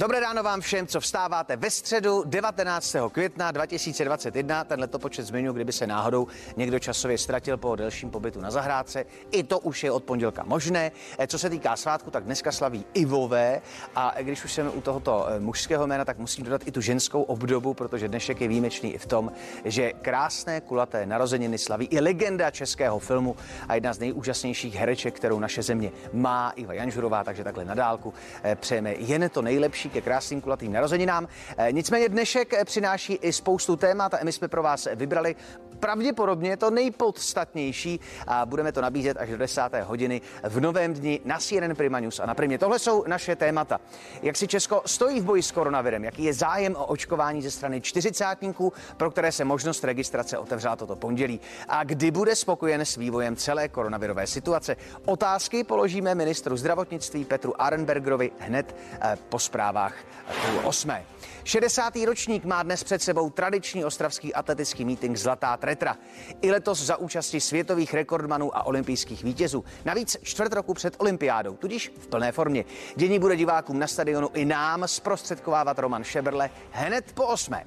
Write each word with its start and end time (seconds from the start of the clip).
Dobré 0.00 0.20
ráno 0.20 0.42
vám 0.42 0.60
všem, 0.60 0.86
co 0.86 1.00
vstáváte 1.00 1.56
ve 1.56 1.70
středu 1.70 2.22
19. 2.26 2.96
května 3.12 3.50
2021. 3.50 4.64
Ten 4.64 4.80
letopočet 4.80 5.26
zmiňu, 5.26 5.52
kdyby 5.52 5.72
se 5.72 5.86
náhodou 5.86 6.26
někdo 6.56 6.78
časově 6.78 7.18
ztratil 7.18 7.56
po 7.56 7.76
delším 7.76 8.10
pobytu 8.10 8.40
na 8.40 8.50
zahrádce. 8.50 9.04
I 9.30 9.42
to 9.42 9.58
už 9.58 9.84
je 9.84 9.90
od 9.90 10.04
pondělka 10.04 10.44
možné. 10.44 10.92
Eh, 11.18 11.26
co 11.26 11.38
se 11.38 11.50
týká 11.50 11.76
svátku, 11.76 12.10
tak 12.10 12.24
dneska 12.24 12.52
slaví 12.52 12.84
Ivové. 12.94 13.62
A 13.94 14.14
když 14.20 14.44
už 14.44 14.52
jsem 14.52 14.70
u 14.74 14.80
tohoto 14.80 15.26
eh, 15.28 15.40
mužského 15.40 15.86
jména, 15.86 16.04
tak 16.04 16.18
musím 16.18 16.44
dodat 16.44 16.62
i 16.66 16.72
tu 16.72 16.80
ženskou 16.80 17.22
obdobu, 17.22 17.74
protože 17.74 18.08
dnešek 18.08 18.40
je 18.40 18.48
výjimečný 18.48 18.94
i 18.94 18.98
v 18.98 19.06
tom, 19.06 19.32
že 19.64 19.92
krásné 19.92 20.60
kulaté 20.60 21.06
narozeniny 21.06 21.58
slaví 21.58 21.86
i 21.86 22.00
legenda 22.00 22.50
českého 22.50 22.98
filmu 22.98 23.36
a 23.68 23.74
jedna 23.74 23.92
z 23.92 23.98
nejúžasnějších 23.98 24.74
hereček, 24.74 25.14
kterou 25.14 25.38
naše 25.38 25.62
země 25.62 25.92
má, 26.12 26.52
Iva 26.56 26.72
Janžurová, 26.72 27.24
takže 27.24 27.44
takhle 27.44 27.64
na 27.64 27.74
dálku 27.74 28.14
eh, 28.42 28.56
přejeme 28.56 28.94
jen 28.94 29.30
to 29.30 29.42
nejlepší 29.42 29.87
nejlepší 29.88 30.00
ke 30.00 30.00
krásným 30.00 30.40
kulatým 30.40 30.72
narozeninám. 30.72 31.28
Eh, 31.56 31.72
nicméně 31.72 32.08
dnešek 32.08 32.52
eh, 32.52 32.64
přináší 32.64 33.14
i 33.14 33.32
spoustu 33.32 33.76
témat 33.76 34.14
a 34.14 34.18
my 34.24 34.32
jsme 34.32 34.48
pro 34.48 34.62
vás 34.62 34.88
vybrali 34.94 35.36
pravděpodobně 35.80 36.56
to 36.56 36.70
nejpodstatnější 36.70 38.00
a 38.26 38.46
budeme 38.46 38.72
to 38.72 38.80
nabízet 38.80 39.16
až 39.16 39.30
do 39.30 39.36
10. 39.36 39.62
hodiny 39.84 40.20
v 40.42 40.60
novém 40.60 40.94
dni 40.94 41.20
na 41.24 41.38
CNN 41.38 41.74
Prima 41.74 42.00
News 42.00 42.20
a 42.20 42.26
na 42.26 42.34
Primě. 42.34 42.58
Tohle 42.58 42.78
jsou 42.78 43.04
naše 43.06 43.36
témata. 43.36 43.80
Jak 44.22 44.36
si 44.36 44.48
Česko 44.48 44.82
stojí 44.86 45.20
v 45.20 45.24
boji 45.24 45.42
s 45.42 45.50
koronavirem, 45.50 46.04
jaký 46.04 46.24
je 46.24 46.34
zájem 46.34 46.76
o 46.76 46.86
očkování 46.86 47.42
ze 47.42 47.50
strany 47.50 47.80
čtyřicátníků, 47.80 48.72
pro 48.96 49.10
které 49.10 49.32
se 49.32 49.44
možnost 49.44 49.84
registrace 49.84 50.38
otevřela 50.38 50.76
toto 50.76 50.96
pondělí 50.96 51.40
a 51.68 51.84
kdy 51.84 52.10
bude 52.10 52.36
spokojen 52.36 52.80
s 52.80 52.96
vývojem 52.96 53.36
celé 53.36 53.68
koronavirové 53.68 54.26
situace. 54.26 54.76
Otázky 55.04 55.64
položíme 55.64 56.14
ministru 56.14 56.56
zdravotnictví 56.56 57.24
Petru 57.24 57.62
Arenbergerovi 57.62 58.30
hned 58.38 58.76
eh, 59.00 59.18
po 59.28 59.38
zprávách 59.38 59.94
půl 60.26 60.60
osmé. 60.64 61.04
60. 61.48 61.96
ročník 62.06 62.44
má 62.44 62.62
dnes 62.62 62.84
před 62.84 63.02
sebou 63.02 63.30
tradiční 63.30 63.84
ostravský 63.84 64.34
atletický 64.34 64.84
meeting 64.84 65.16
Zlatá 65.16 65.56
tretra. 65.56 65.96
I 66.42 66.50
letos 66.50 66.82
za 66.82 66.96
účasti 66.96 67.40
světových 67.40 67.94
rekordmanů 67.94 68.56
a 68.56 68.66
olympijských 68.66 69.24
vítězů. 69.24 69.64
Navíc 69.84 70.16
čtvrt 70.22 70.52
roku 70.52 70.74
před 70.74 70.94
olympiádou, 70.98 71.56
tudíž 71.56 71.92
v 71.98 72.06
plné 72.06 72.32
formě. 72.32 72.64
Dění 72.96 73.18
bude 73.18 73.36
divákům 73.36 73.78
na 73.78 73.86
stadionu 73.86 74.28
i 74.34 74.44
nám 74.44 74.88
zprostředkovávat 74.88 75.78
Roman 75.78 76.04
Šeberle 76.04 76.50
hned 76.70 77.12
po 77.14 77.26
osmé. 77.26 77.64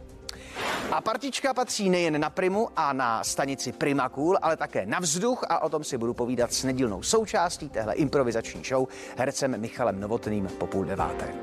A 0.92 1.02
partička 1.02 1.54
patří 1.54 1.90
nejen 1.90 2.22
na 2.22 2.30
Primu 2.30 2.70
a 2.76 2.94
na 2.94 3.24
stanici 3.24 3.72
Primakul, 3.72 4.38
ale 4.42 4.58
také 4.58 4.86
na 4.86 5.00
vzduch 5.00 5.44
a 5.50 5.60
o 5.60 5.70
tom 5.70 5.84
si 5.84 5.98
budu 5.98 6.14
povídat 6.14 6.54
s 6.54 6.64
nedílnou 6.64 7.04
součástí 7.04 7.70
téhle 7.70 7.94
improvizační 7.94 8.64
show 8.64 8.88
hercem 9.18 9.62
Michalem 9.62 10.00
Novotným 10.00 10.48
po 10.58 10.68
půl 10.68 10.86
deváté. 10.86 11.34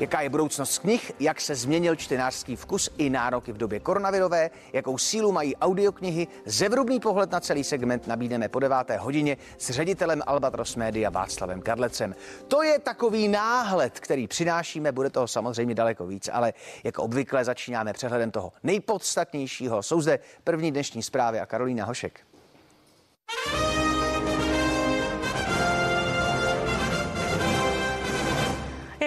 Jaká 0.00 0.20
je 0.20 0.28
budoucnost 0.28 0.78
knih, 0.78 1.12
jak 1.20 1.40
se 1.40 1.54
změnil 1.54 1.96
čtenářský 1.96 2.56
vkus 2.56 2.90
i 2.98 3.10
nároky 3.10 3.52
v 3.52 3.56
době 3.56 3.80
koronavirové, 3.80 4.50
jakou 4.72 4.98
sílu 4.98 5.32
mají 5.32 5.56
audioknihy, 5.56 6.26
zevrubný 6.46 7.00
pohled 7.00 7.30
na 7.30 7.40
celý 7.40 7.64
segment 7.64 8.06
nabídneme 8.06 8.48
po 8.48 8.60
deváté 8.60 8.96
hodině 8.96 9.36
s 9.58 9.70
ředitelem 9.70 10.22
Albatros 10.26 10.76
Media 10.76 11.10
Václavem 11.10 11.62
Kadlecem. 11.62 12.14
To 12.48 12.62
je 12.62 12.78
takový 12.78 13.28
náhled, 13.28 14.00
který 14.00 14.28
přinášíme, 14.28 14.92
bude 14.92 15.10
toho 15.10 15.28
samozřejmě 15.28 15.74
daleko 15.74 16.06
víc, 16.06 16.30
ale 16.32 16.52
jako 16.84 17.02
obvykle 17.02 17.44
začínáme 17.44 17.92
přehledem 17.92 18.30
toho 18.30 18.52
nejpodstatnějšího. 18.62 19.82
Jsou 19.82 20.00
zde 20.00 20.18
první 20.44 20.72
dnešní 20.72 21.02
zprávy 21.02 21.40
a 21.40 21.46
Karolína 21.46 21.84
Hošek. 21.84 22.20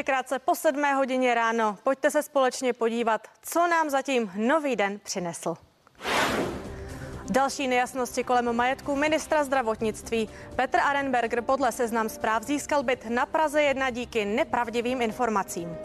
Je 0.01 0.05
krátce 0.05 0.39
po 0.39 0.55
sedmé 0.55 0.93
hodině 0.93 1.33
ráno. 1.33 1.77
Pojďte 1.83 2.11
se 2.11 2.23
společně 2.23 2.73
podívat, 2.73 3.27
co 3.41 3.67
nám 3.67 3.89
zatím 3.89 4.31
nový 4.35 4.75
den 4.75 4.99
přinesl. 5.03 5.55
Další 7.29 7.67
nejasnosti 7.67 8.23
kolem 8.23 8.55
majetku 8.55 8.95
ministra 8.95 9.43
zdravotnictví. 9.43 10.29
Petr 10.55 10.79
Arenberger 10.79 11.41
podle 11.41 11.71
seznam 11.71 12.09
zpráv 12.09 12.43
získal 12.43 12.83
byt 12.83 13.05
na 13.09 13.25
Praze 13.25 13.63
1 13.63 13.89
díky 13.89 14.25
nepravdivým 14.25 15.01
informacím. 15.01 15.77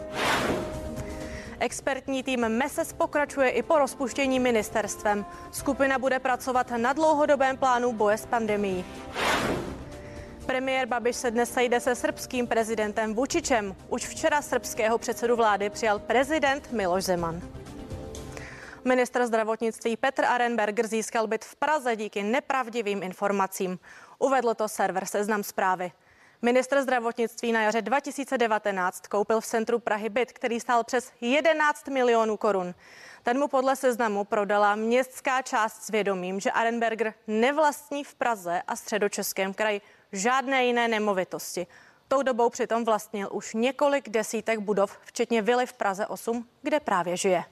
Expertní 1.59 2.23
tým 2.23 2.49
MESES 2.49 2.93
pokračuje 2.93 3.49
i 3.49 3.63
po 3.63 3.79
rozpuštění 3.79 4.39
ministerstvem. 4.39 5.25
Skupina 5.51 5.99
bude 5.99 6.19
pracovat 6.19 6.71
na 6.77 6.93
dlouhodobém 6.93 7.57
plánu 7.57 7.93
boje 7.93 8.17
s 8.17 8.25
pandemí. 8.25 8.85
Premiér 10.47 10.87
Babiš 10.87 11.15
se 11.15 11.31
dnes 11.31 11.53
sejde 11.53 11.79
se 11.79 11.95
srbským 11.95 12.47
prezidentem 12.47 13.13
Vučičem. 13.13 13.75
Už 13.89 14.07
včera 14.07 14.41
srbského 14.41 14.97
předsedu 14.97 15.35
vlády 15.35 15.69
přijal 15.69 15.99
prezident 15.99 16.71
Miloš 16.71 17.03
Zeman. 17.03 17.41
Ministr 18.85 19.25
zdravotnictví 19.25 19.97
Petr 19.97 20.25
Arenberger 20.25 20.87
získal 20.87 21.27
byt 21.27 21.45
v 21.45 21.55
Praze 21.55 21.95
díky 21.95 22.23
nepravdivým 22.23 23.03
informacím. 23.03 23.79
Uvedl 24.19 24.53
to 24.53 24.67
server 24.67 25.05
Seznam 25.05 25.43
zprávy. 25.43 25.91
Ministr 26.41 26.81
zdravotnictví 26.81 27.51
na 27.51 27.61
jaře 27.61 27.81
2019 27.81 29.07
koupil 29.07 29.41
v 29.41 29.45
centru 29.45 29.79
Prahy 29.79 30.09
byt, 30.09 30.31
který 30.31 30.59
stál 30.59 30.83
přes 30.83 31.11
11 31.21 31.87
milionů 31.87 32.37
korun. 32.37 32.75
Ten 33.23 33.39
mu 33.39 33.47
podle 33.47 33.75
seznamu 33.75 34.23
prodala 34.23 34.75
městská 34.75 35.41
část 35.41 35.83
s 35.83 35.89
vědomím, 35.89 36.39
že 36.39 36.51
Arenberger 36.51 37.13
nevlastní 37.27 38.03
v 38.03 38.15
Praze 38.15 38.61
a 38.67 38.75
středočeském 38.75 39.53
kraji 39.53 39.81
žádné 40.11 40.65
jiné 40.65 40.87
nemovitosti. 40.87 41.67
Tou 42.07 42.21
dobou 42.21 42.49
přitom 42.49 42.85
vlastnil 42.85 43.29
už 43.31 43.53
několik 43.53 44.09
desítek 44.09 44.59
budov, 44.59 44.99
včetně 45.05 45.41
vily 45.41 45.65
v 45.65 45.73
Praze 45.73 46.07
8, 46.07 46.47
kde 46.61 46.79
právě 46.79 47.17
žije. 47.17 47.43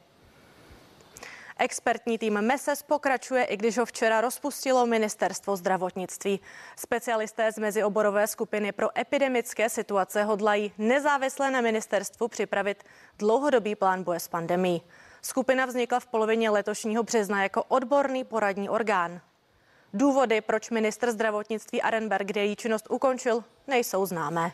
Expertní 1.59 2.17
tým 2.17 2.41
MESES 2.41 2.83
pokračuje, 2.83 3.43
i 3.43 3.57
když 3.57 3.77
ho 3.77 3.85
včera 3.85 4.21
rozpustilo 4.21 4.85
ministerstvo 4.85 5.55
zdravotnictví. 5.55 6.39
Specialisté 6.75 7.51
z 7.51 7.57
mezioborové 7.57 8.27
skupiny 8.27 8.71
pro 8.71 8.99
epidemické 8.99 9.69
situace 9.69 10.23
hodlají 10.23 10.73
nezávisle 10.77 11.51
na 11.51 11.61
ministerstvu 11.61 12.27
připravit 12.27 12.83
dlouhodobý 13.19 13.75
plán 13.75 14.03
boje 14.03 14.19
s 14.19 14.27
pandemí. 14.27 14.81
Skupina 15.21 15.65
vznikla 15.65 15.99
v 15.99 16.07
polovině 16.07 16.49
letošního 16.49 17.03
března 17.03 17.43
jako 17.43 17.63
odborný 17.63 18.23
poradní 18.23 18.69
orgán. 18.69 19.21
Důvody, 19.97 20.41
proč 20.41 20.69
ministr 20.69 21.11
zdravotnictví 21.11 21.81
Arenberg 21.81 22.35
její 22.35 22.55
činnost 22.55 22.87
ukončil, 22.89 23.43
nejsou 23.67 24.05
známé. 24.05 24.51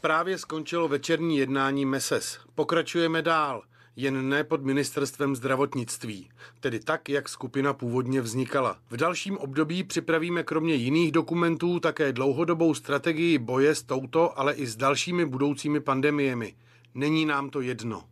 Právě 0.00 0.38
skončilo 0.38 0.88
večerní 0.88 1.38
jednání 1.38 1.86
MESES. 1.86 2.38
Pokračujeme 2.54 3.22
dál, 3.22 3.62
jen 3.96 4.28
ne 4.28 4.44
pod 4.44 4.62
ministerstvem 4.62 5.36
zdravotnictví, 5.36 6.30
tedy 6.60 6.80
tak, 6.80 7.08
jak 7.08 7.28
skupina 7.28 7.72
původně 7.72 8.20
vznikala. 8.20 8.78
V 8.90 8.96
dalším 8.96 9.38
období 9.38 9.84
připravíme 9.84 10.42
kromě 10.42 10.74
jiných 10.74 11.12
dokumentů 11.12 11.80
také 11.80 12.12
dlouhodobou 12.12 12.74
strategii 12.74 13.38
boje 13.38 13.74
s 13.74 13.82
touto, 13.82 14.38
ale 14.38 14.54
i 14.54 14.66
s 14.66 14.76
dalšími 14.76 15.26
budoucími 15.26 15.80
pandemiemi. 15.80 16.54
Není 16.94 17.26
nám 17.26 17.50
to 17.50 17.60
jedno. 17.60 18.04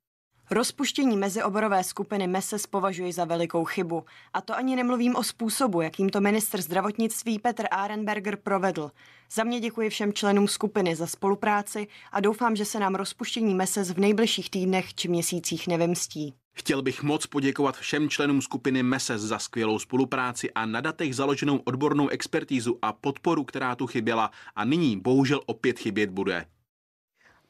Rozpuštění 0.50 1.16
mezioborové 1.16 1.84
skupiny 1.84 2.26
MESES 2.26 2.66
považuji 2.66 3.12
za 3.12 3.24
velikou 3.24 3.64
chybu. 3.64 4.04
A 4.32 4.40
to 4.40 4.56
ani 4.56 4.76
nemluvím 4.76 5.16
o 5.16 5.22
způsobu, 5.22 5.80
jakým 5.80 6.10
to 6.10 6.20
ministr 6.20 6.60
zdravotnictví 6.60 7.38
Petr 7.38 7.64
Arenberger 7.70 8.36
provedl. 8.36 8.90
Za 9.32 9.44
mě 9.44 9.60
děkuji 9.60 9.90
všem 9.90 10.12
členům 10.12 10.48
skupiny 10.48 10.96
za 10.96 11.06
spolupráci 11.06 11.86
a 12.12 12.20
doufám, 12.20 12.56
že 12.56 12.64
se 12.64 12.80
nám 12.80 12.94
rozpuštění 12.94 13.54
MESES 13.54 13.90
v 13.90 13.98
nejbližších 13.98 14.50
týdnech 14.50 14.94
či 14.94 15.08
měsících 15.08 15.68
nevymstí. 15.68 16.34
Chtěl 16.56 16.82
bych 16.82 17.02
moc 17.02 17.26
poděkovat 17.26 17.76
všem 17.76 18.08
členům 18.08 18.42
skupiny 18.42 18.82
MESES 18.82 19.22
za 19.22 19.38
skvělou 19.38 19.78
spolupráci 19.78 20.50
a 20.52 20.66
na 20.66 20.80
datech 20.80 21.16
založenou 21.16 21.60
odbornou 21.64 22.08
expertízu 22.08 22.78
a 22.82 22.92
podporu, 22.92 23.44
která 23.44 23.74
tu 23.74 23.86
chyběla 23.86 24.30
a 24.56 24.64
nyní 24.64 25.00
bohužel 25.00 25.40
opět 25.46 25.78
chybět 25.78 26.10
bude. 26.10 26.46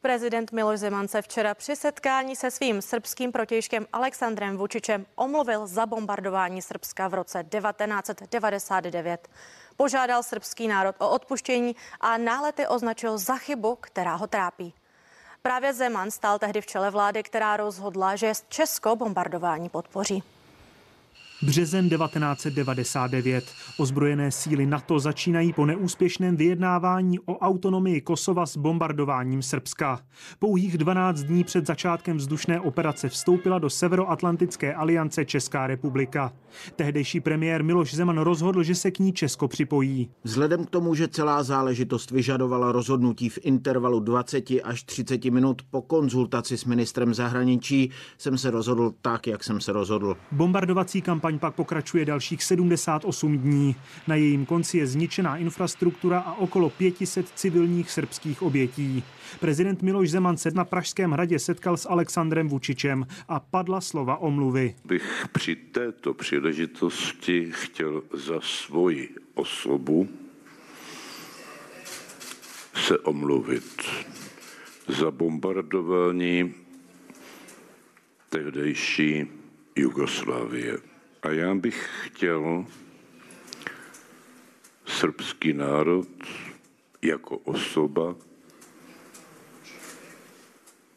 Prezident 0.05 0.53
Miloš 0.53 0.79
Zeman 0.79 1.09
se 1.09 1.23
včera 1.23 1.55
při 1.55 1.77
setkání 1.77 2.37
se 2.37 2.51
svým 2.51 2.83
srbským 2.83 3.33
protějškem 3.33 3.87
Alexandrem 3.93 4.57
Vučičem 4.57 5.07
omluvil 5.15 5.67
za 5.67 5.87
bombardování 5.87 6.63
Srbska 6.63 7.09
v 7.09 7.15
roce 7.15 7.45
1999. 7.45 9.29
Požádal 9.77 10.23
srbský 10.23 10.69
národ 10.69 10.97
o 10.99 11.11
odpuštění 11.11 11.77
a 12.01 12.19
nálety 12.19 12.67
označil 12.67 13.19
za 13.19 13.37
chybu, 13.37 13.77
která 13.81 14.15
ho 14.15 14.27
trápí. 14.27 14.75
Právě 15.43 15.73
Zeman 15.73 16.11
stál 16.11 16.39
tehdy 16.39 16.61
v 16.61 16.67
čele 16.67 16.91
vlády, 16.91 17.23
která 17.23 17.57
rozhodla, 17.57 18.17
že 18.17 18.33
Česko 18.49 18.97
bombardování 18.97 19.69
podpoří. 19.69 20.34
Březen 21.45 21.89
1999. 21.89 23.45
Ozbrojené 23.77 24.31
síly 24.31 24.67
NATO 24.67 24.99
začínají 24.99 25.53
po 25.53 25.67
neúspěšném 25.67 26.37
vyjednávání 26.37 27.19
o 27.19 27.39
autonomii 27.39 28.01
Kosova 28.01 28.47
s 28.47 28.57
bombardováním 28.57 29.43
Srbska. 29.43 30.01
Pouhých 30.39 30.79
12 30.79 31.23
dní 31.23 31.45
před 31.45 31.67
začátkem 31.67 32.17
vzdušné 32.17 32.61
operace 32.61 33.09
vstoupila 33.09 33.59
do 33.59 33.71
Severoatlantické 33.71 34.75
aliance 34.75 35.25
Česká 35.25 35.67
republika. 35.67 36.33
Tehdejší 36.77 37.21
premiér 37.21 37.65
Miloš 37.65 37.95
Zeman 37.95 38.19
rozhodl, 38.19 38.63
že 38.63 38.75
se 38.75 38.91
k 38.91 38.99
ní 38.99 39.13
Česko 39.13 39.49
připojí. 39.49 40.11
Vzhledem 40.25 40.65
k 40.65 40.71
tomu, 40.71 40.95
že 40.95 41.09
celá 41.09 41.43
záležitost 41.43 42.11
vyžadovala 42.11 42.73
rozhodnutí 42.73 43.29
v 43.29 43.39
intervalu 43.43 44.01
20 44.01 44.45
až 44.65 44.83
30 44.83 45.25
minut 45.25 45.63
po 45.71 45.83
konzultaci 45.83 46.59
s 46.59 46.65
ministrem 46.65 47.15
zahraničí, 47.15 47.91
jsem 48.19 48.39
se 48.39 48.51
rozhodl 48.51 48.95
tak, 49.03 49.27
jak 49.27 49.45
jsem 49.45 49.61
se 49.61 49.73
rozhodl. 49.73 50.17
Bombardovací 50.33 51.03
kampaň 51.03 51.34
pak 51.39 51.55
pokračuje 51.55 52.05
dalších 52.05 52.45
78 52.45 53.39
dní. 53.39 53.77
Na 54.07 54.15
jejím 54.15 54.47
konci 54.47 54.79
je 54.79 54.87
zničená 54.87 55.37
infrastruktura 55.37 56.19
a 56.21 56.35
okolo 56.35 56.71
500 56.71 57.29
civilních 57.35 57.91
srbských 57.91 58.43
obětí. 58.43 59.03
Prezident 59.41 59.83
Miloš 59.83 60.11
Zeman 60.11 60.37
se 60.37 60.51
na 60.51 60.65
Pražském 60.65 61.11
hradě 61.11 61.39
setkal 61.39 61.77
s 61.77 61.89
Alexandrem 61.89 62.49
Vučičem 62.49 63.07
a 63.29 63.41
padla 63.41 63.81
slova 63.81 64.17
omluvy. 64.17 64.75
Bych 64.85 65.27
při 65.33 65.57
této 65.57 66.15
příležitosti 66.15 67.49
chtěl 67.53 68.03
za 68.13 68.41
svoji 68.41 69.09
osobu 69.35 70.09
se 72.75 72.99
omluvit 72.99 73.83
za 74.89 75.11
bombardování 75.11 76.55
tehdejší 78.29 79.27
Jugoslávie. 79.77 80.94
A 81.25 81.31
já 81.31 81.55
bych 81.55 81.89
chtěl 82.05 82.67
srbský 84.87 85.53
národ 85.53 86.09
jako 87.03 87.39
osoba 87.39 88.17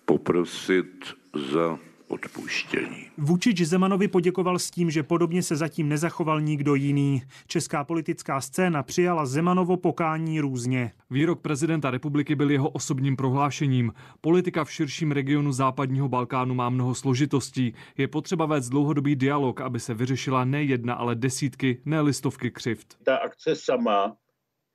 poprosit 0.06 1.06
za 1.52 1.80
odpuštění. 2.08 3.08
Vučič 3.18 3.62
Zemanovi 3.62 4.08
poděkoval 4.08 4.60
s 4.60 4.72
tím, 4.72 4.92
že 4.92 5.04
podobně 5.04 5.44
se 5.44 5.56
zatím 5.56 5.90
nezachoval 5.90 6.42
nikdo 6.42 6.76
jiný. 6.76 7.24
Česká 7.48 7.84
politická 7.84 8.42
scéna 8.42 8.84
přijala 8.84 9.26
Zemanovo 9.26 9.78
pokání 9.78 10.40
různě. 10.40 10.92
Výrok 11.10 11.42
prezidenta 11.42 11.92
republiky 11.92 12.36
byl 12.36 12.52
jeho 12.52 12.70
osobním 12.70 13.16
prohlášením. 13.16 13.94
Politika 14.22 14.64
v 14.64 14.72
širším 14.72 15.12
regionu 15.12 15.52
západního 15.52 16.10
Balkánu 16.10 16.56
má 16.56 16.70
mnoho 16.70 16.96
složitostí. 16.96 17.74
Je 17.98 18.08
potřeba 18.08 18.46
vést 18.46 18.70
dlouhodobý 18.70 19.16
dialog, 19.16 19.62
aby 19.62 19.80
se 19.80 19.94
vyřešila 19.94 20.46
ne 20.46 20.64
jedna, 20.64 20.94
ale 20.94 21.16
desítky, 21.16 21.82
ne 21.86 22.02
listovky 22.02 22.52
křivt. 22.52 22.98
Ta 23.04 23.16
akce 23.18 23.56
sama 23.56 24.16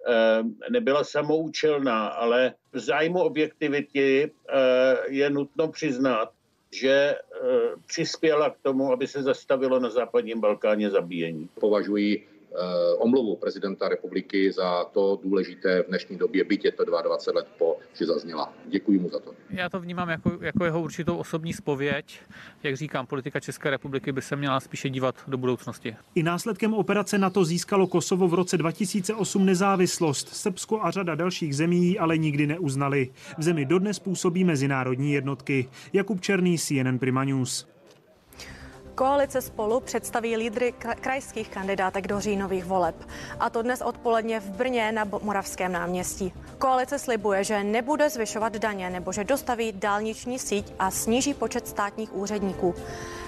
eh, 0.08 0.42
nebyla 0.70 1.04
samoučelná, 1.04 2.06
ale 2.06 2.54
v 2.72 2.78
zájmu 2.78 3.20
objektivity 3.20 4.30
eh, 4.48 4.96
je 5.08 5.30
nutno 5.30 5.68
přiznat, 5.68 6.32
že 6.72 6.90
e, 6.90 7.18
přispěla 7.86 8.50
k 8.50 8.58
tomu, 8.62 8.92
aby 8.92 9.06
se 9.06 9.22
zastavilo 9.22 9.78
na 9.80 9.90
západním 9.90 10.40
Balkáně 10.40 10.90
zabíjení. 10.90 11.48
Považuji 11.60 12.31
omluvu 12.98 13.36
prezidenta 13.36 13.88
republiky 13.88 14.52
za 14.52 14.84
to 14.84 15.18
důležité 15.22 15.82
v 15.82 15.86
dnešní 15.86 16.16
době, 16.16 16.44
byť 16.44 16.64
je 16.64 16.72
to 16.72 16.84
22 16.84 17.38
let 17.40 17.46
po, 17.58 17.76
že 17.94 18.06
zazněla. 18.06 18.52
Děkuji 18.66 18.98
mu 18.98 19.08
za 19.08 19.18
to. 19.18 19.32
Já 19.50 19.68
to 19.68 19.80
vnímám 19.80 20.08
jako, 20.08 20.38
jako 20.40 20.64
jeho 20.64 20.82
určitou 20.82 21.16
osobní 21.16 21.52
spověď. 21.52 22.20
Jak 22.62 22.76
říkám, 22.76 23.06
politika 23.06 23.40
České 23.40 23.70
republiky 23.70 24.12
by 24.12 24.22
se 24.22 24.36
měla 24.36 24.60
spíše 24.60 24.90
dívat 24.90 25.14
do 25.26 25.36
budoucnosti. 25.36 25.96
I 26.14 26.22
následkem 26.22 26.74
operace 26.74 27.18
NATO 27.18 27.44
získalo 27.44 27.86
Kosovo 27.86 28.28
v 28.28 28.34
roce 28.34 28.58
2008 28.58 29.46
nezávislost. 29.46 30.28
Srbsko 30.28 30.82
a 30.82 30.90
řada 30.90 31.14
dalších 31.14 31.56
zemí 31.56 31.98
ale 31.98 32.18
nikdy 32.18 32.46
neuznali. 32.46 33.10
V 33.38 33.42
zemi 33.42 33.64
dodnes 33.64 33.98
působí 33.98 34.44
mezinárodní 34.44 35.12
jednotky. 35.12 35.68
Jakub 35.92 36.20
Černý, 36.20 36.58
CNN 36.58 36.98
Prima 36.98 37.24
News. 37.24 37.71
Koalice 38.94 39.42
spolu 39.42 39.80
představí 39.80 40.36
lídry 40.36 40.72
krajských 41.00 41.48
kandidátek 41.48 42.06
do 42.06 42.20
říjnových 42.20 42.64
voleb. 42.64 42.96
A 43.40 43.50
to 43.50 43.62
dnes 43.62 43.80
odpoledne 43.80 44.40
v 44.40 44.50
Brně 44.50 44.92
na 44.92 45.04
Moravském 45.22 45.72
náměstí. 45.72 46.32
Koalice 46.58 46.98
slibuje, 46.98 47.44
že 47.44 47.64
nebude 47.64 48.10
zvyšovat 48.10 48.56
daně 48.56 48.90
nebo 48.90 49.12
že 49.12 49.24
dostaví 49.24 49.72
dálniční 49.72 50.38
síť 50.38 50.72
a 50.78 50.90
sníží 50.90 51.34
počet 51.34 51.68
státních 51.68 52.14
úředníků. 52.14 52.74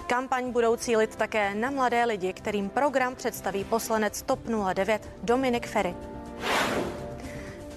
Kampaň 0.06 0.52
budou 0.52 0.76
cílit 0.76 1.16
také 1.16 1.54
na 1.54 1.70
mladé 1.70 2.04
lidi, 2.04 2.32
kterým 2.32 2.68
program 2.68 3.14
představí 3.14 3.64
poslanec 3.64 4.22
TOP 4.22 4.40
09 4.74 5.10
Dominik 5.22 5.66
Ferry. 5.66 5.94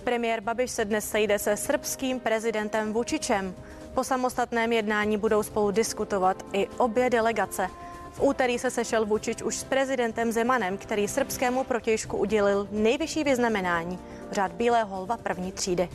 Premiér 0.03 0.41
Babiš 0.41 0.71
se 0.71 0.85
dnes 0.85 1.09
sejde 1.09 1.39
se 1.39 1.57
srbským 1.57 2.19
prezidentem 2.19 2.93
Vučičem. 2.93 3.55
Po 3.97 4.03
samostatném 4.03 4.73
jednání 4.73 5.17
budou 5.17 5.43
spolu 5.43 5.71
diskutovat 5.71 6.45
i 6.53 6.67
obě 6.77 7.09
delegace. 7.09 7.67
V 8.11 8.21
úterý 8.21 8.59
se 8.59 8.71
sešel 8.71 9.05
Vučič 9.05 9.41
už 9.41 9.55
s 9.55 9.63
prezidentem 9.63 10.31
Zemanem, 10.31 10.77
který 10.77 11.07
srbskému 11.07 11.63
protějšku 11.63 12.17
udělil 12.17 12.67
nejvyšší 12.71 13.23
vyznamenání, 13.23 13.99
řád 14.31 14.51
Bílého 14.51 15.01
lva 15.01 15.17
první 15.17 15.51
třídy. 15.51 15.89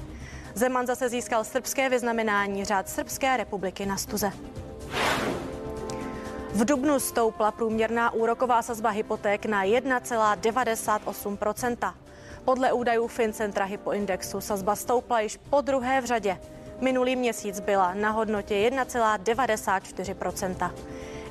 Zeman 0.54 0.86
zase 0.86 1.08
získal 1.08 1.44
srbské 1.44 1.88
vyznamenání 1.88 2.64
řád 2.64 2.88
Srbské 2.88 3.36
republiky 3.36 3.86
na 3.86 3.96
stuze. 3.96 4.32
V 6.52 6.64
Dubnu 6.64 7.00
stoupla 7.00 7.50
průměrná 7.50 8.10
úroková 8.10 8.62
sazba 8.62 8.90
hypoték 8.90 9.46
na 9.46 9.64
1,98% 9.64 11.94
Podle 12.44 12.72
údajů 12.72 13.06
Fincentra 13.06 13.64
Hypoindexu 13.64 14.40
sazba 14.40 14.76
stoupla 14.76 15.20
již 15.20 15.38
po 15.50 15.60
druhé 15.60 16.00
v 16.00 16.04
řadě. 16.04 16.38
Minulý 16.82 17.16
měsíc 17.16 17.60
byla 17.60 17.94
na 17.94 18.10
hodnotě 18.10 18.54
1,94% 18.54 20.70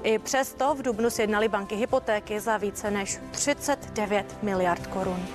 I 0.04 0.20
přesto 0.20 0.76
v 0.76 0.82
Dubnu 0.82 1.10
sjednali 1.10 1.48
banky 1.48 1.76
hypotéky 1.76 2.40
za 2.40 2.58
více 2.58 2.92
než 2.92 3.20
39 3.32 4.44
miliard 4.44 4.88
korun. 4.88 5.26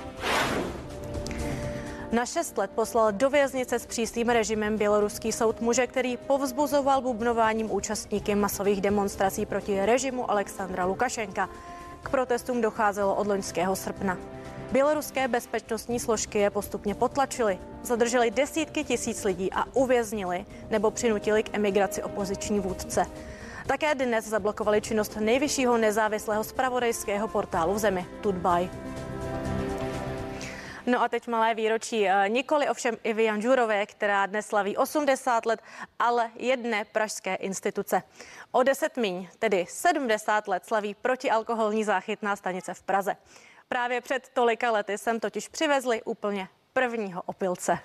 Na 2.11 2.25
šest 2.25 2.57
let 2.57 2.71
poslal 2.75 3.11
do 3.11 3.29
věznice 3.29 3.79
s 3.79 3.85
přísným 3.85 4.29
režimem 4.29 4.77
běloruský 4.77 5.31
soud 5.31 5.61
muže, 5.61 5.87
který 5.87 6.17
povzbuzoval 6.17 7.01
bubnováním 7.01 7.71
účastníky 7.71 8.35
masových 8.35 8.81
demonstrací 8.81 9.45
proti 9.45 9.85
režimu 9.85 10.31
Alexandra 10.31 10.85
Lukašenka. 10.85 11.49
K 12.03 12.09
protestům 12.09 12.61
docházelo 12.61 13.15
od 13.15 13.27
loňského 13.27 13.75
srpna. 13.75 14.17
Běloruské 14.71 15.27
bezpečnostní 15.27 15.99
složky 15.99 16.39
je 16.39 16.49
postupně 16.49 16.95
potlačily, 16.95 17.59
zadrželi 17.83 18.31
desítky 18.31 18.83
tisíc 18.83 19.23
lidí 19.23 19.53
a 19.53 19.65
uvěznili 19.73 20.45
nebo 20.69 20.91
přinutili 20.91 21.43
k 21.43 21.55
emigraci 21.55 22.03
opoziční 22.03 22.59
vůdce. 22.59 23.05
Také 23.67 23.95
dnes 23.95 24.25
zablokovali 24.25 24.81
činnost 24.81 25.15
nejvyššího 25.15 25.77
nezávislého 25.77 26.43
spravodajského 26.43 27.27
portálu 27.27 27.73
v 27.73 27.77
zemi, 27.77 28.05
Tudbaj. 28.21 28.69
No 30.85 31.01
a 31.01 31.09
teď 31.09 31.27
malé 31.27 31.55
výročí. 31.55 32.07
Eh, 32.07 32.29
nikoli 32.29 32.69
ovšem 32.69 32.97
Ivy 33.03 33.23
Janžurové, 33.23 33.85
která 33.85 34.25
dnes 34.25 34.47
slaví 34.47 34.77
80 34.77 35.45
let, 35.45 35.61
ale 35.99 36.31
jedné 36.35 36.85
pražské 36.85 37.35
instituce. 37.35 38.03
O 38.51 38.63
10 38.63 38.97
míň, 38.97 39.27
tedy 39.39 39.65
70 39.69 40.47
let, 40.47 40.65
slaví 40.65 40.95
protialkoholní 40.95 41.83
záchytná 41.83 42.35
stanice 42.35 42.73
v 42.73 42.83
Praze. 42.83 43.15
Právě 43.69 44.01
před 44.01 44.29
tolika 44.33 44.71
lety 44.71 44.97
jsem 44.97 45.19
totiž 45.19 45.47
přivezli 45.47 46.03
úplně 46.03 46.47
prvního 46.73 47.21
opilce. 47.25 47.77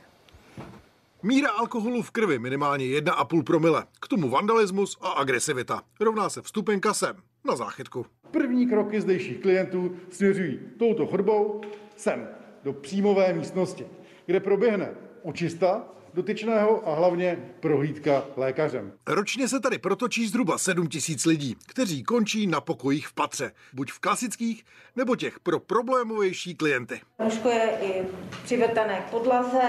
Míra 1.23 1.51
alkoholu 1.51 2.03
v 2.03 2.11
krvi 2.11 2.39
minimálně 2.39 2.85
1,5 2.85 3.45
promile. 3.45 3.87
K 4.01 4.09
tomu 4.09 4.29
vandalismus 4.29 4.99
a 5.01 5.09
agresivita. 5.09 5.83
Rovná 6.01 6.29
se 6.29 6.43
vstupenka 6.43 6.95
sem, 6.95 7.17
na 7.45 7.57
záchytku. 7.57 8.07
První 8.31 8.67
kroky 8.67 9.01
zdejších 9.01 9.39
klientů 9.43 9.97
směřují 10.11 10.61
touto 10.79 11.07
chodbou 11.07 11.61
sem, 11.97 12.29
do 12.65 12.73
příjmové 12.73 13.33
místnosti, 13.33 13.87
kde 14.27 14.41
proběhne 14.41 14.95
očista 15.23 15.85
dotyčného 16.15 16.89
a 16.89 16.95
hlavně 16.95 17.39
prohlídka 17.61 18.25
lékařem. 18.37 18.93
Ročně 19.07 19.49
se 19.49 19.61
tady 19.61 19.79
protočí 19.79 20.29
zhruba 20.29 20.59
7 20.59 20.87
tisíc 20.87 21.25
lidí, 21.25 21.57
kteří 21.67 22.03
končí 22.03 22.47
na 22.47 22.61
pokojích 22.61 23.09
v 23.09 23.15
patře, 23.15 23.53
buď 23.73 23.93
v 23.93 23.99
klasických, 23.99 24.65
nebo 24.97 25.17
těch 25.17 25.41
pro 25.41 25.61
problémovější 25.61 26.55
klienty. 26.55 27.01
Trošku 27.17 27.49
je 27.49 27.79
i 27.83 28.07
přivrtané 28.45 29.05
k 29.07 29.11
podlaze, 29.11 29.63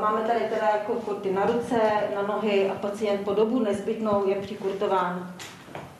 Máme 0.00 0.20
tady 0.20 0.40
teda 0.40 0.68
jako 0.68 0.92
koty 0.94 1.32
na 1.32 1.46
ruce, 1.46 1.80
na 2.14 2.22
nohy 2.22 2.70
a 2.70 2.74
pacient 2.74 3.24
po 3.24 3.34
dobu 3.34 3.62
nezbytnou 3.62 4.28
je 4.28 4.36
přikurtován 4.36 5.34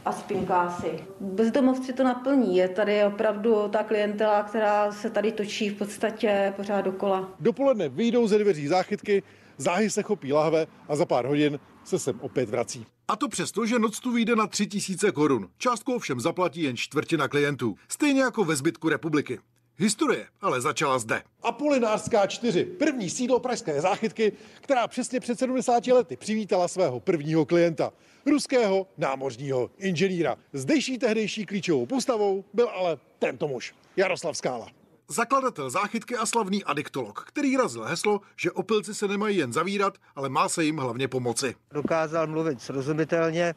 a 0.07 0.13
spinkásy. 0.13 1.05
Bezdomovci 1.21 1.93
to 1.93 2.05
naplní. 2.05 2.57
Je 2.57 2.69
tady 2.69 3.05
opravdu 3.05 3.69
ta 3.69 3.83
klientela, 3.83 4.43
která 4.43 4.93
se 4.93 5.11
tady 5.11 5.33
točí 5.33 5.69
v 5.69 5.79
podstatě 5.79 6.53
pořád 6.57 6.81
dokola. 6.81 7.35
Dopoledne 7.41 7.89
vyjdou 7.89 8.27
ze 8.27 8.39
dveří 8.39 8.67
záchytky, 8.67 9.23
záhy 9.57 9.91
se 9.91 10.03
chopí 10.03 10.33
lahve 10.33 10.67
a 10.89 10.97
za 10.97 11.07
pár 11.07 11.27
hodin 11.27 11.59
se 11.85 11.99
sem 11.99 12.21
opět 12.21 12.51
vrací. 12.51 12.87
A 13.09 13.17
to 13.17 13.29
přesto, 13.29 13.67
že 13.67 13.79
noc 13.79 14.01
tu 14.01 14.13
vyjde 14.13 14.37
na 14.37 14.47
3000 14.47 15.13
korun. 15.13 15.49
Částku 15.59 15.95
ovšem 15.95 16.21
zaplatí 16.21 16.63
jen 16.63 16.77
čtvrtina 16.77 17.29
klientů. 17.29 17.75
Stejně 17.89 18.21
jako 18.21 18.45
ve 18.45 18.57
zbytku 18.57 18.89
republiky. 18.89 19.39
Historie 19.79 20.27
ale 20.41 20.61
začala 20.61 20.99
zde. 20.99 21.23
Apolinářská 21.43 22.27
4, 22.27 22.65
první 22.65 23.11
sídlo 23.11 23.41
pražské 23.41 23.81
záchytky, 23.81 24.33
která 24.61 24.89
přesně 24.89 25.21
před 25.21 25.39
70 25.39 25.87
lety 25.87 26.17
přivítala 26.17 26.69
svého 26.69 27.01
prvního 27.01 27.45
klienta, 27.45 27.93
ruského 28.27 28.87
námořního 28.99 29.71
inženýra. 29.79 30.37
Zdejší 30.53 30.99
tehdejší 30.99 31.47
klíčovou 31.47 31.87
postavou 31.87 32.45
byl 32.53 32.69
ale 32.69 32.99
tento 33.19 33.49
muž, 33.49 33.75
Jaroslav 33.97 34.37
Skála. 34.37 34.67
Zakladatel 35.09 35.71
záchytky 35.71 36.17
a 36.17 36.27
slavný 36.27 36.65
adiktolog, 36.65 37.25
který 37.29 37.57
razil 37.57 37.85
heslo, 37.85 38.21
že 38.37 38.51
opilci 38.51 38.95
se 38.95 39.09
nemají 39.09 39.37
jen 39.37 39.53
zavírat, 39.53 39.95
ale 40.17 40.29
má 40.29 40.49
se 40.49 40.65
jim 40.65 40.77
hlavně 40.77 41.09
pomoci. 41.09 41.55
Dokázal 41.73 42.27
mluvit 42.27 42.63
srozumitelně, 42.63 43.55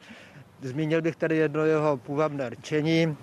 zmínil 0.62 1.02
bych 1.02 1.16
tady 1.16 1.36
jedno 1.36 1.64
jeho 1.64 1.96
půvabné 1.96 2.50
rčení, 2.50 3.16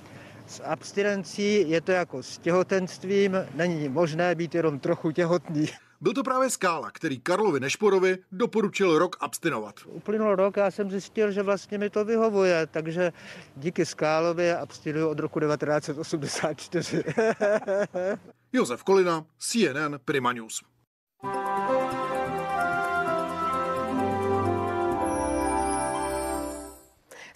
s 0.48 0.64
abstinencí 0.64 1.70
je 1.70 1.82
to 1.82 1.92
jako 1.92 2.24
s 2.24 2.38
těhotenstvím, 2.38 3.38
není 3.56 3.90
možné 3.90 4.36
být 4.36 4.56
jenom 4.56 4.80
trochu 4.80 5.12
těhotný. 5.12 5.68
Byl 6.02 6.14
to 6.14 6.24
právě 6.24 6.50
Skála, 6.50 6.92
který 6.92 7.20
Karlovi 7.20 7.60
Nešporovi 7.60 8.18
doporučil 8.32 9.00
rok 9.00 9.18
abstinovat. 9.20 9.76
Uplynul 9.86 10.36
rok 10.36 10.58
a 10.58 10.64
já 10.64 10.72
jsem 10.72 10.92
zjistil, 10.92 11.32
že 11.32 11.44
vlastně 11.44 11.78
mi 11.78 11.90
to 11.90 12.06
vyhovuje, 12.06 12.68
takže 12.72 13.14
díky 13.56 13.86
Skálovi 13.86 14.54
abstinuju 14.54 15.08
od 15.10 15.20
roku 15.20 15.40
1984. 15.40 17.04
Josef 18.54 18.84
Kolina, 18.84 19.26
CNN 19.40 20.00
Prima 20.06 20.34
News. 20.34 20.64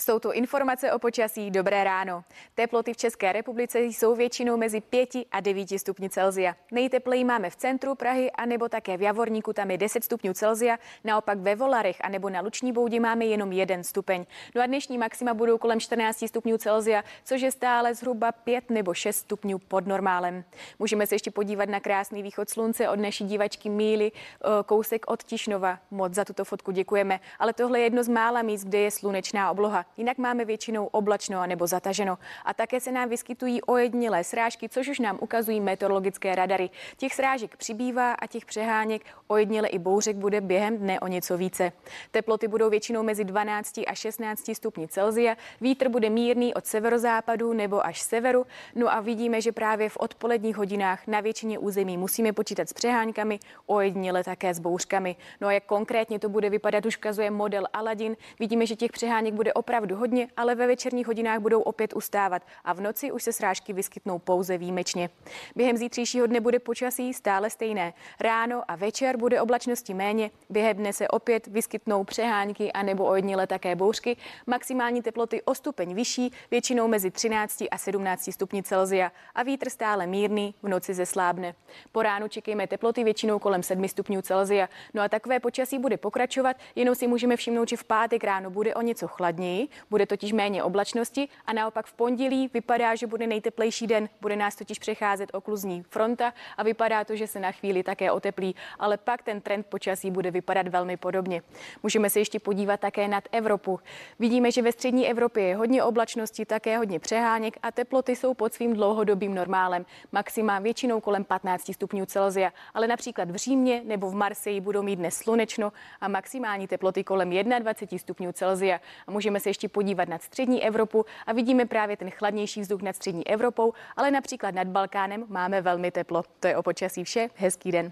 Jsou 0.01 0.19
tu 0.19 0.31
informace 0.31 0.91
o 0.91 0.99
počasí. 0.99 1.51
Dobré 1.51 1.83
ráno. 1.83 2.23
Teploty 2.55 2.93
v 2.93 2.97
České 2.97 3.31
republice 3.31 3.79
jsou 3.79 4.15
většinou 4.15 4.57
mezi 4.57 4.81
5 4.81 5.09
a 5.31 5.39
9 5.39 5.79
stupni 5.79 6.09
Celzia. 6.09 6.55
Nejtepleji 6.71 7.23
máme 7.23 7.49
v 7.49 7.55
centru 7.55 7.95
Prahy 7.95 8.31
a 8.31 8.45
nebo 8.45 8.69
také 8.69 8.97
v 8.97 9.01
Javorníku, 9.01 9.53
tam 9.53 9.71
je 9.71 9.77
10 9.77 10.03
stupňů 10.03 10.33
Celzia. 10.33 10.77
Naopak 11.03 11.37
ve 11.37 11.55
Volarech 11.55 11.97
a 12.01 12.09
nebo 12.09 12.29
na 12.29 12.41
Luční 12.41 12.73
boudě 12.73 12.99
máme 12.99 13.25
jenom 13.25 13.51
1 13.51 13.83
stupeň. 13.83 14.25
No 14.55 14.61
a 14.61 14.65
dnešní 14.65 14.97
maxima 14.97 15.33
budou 15.33 15.57
kolem 15.57 15.79
14 15.79 16.27
stupňů 16.27 16.57
Celzia, 16.57 17.03
což 17.23 17.41
je 17.41 17.51
stále 17.51 17.95
zhruba 17.95 18.31
5 18.31 18.69
nebo 18.69 18.93
6 18.93 19.15
stupňů 19.17 19.59
pod 19.59 19.87
normálem. 19.87 20.43
Můžeme 20.79 21.07
se 21.07 21.15
ještě 21.15 21.31
podívat 21.31 21.69
na 21.69 21.79
krásný 21.79 22.23
východ 22.23 22.49
slunce 22.49 22.89
od 22.89 22.99
naší 22.99 23.25
divačky 23.25 23.69
Míly, 23.69 24.11
eh, 24.11 24.47
kousek 24.65 25.05
od 25.07 25.23
Tišnova. 25.23 25.79
Moc 25.91 26.13
za 26.13 26.25
tuto 26.25 26.45
fotku 26.45 26.71
děkujeme. 26.71 27.19
Ale 27.39 27.53
tohle 27.53 27.79
je 27.79 27.83
jedno 27.83 28.03
z 28.03 28.07
mála 28.07 28.41
míst, 28.41 28.63
kde 28.63 28.79
je 28.79 28.91
slunečná 28.91 29.51
obloha. 29.51 29.85
Jinak 29.97 30.17
máme 30.17 30.45
většinou 30.45 30.85
oblačno 30.85 31.47
nebo 31.47 31.67
zataženo. 31.67 32.17
A 32.45 32.53
také 32.53 32.79
se 32.79 32.91
nám 32.91 33.09
vyskytují 33.09 33.61
ojedinělé 33.61 34.23
srážky, 34.23 34.69
což 34.69 34.87
už 34.87 34.99
nám 34.99 35.17
ukazují 35.21 35.61
meteorologické 35.61 36.35
radary. 36.35 36.69
Těch 36.97 37.13
srážek 37.13 37.57
přibývá 37.57 38.13
a 38.13 38.27
těch 38.27 38.45
přeháněk 38.45 39.01
ojediněle 39.27 39.67
i 39.67 39.79
bouřek 39.79 40.15
bude 40.15 40.41
během 40.41 40.77
dne 40.77 40.99
o 40.99 41.07
něco 41.07 41.37
více. 41.37 41.71
Teploty 42.11 42.47
budou 42.47 42.69
většinou 42.69 43.03
mezi 43.03 43.23
12 43.23 43.77
a 43.87 43.95
16 43.95 44.55
stupni 44.55 44.87
Celzia. 44.87 45.35
Vítr 45.61 45.89
bude 45.89 46.09
mírný 46.09 46.53
od 46.53 46.65
severozápadu 46.65 47.53
nebo 47.53 47.85
až 47.85 48.01
severu. 48.01 48.45
No 48.75 48.93
a 48.93 48.99
vidíme, 48.99 49.41
že 49.41 49.51
právě 49.51 49.89
v 49.89 49.97
odpoledních 49.97 50.55
hodinách 50.55 51.07
na 51.07 51.19
většině 51.19 51.59
území 51.59 51.97
musíme 51.97 52.33
počítat 52.33 52.69
s 52.69 52.73
přeháňkami, 52.73 53.39
ojediněle 53.65 54.23
také 54.23 54.53
s 54.53 54.59
bouřkami. 54.59 55.15
No 55.41 55.47
a 55.47 55.51
jak 55.51 55.65
konkrétně 55.65 56.19
to 56.19 56.29
bude 56.29 56.49
vypadat, 56.49 56.85
už 56.85 56.97
ukazuje 56.97 57.31
model 57.31 57.67
Aladin. 57.73 58.17
Vidíme, 58.39 58.65
že 58.65 58.75
těch 58.75 58.91
přeháněk 58.91 59.33
bude 59.33 59.53
opravdu 59.53 59.80
opravdu 59.81 59.95
hodně, 59.95 60.27
ale 60.37 60.55
ve 60.55 60.67
večerních 60.67 61.07
hodinách 61.07 61.39
budou 61.39 61.61
opět 61.61 61.93
ustávat 61.93 62.41
a 62.63 62.73
v 62.73 62.81
noci 62.81 63.11
už 63.11 63.23
se 63.23 63.33
srážky 63.33 63.73
vyskytnou 63.73 64.19
pouze 64.19 64.57
výjimečně. 64.57 65.09
Během 65.55 65.77
zítřejšího 65.77 66.27
dne 66.27 66.39
bude 66.39 66.59
počasí 66.59 67.13
stále 67.13 67.49
stejné. 67.49 67.93
Ráno 68.19 68.63
a 68.67 68.75
večer 68.75 69.17
bude 69.17 69.41
oblačnosti 69.41 69.93
méně, 69.93 70.31
během 70.49 70.77
dne 70.77 70.93
se 70.93 71.07
opět 71.07 71.47
vyskytnou 71.47 72.03
přehánky 72.03 72.71
a 72.71 72.83
nebo 72.83 73.05
ojednile 73.05 73.47
také 73.47 73.75
bouřky. 73.75 74.17
Maximální 74.47 75.01
teploty 75.01 75.41
o 75.41 75.55
stupeň 75.55 75.95
vyšší, 75.95 76.31
většinou 76.51 76.87
mezi 76.87 77.11
13 77.11 77.63
a 77.71 77.77
17 77.77 78.31
stupni 78.31 78.63
Celzia 78.63 79.11
a 79.35 79.43
vítr 79.43 79.69
stále 79.69 80.07
mírný, 80.07 80.53
v 80.63 80.67
noci 80.67 80.93
zeslábne. 80.93 81.55
Po 81.91 82.01
ránu 82.01 82.27
čekejme 82.27 82.67
teploty 82.67 83.03
většinou 83.03 83.39
kolem 83.39 83.63
7 83.63 83.87
stupňů 83.87 84.21
Celzia. 84.21 84.69
No 84.93 85.01
a 85.01 85.09
takové 85.09 85.39
počasí 85.39 85.79
bude 85.79 85.97
pokračovat, 85.97 86.57
jenom 86.75 86.95
si 86.95 87.07
můžeme 87.07 87.35
všimnout, 87.35 87.69
že 87.69 87.77
v 87.77 87.83
pátek 87.83 88.23
ráno 88.23 88.49
bude 88.49 88.75
o 88.75 88.81
něco 88.81 89.07
chladněji, 89.07 89.67
bude 89.89 90.05
totiž 90.05 90.31
méně 90.31 90.63
oblačnosti 90.63 91.29
a 91.45 91.53
naopak 91.53 91.85
v 91.85 91.93
pondělí 91.93 92.49
vypadá, 92.53 92.95
že 92.95 93.07
bude 93.07 93.27
nejteplejší 93.27 93.87
den, 93.87 94.09
bude 94.21 94.35
nás 94.35 94.55
totiž 94.55 94.79
přecházet 94.79 95.29
okluzní 95.33 95.83
fronta 95.89 96.33
a 96.57 96.63
vypadá 96.63 97.03
to, 97.03 97.15
že 97.15 97.27
se 97.27 97.39
na 97.39 97.51
chvíli 97.51 97.83
také 97.83 98.11
oteplí, 98.11 98.55
ale 98.79 98.97
pak 98.97 99.23
ten 99.23 99.41
trend 99.41 99.65
počasí 99.65 100.11
bude 100.11 100.31
vypadat 100.31 100.67
velmi 100.67 100.97
podobně. 100.97 101.41
Můžeme 101.83 102.09
se 102.09 102.19
ještě 102.19 102.39
podívat 102.39 102.79
také 102.79 103.07
nad 103.07 103.23
Evropu. 103.31 103.79
Vidíme, 104.19 104.51
že 104.51 104.61
ve 104.61 104.71
střední 104.71 105.09
Evropě 105.09 105.43
je 105.43 105.55
hodně 105.55 105.83
oblačnosti, 105.83 106.45
také 106.45 106.77
hodně 106.77 106.99
přeháněk 106.99 107.57
a 107.63 107.71
teploty 107.71 108.15
jsou 108.15 108.33
pod 108.33 108.53
svým 108.53 108.73
dlouhodobým 108.73 109.35
normálem. 109.35 109.85
Maxima 110.11 110.59
většinou 110.59 111.01
kolem 111.01 111.23
15 111.23 111.73
stupňů 111.73 112.05
Celzia, 112.05 112.53
ale 112.73 112.87
například 112.87 113.31
v 113.31 113.35
Římě 113.35 113.81
nebo 113.85 114.09
v 114.09 114.15
Marseji 114.15 114.61
budou 114.61 114.83
mít 114.83 114.95
dnes 114.95 115.17
slunečno 115.17 115.73
a 116.01 116.07
maximální 116.07 116.67
teploty 116.67 117.03
kolem 117.03 117.29
21 117.29 117.99
stupňů 117.99 118.31
Celzia. 118.31 118.79
A 119.07 119.11
můžeme 119.11 119.39
se 119.39 119.49
ještě 119.49 119.60
podívat 119.67 120.09
nad 120.09 120.21
střední 120.21 120.63
Evropu 120.63 121.05
a 121.27 121.33
vidíme 121.33 121.65
právě 121.65 121.97
ten 121.97 122.09
chladnější 122.09 122.61
vzduch 122.61 122.81
nad 122.81 122.95
střední 122.95 123.27
Evropou, 123.27 123.73
ale 123.95 124.11
například 124.11 124.55
nad 124.55 124.67
Balkánem 124.67 125.25
máme 125.27 125.61
velmi 125.61 125.91
teplo. 125.91 126.23
To 126.39 126.47
je 126.47 126.57
o 126.57 126.63
počasí 126.63 127.03
vše. 127.03 127.29
Hezký 127.35 127.71
den. 127.71 127.91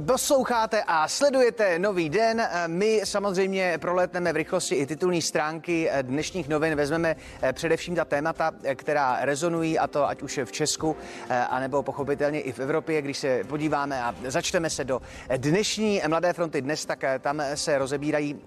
Posloucháte 0.00 0.82
a 0.82 1.08
sledujete 1.08 1.78
nový 1.78 2.08
den. 2.08 2.48
My 2.66 3.00
samozřejmě 3.04 3.78
proletneme 3.78 4.32
v 4.32 4.36
rychlosti 4.36 4.74
i 4.74 4.86
titulní 4.86 5.22
stránky 5.22 5.90
dnešních 6.02 6.48
novin. 6.48 6.74
Vezmeme 6.74 7.16
eh, 7.42 7.52
především 7.52 7.94
ta 7.94 8.04
témata, 8.04 8.50
eh, 8.62 8.74
která 8.74 9.18
rezonují, 9.20 9.78
a 9.78 9.86
to 9.86 10.08
ať 10.08 10.22
už 10.22 10.36
je 10.36 10.44
v 10.44 10.52
Česku, 10.52 10.96
eh, 11.28 11.40
anebo 11.40 11.82
pochopitelně 11.82 12.40
i 12.40 12.52
v 12.52 12.58
Evropě. 12.58 13.02
Když 13.02 13.18
se 13.18 13.44
podíváme 13.44 14.02
a 14.02 14.14
začteme 14.26 14.70
se 14.70 14.84
do 14.84 15.02
dnešní 15.36 16.02
Mladé 16.08 16.32
fronty 16.32 16.62
dnes, 16.62 16.84
tak 16.84 17.04
tam 17.20 17.42
se 17.54 17.78
rozebírají 17.78 18.40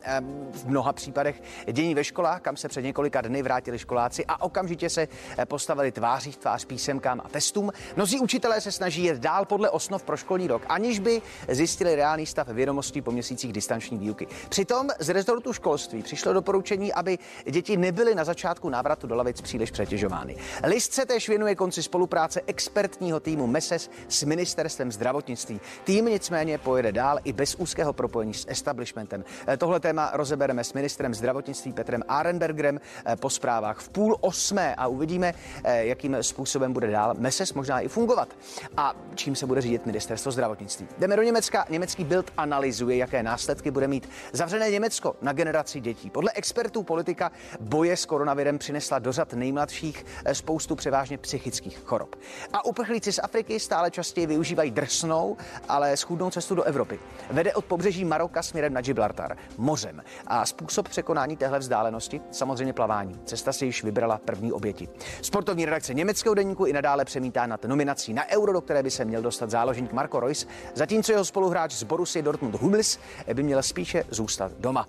v 0.52 0.66
mnoha 0.66 0.94
případech 0.94 1.42
dění 1.72 1.96
ve 1.96 2.04
školách, 2.04 2.42
kam 2.42 2.58
se 2.58 2.68
před 2.68 2.82
několika 2.82 3.22
dny 3.22 3.42
vrátili 3.42 3.80
školáci 3.80 4.26
a 4.28 4.42
okamžitě 4.42 4.90
se 4.90 5.08
postavili 5.46 5.92
tváří 5.92 6.32
v 6.32 6.38
tvář 6.38 6.66
písemkám 6.66 7.22
a 7.26 7.30
testům. 7.30 7.72
Mnozí 7.96 8.20
učitelé 8.20 8.62
se 8.62 8.72
snaží 8.72 9.04
jet 9.04 9.18
dál 9.18 9.46
podle 9.46 9.70
osnov 9.70 10.04
pro 10.04 10.18
školní 10.18 10.48
rok, 10.48 10.62
aniž 10.68 11.00
by 11.00 11.22
zjistili 11.48 11.96
reálný 11.96 12.26
stav 12.26 12.48
vědomostí 12.48 13.02
po 13.02 13.12
měsících 13.12 13.54
distanční 13.54 13.98
výuky. 13.98 14.28
Přitom 14.50 14.88
z 15.00 15.10
rezortu 15.10 15.54
školství 15.54 16.04
přišlo 16.04 16.34
doporučení, 16.34 16.94
aby 16.94 17.18
děti 17.52 17.78
nebyly 17.78 18.16
na 18.16 18.24
začátku 18.24 18.70
návratu 18.70 19.08
do 19.08 19.16
lavic 19.16 19.42
příliš 19.42 19.72
přetěžovány. 19.72 20.36
List 20.64 20.94
se 20.94 21.06
též 21.06 21.30
věnuje 21.30 21.56
konci 21.56 21.84
spolupráce 21.84 22.42
expertního 22.48 23.20
týmu 23.20 23.48
MESES 23.48 23.90
s 24.08 24.24
ministerstvem 24.24 24.92
zdravotnictví. 24.92 25.62
Tým 25.84 26.06
nicméně 26.06 26.58
pojede 26.58 26.92
dál 26.92 27.20
i 27.24 27.34
bez 27.34 27.56
úzkého 27.56 27.94
propojení 27.94 28.34
s 28.34 28.46
establishmentem. 28.50 29.24
Eh, 29.48 29.58
tohle 29.58 29.80
téma 29.80 30.12
rozebereme 30.14 30.64
s 30.64 30.74
ministrem 30.74 31.14
zdravotnictví 31.14 31.74
Petrem 31.74 32.04
Arenbergerem 32.08 32.80
eh, 33.06 33.16
po 33.16 33.30
zprávách 33.30 33.80
v 33.80 33.90
půl 33.90 34.18
osmé 34.22 34.76
a 34.76 34.88
uvidíme, 34.88 35.34
eh, 35.64 35.86
jakým 35.86 36.18
způsobem 36.22 36.74
bude 36.74 36.92
dál 36.92 37.14
MESES 37.18 37.54
možná 37.54 37.80
i 37.80 37.88
fungovat 37.88 38.30
a 38.78 38.96
čím 39.16 39.36
se 39.36 39.46
bude 39.46 39.62
řídit 39.62 39.86
ministerstvo 39.86 40.32
zdravotnictví. 40.32 40.88
Jdeme 40.98 41.16
do 41.20 41.24
Německa. 41.24 41.66
Německý 41.70 42.04
Bild 42.04 42.32
analyzuje, 42.38 42.98
jaké 42.98 43.24
následky 43.24 43.72
bude 43.72 43.88
mít 43.88 44.10
zavřené 44.34 44.72
Německo 44.72 45.16
na 45.22 45.34
generaci 45.34 45.80
dětí. 45.80 46.10
Podle 46.10 46.32
expertů 46.36 46.84
politika 46.84 47.32
boje 47.60 47.98
s 47.98 48.06
koronavirem 48.06 48.58
přinesla 48.58 49.00
do 49.00 49.12
řad 49.12 49.34
nejmladších 49.34 50.06
eh, 50.26 50.36
spoustu 50.36 50.76
převážně 50.76 51.18
psychických 51.18 51.80
chorob. 51.86 52.16
A 52.54 52.66
uprchlíci 52.66 53.12
z 53.14 53.20
Afriky 53.24 53.60
stále 53.60 53.92
častěji 53.92 54.28
využívají 54.28 54.72
drsnou, 54.72 55.38
ale 55.68 55.98
schůdnou 55.98 56.30
cestu 56.30 56.56
do 56.56 56.64
Evropy. 56.64 57.00
Vede 57.32 57.54
od 57.54 57.66
pobřeží 57.66 58.06
Maroka 58.06 58.44
směrem 58.44 58.74
na 58.74 58.82
Gibraltar, 58.82 59.38
mořem. 59.58 60.04
A 60.28 60.46
způsob 60.46 60.90
překonání 60.90 61.38
téhle 61.38 61.60
vzdálenosti 61.60 62.22
samozřejmě 62.32 62.74
plavání. 62.74 63.20
Cesta 63.26 63.54
si 63.54 63.66
již 63.66 63.84
vybrala 63.84 64.18
první 64.26 64.52
oběti. 64.52 64.90
Sportovní 65.22 65.66
redakce 65.66 65.94
německého 65.94 66.36
deníku 66.36 66.66
i 66.66 66.74
nadále 66.74 67.06
přemítá 67.06 67.46
nad 67.46 67.64
nominací 67.66 68.14
na 68.14 68.30
Euro, 68.30 68.54
do 68.54 68.62
které 68.62 68.84
by 68.84 68.92
se 68.92 69.06
měl 69.06 69.22
dostat 69.22 69.50
záložník 69.50 69.94
Marco 69.94 70.20
Reus, 70.20 70.48
zatímco 70.74 71.09
zatímco 71.10 71.14
jeho 71.14 71.26
spoluhráč 71.26 71.74
z 71.74 71.84
Borusy 71.84 72.22
Dortmund 72.22 72.56
Hummels 72.56 73.00
by 73.34 73.44
měl 73.44 73.64
spíše 73.64 74.04
zůstat 74.10 74.52
doma. 74.60 74.88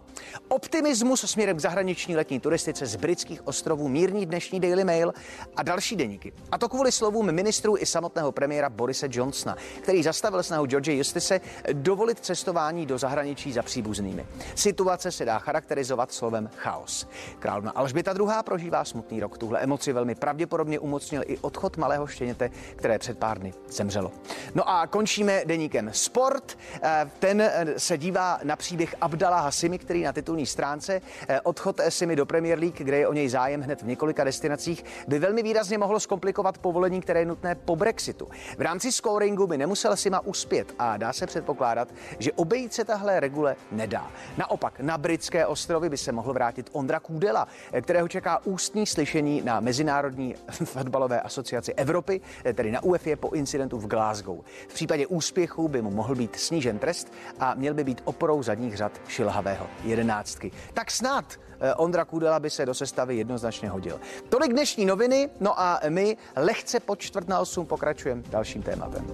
Optimismus 0.48 1.20
směrem 1.20 1.56
k 1.56 1.60
zahraniční 1.60 2.16
letní 2.16 2.40
turistice 2.40 2.86
z 2.86 2.96
britských 2.96 3.46
ostrovů 3.46 3.88
mírní 3.88 4.26
dnešní 4.26 4.60
Daily 4.60 4.84
Mail 4.84 5.12
a 5.56 5.62
další 5.62 5.96
deníky. 5.96 6.32
A 6.52 6.58
to 6.58 6.68
kvůli 6.68 6.92
slovům 6.92 7.32
ministrů 7.32 7.76
i 7.76 7.86
samotného 7.86 8.32
premiéra 8.32 8.68
Borise 8.68 9.08
Johnsona, 9.10 9.56
který 9.82 10.02
zastavil 10.02 10.42
snahu 10.42 10.66
George 10.66 10.88
Justice 10.88 11.40
dovolit 11.72 12.18
cestování 12.20 12.86
do 12.86 12.98
zahraničí 12.98 13.52
za 13.52 13.62
příbuznými. 13.62 14.26
Situace 14.54 15.12
se 15.12 15.24
dá 15.24 15.38
charakterizovat 15.38 16.12
slovem 16.12 16.50
chaos. 16.56 17.08
Královna 17.38 17.70
Alžběta 17.70 18.12
II. 18.12 18.28
prožívá 18.44 18.84
smutný 18.84 19.20
rok. 19.20 19.38
Tuhle 19.38 19.60
emoci 19.60 19.92
velmi 19.92 20.14
pravděpodobně 20.14 20.78
umocnil 20.78 21.22
i 21.26 21.38
odchod 21.38 21.76
malého 21.76 22.06
štěněte, 22.06 22.50
které 22.76 22.98
před 22.98 23.18
pár 23.18 23.38
dny 23.38 23.52
zemřelo. 23.68 24.12
No 24.54 24.68
a 24.68 24.86
končíme 24.86 25.42
deníkem 25.44 25.90
Sport. 26.10 26.58
Eh, 26.82 27.10
ten 27.18 27.40
eh, 27.40 27.66
se 27.76 27.98
dívá 27.98 28.40
na 28.42 28.56
příběh 28.56 28.94
Abdala 29.00 29.40
Hasimi, 29.40 29.78
který 29.78 30.02
na 30.02 30.12
titulní 30.12 30.46
stránce 30.46 31.02
eh, 31.28 31.40
odchod 31.40 31.80
Simi 31.88 32.16
do 32.16 32.26
Premier 32.26 32.58
League, 32.58 32.78
kde 32.78 32.98
je 32.98 33.08
o 33.08 33.12
něj 33.12 33.28
zájem 33.28 33.60
hned 33.60 33.82
v 33.82 33.86
několika 33.86 34.24
destinacích, 34.24 34.84
by 35.08 35.18
velmi 35.18 35.42
výrazně 35.42 35.78
mohlo 35.78 36.00
zkomplikovat 36.00 36.58
povolení, 36.58 37.00
které 37.00 37.20
je 37.20 37.26
nutné 37.26 37.54
po 37.54 37.76
Brexitu. 37.76 38.28
V 38.58 38.60
rámci 38.60 38.92
scoringu 38.92 39.46
by 39.46 39.58
nemusel 39.58 39.96
Sima 39.96 40.20
uspět 40.20 40.74
a 40.78 40.96
dá 40.96 41.12
se 41.12 41.26
předpokládat, 41.26 41.88
že 42.18 42.32
obejít 42.32 42.74
se 42.74 42.84
tahle 42.84 43.20
regule 43.20 43.56
nedá. 43.72 44.10
Naopak 44.36 44.80
na 44.80 44.98
britské 44.98 45.46
ostrovy 45.46 45.88
by 45.88 45.96
se 45.96 46.12
mohl 46.12 46.32
vrátit 46.32 46.70
Ondra 46.72 47.00
Kůdela, 47.00 47.48
kterého 47.82 48.08
čeká 48.08 48.40
ústní 48.44 48.86
slyšení 48.86 49.42
na 49.42 49.60
Mezinárodní 49.60 50.34
fotbalové 50.64 51.20
asociaci 51.20 51.74
Evropy, 51.74 52.20
tedy 52.54 52.72
na 52.72 52.82
UEFA 52.82 53.16
po 53.16 53.30
incidentu 53.30 53.78
v 53.78 53.86
Glasgow. 53.86 54.40
V 54.68 54.74
případě 54.74 55.06
úspěchu 55.06 55.68
by 55.68 55.82
mu 55.82 55.99
mohl 56.00 56.14
být 56.14 56.36
snížen 56.36 56.78
trest 56.78 57.12
a 57.40 57.54
měl 57.54 57.74
by 57.74 57.84
být 57.84 58.00
oporou 58.04 58.42
zadních 58.42 58.76
řad 58.76 58.92
šilhavého 59.08 59.66
jedenáctky. 59.84 60.50
Tak 60.74 60.90
snad 60.90 61.24
eh, 61.60 61.74
Ondra 61.74 62.04
Kudela 62.04 62.40
by 62.40 62.50
se 62.50 62.66
do 62.66 62.74
sestavy 62.74 63.16
jednoznačně 63.16 63.68
hodil. 63.68 64.00
Tolik 64.28 64.52
dnešní 64.52 64.86
noviny, 64.86 65.28
no 65.40 65.60
a 65.60 65.80
my 65.88 66.16
lehce 66.36 66.80
po 66.80 66.96
čtvrt 66.96 67.28
na 67.28 67.40
osm 67.40 67.66
pokračujeme 67.66 68.22
dalším 68.30 68.62
tématem. 68.62 69.06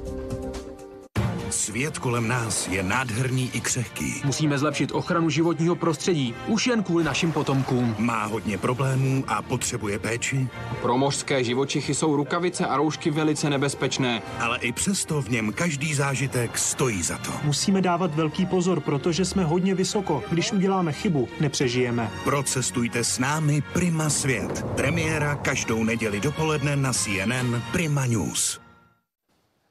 Svět 1.57 1.99
kolem 1.99 2.29
nás 2.29 2.69
je 2.69 2.83
nádherný 2.83 3.51
i 3.53 3.61
křehký. 3.61 4.23
Musíme 4.25 4.59
zlepšit 4.59 4.93
ochranu 4.93 5.31
životního 5.31 5.77
prostředí, 5.77 6.35
už 6.47 6.67
jen 6.67 6.83
kvůli 6.83 7.05
našim 7.05 7.33
potomkům. 7.33 7.95
Má 7.99 8.25
hodně 8.25 8.59
problémů 8.59 9.25
a 9.29 9.43
potřebuje 9.43 9.99
péči. 9.99 10.49
Pro 10.83 10.99
mořské 10.99 11.45
živočichy 11.45 11.95
jsou 11.95 12.17
rukavice 12.17 12.67
a 12.67 12.77
roušky 12.77 13.11
velice 13.11 13.51
nebezpečné. 13.51 14.23
Ale 14.41 14.59
i 14.59 14.73
přesto 14.73 15.23
v 15.23 15.29
něm 15.29 15.53
každý 15.53 15.95
zážitek 15.95 16.59
stojí 16.59 17.03
za 17.03 17.19
to. 17.19 17.31
Musíme 17.45 17.83
dávat 17.83 18.15
velký 18.15 18.47
pozor, 18.47 18.81
protože 18.81 19.25
jsme 19.25 19.45
hodně 19.45 19.75
vysoko. 19.75 20.23
Když 20.31 20.53
uděláme 20.53 20.93
chybu, 20.93 21.29
nepřežijeme. 21.41 22.11
Procestujte 22.25 23.05
s 23.05 23.19
námi 23.19 23.63
Prima 23.73 24.11
Svět. 24.11 24.67
Premiéra 24.77 25.35
každou 25.35 25.85
neděli 25.85 26.21
dopoledne 26.21 26.77
na 26.77 26.93
CNN 26.93 27.63
Prima 27.73 28.07
News. 28.07 28.66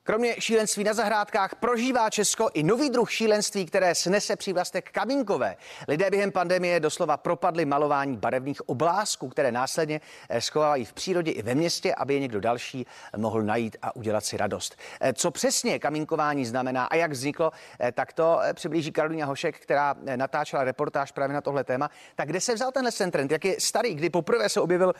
Kromě 0.08 0.36
šílenství 0.40 0.84
na 0.84 0.94
zahrádkách 0.94 1.56
prožívá 1.56 2.10
Česko 2.10 2.50
i 2.54 2.64
nový 2.64 2.90
druh 2.90 3.12
šílenství, 3.12 3.66
které 3.66 3.96
snese 3.96 4.36
přívlastek 4.36 4.92
kamínkové. 4.92 5.56
Lidé 5.88 6.10
během 6.10 6.32
pandemie 6.32 6.80
doslova 6.80 7.18
propadli 7.18 7.66
malování 7.66 8.18
barevných 8.18 8.70
oblázků, 8.70 9.30
které 9.30 9.52
následně 9.52 10.02
eh, 10.30 10.42
schovávají 10.42 10.86
v 10.86 10.94
přírodě 10.94 11.32
i 11.32 11.42
ve 11.42 11.56
městě, 11.56 11.96
aby 11.96 12.14
je 12.14 12.20
někdo 12.20 12.40
další 12.40 12.86
mohl 13.18 13.44
najít 13.44 13.78
a 13.82 13.96
udělat 13.96 14.26
si 14.26 14.38
radost. 14.38 14.78
Eh, 15.02 15.14
co 15.14 15.32
přesně 15.32 15.80
kamínkování 15.80 16.46
znamená 16.46 16.86
a 16.86 16.96
jak 16.96 17.12
vzniklo, 17.12 17.52
eh, 17.80 17.92
tak 17.92 18.14
to 18.14 18.40
přiblíží 18.54 18.92
Karolina 18.92 19.26
Hošek, 19.26 19.60
která 19.60 19.96
natáčela 20.16 20.64
reportáž 20.64 21.12
právě 21.12 21.34
na 21.34 21.42
tohle 21.42 21.64
téma. 21.64 21.90
Tak 22.16 22.28
kde 22.30 22.42
se 22.42 22.54
vzal 22.54 22.72
tenhle 22.72 22.92
trend? 22.92 23.32
Jak 23.32 23.46
je 23.46 23.56
starý, 23.60 23.96
kdy 23.96 24.10
poprvé 24.10 24.50
se 24.50 24.62
objevil 24.62 24.94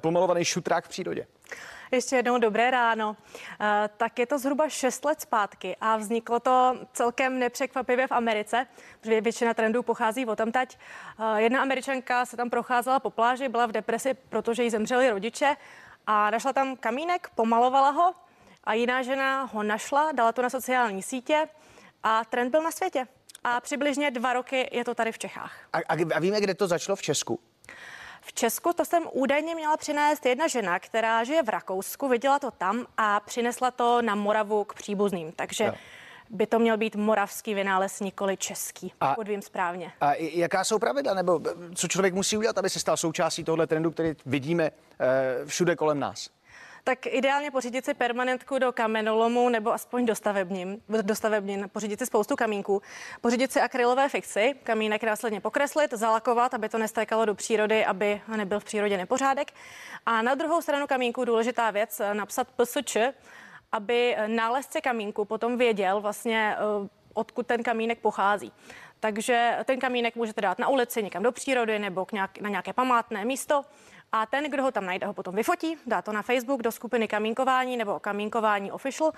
pomalovaný 0.00 0.44
šutrák 0.44 0.84
v 0.84 0.88
přírodě? 0.88 1.26
Ještě 1.92 2.16
jednou 2.16 2.38
dobré 2.38 2.70
ráno. 2.70 3.16
Eh, 3.60 3.88
tak 3.96 4.18
je 4.18 4.26
to 4.26 4.38
zhruba 4.38 4.68
6 4.68 5.04
let 5.04 5.20
zpátky 5.20 5.76
a 5.80 5.96
vzniklo 5.96 6.40
to 6.40 6.76
celkem 6.92 7.38
nepřekvapivě 7.38 8.06
v 8.06 8.12
Americe, 8.12 8.66
protože 9.00 9.20
většina 9.20 9.54
trendů 9.54 9.82
pochází 9.82 10.26
o 10.26 10.36
tamtať. 10.36 10.78
Eh, 11.18 11.42
jedna 11.42 11.62
američanka 11.62 12.26
se 12.26 12.36
tam 12.36 12.50
procházela 12.50 13.00
po 13.00 13.10
pláži, 13.10 13.48
byla 13.48 13.66
v 13.66 13.72
depresi, 13.72 14.14
protože 14.14 14.62
jí 14.62 14.70
zemřeli 14.70 15.10
rodiče 15.10 15.56
a 16.06 16.30
našla 16.30 16.52
tam 16.52 16.76
kamínek, 16.76 17.28
pomalovala 17.34 17.90
ho 17.90 18.14
a 18.64 18.74
jiná 18.74 19.02
žena 19.02 19.42
ho 19.42 19.62
našla, 19.62 20.12
dala 20.12 20.32
to 20.32 20.42
na 20.42 20.50
sociální 20.50 21.02
sítě 21.02 21.48
a 22.02 22.24
trend 22.24 22.50
byl 22.50 22.62
na 22.62 22.70
světě. 22.70 23.06
A 23.44 23.60
přibližně 23.60 24.10
dva 24.10 24.32
roky 24.32 24.68
je 24.72 24.84
to 24.84 24.94
tady 24.94 25.12
v 25.12 25.18
Čechách. 25.18 25.52
A, 25.72 25.78
a 26.14 26.20
víme, 26.20 26.40
kde 26.40 26.54
to 26.54 26.66
začalo 26.66 26.96
v 26.96 27.02
Česku? 27.02 27.40
V 28.24 28.32
Česku 28.32 28.72
to 28.72 28.84
jsem 28.84 29.02
údajně 29.12 29.54
měla 29.54 29.76
přinést 29.76 30.26
jedna 30.26 30.46
žena, 30.46 30.78
která 30.78 31.24
žije 31.24 31.42
v 31.42 31.48
Rakousku, 31.48 32.08
viděla 32.08 32.38
to 32.38 32.50
tam 32.50 32.86
a 32.96 33.20
přinesla 33.20 33.70
to 33.70 34.02
na 34.02 34.14
Moravu 34.14 34.64
k 34.64 34.74
příbuzným. 34.74 35.32
Takže 35.32 35.66
no 35.66 35.74
by 36.32 36.46
to 36.46 36.58
měl 36.58 36.76
být 36.76 36.96
moravský 36.96 37.54
vynález, 37.54 38.00
nikoli 38.00 38.36
český, 38.36 38.92
a, 39.00 39.08
pokud 39.08 39.28
vím 39.28 39.42
správně. 39.42 39.92
A 40.00 40.14
jaká 40.14 40.64
jsou 40.64 40.78
pravidla, 40.78 41.14
nebo 41.14 41.40
co 41.74 41.88
člověk 41.88 42.14
musí 42.14 42.36
udělat, 42.36 42.58
aby 42.58 42.70
se 42.70 42.80
stal 42.80 42.96
součástí 42.96 43.44
tohle 43.44 43.66
trendu, 43.66 43.90
který 43.90 44.12
vidíme 44.26 44.64
e, 44.64 44.72
všude 45.46 45.76
kolem 45.76 46.00
nás? 46.00 46.30
Tak 46.84 47.06
ideálně 47.06 47.50
pořídit 47.50 47.84
si 47.84 47.94
permanentku 47.94 48.58
do 48.58 48.72
kamenolomu 48.72 49.48
nebo 49.48 49.72
aspoň 49.72 50.06
do 50.06 50.14
stavebním, 50.14 50.82
do 51.02 51.14
stavebnin, 51.14 51.68
pořídit 51.72 51.98
si 51.98 52.06
spoustu 52.06 52.36
kamínků, 52.36 52.82
pořídit 53.20 53.52
si 53.52 53.60
akrylové 53.60 54.08
fixy, 54.08 54.54
kamínek 54.62 55.04
následně 55.04 55.40
pokreslit, 55.40 55.92
zalakovat, 55.92 56.54
aby 56.54 56.68
to 56.68 56.78
nestékalo 56.78 57.24
do 57.24 57.34
přírody, 57.34 57.84
aby 57.84 58.20
nebyl 58.36 58.60
v 58.60 58.64
přírodě 58.64 58.96
nepořádek. 58.96 59.52
A 60.06 60.22
na 60.22 60.34
druhou 60.34 60.62
stranu 60.62 60.86
kamínku 60.86 61.24
důležitá 61.24 61.70
věc, 61.70 62.00
napsat 62.12 62.48
PSČ, 62.56 62.96
aby 63.72 64.16
nálezce 64.26 64.80
kamínku 64.80 65.24
potom 65.24 65.58
věděl 65.58 66.00
vlastně, 66.00 66.56
eh, 66.58 66.88
odkud 67.14 67.46
ten 67.46 67.62
kamínek 67.62 67.98
pochází. 67.98 68.52
Takže 69.00 69.58
ten 69.64 69.80
kamínek 69.80 70.16
můžete 70.16 70.40
dát 70.40 70.58
na 70.58 70.68
ulici, 70.68 71.02
někam 71.02 71.22
do 71.22 71.32
přírody 71.32 71.78
nebo 71.78 72.04
k 72.04 72.12
nějak, 72.12 72.38
na 72.40 72.48
nějaké 72.48 72.72
památné 72.72 73.24
místo 73.24 73.64
a 74.12 74.26
ten, 74.26 74.50
kdo 74.50 74.62
ho 74.62 74.70
tam 74.70 74.86
najde, 74.86 75.06
ho 75.06 75.14
potom 75.14 75.34
vyfotí, 75.34 75.76
dá 75.86 76.02
to 76.02 76.12
na 76.12 76.22
Facebook 76.22 76.62
do 76.62 76.72
skupiny 76.72 77.08
kamínkování 77.08 77.76
nebo 77.76 78.00
kamínkování 78.00 78.72
official 78.72 79.12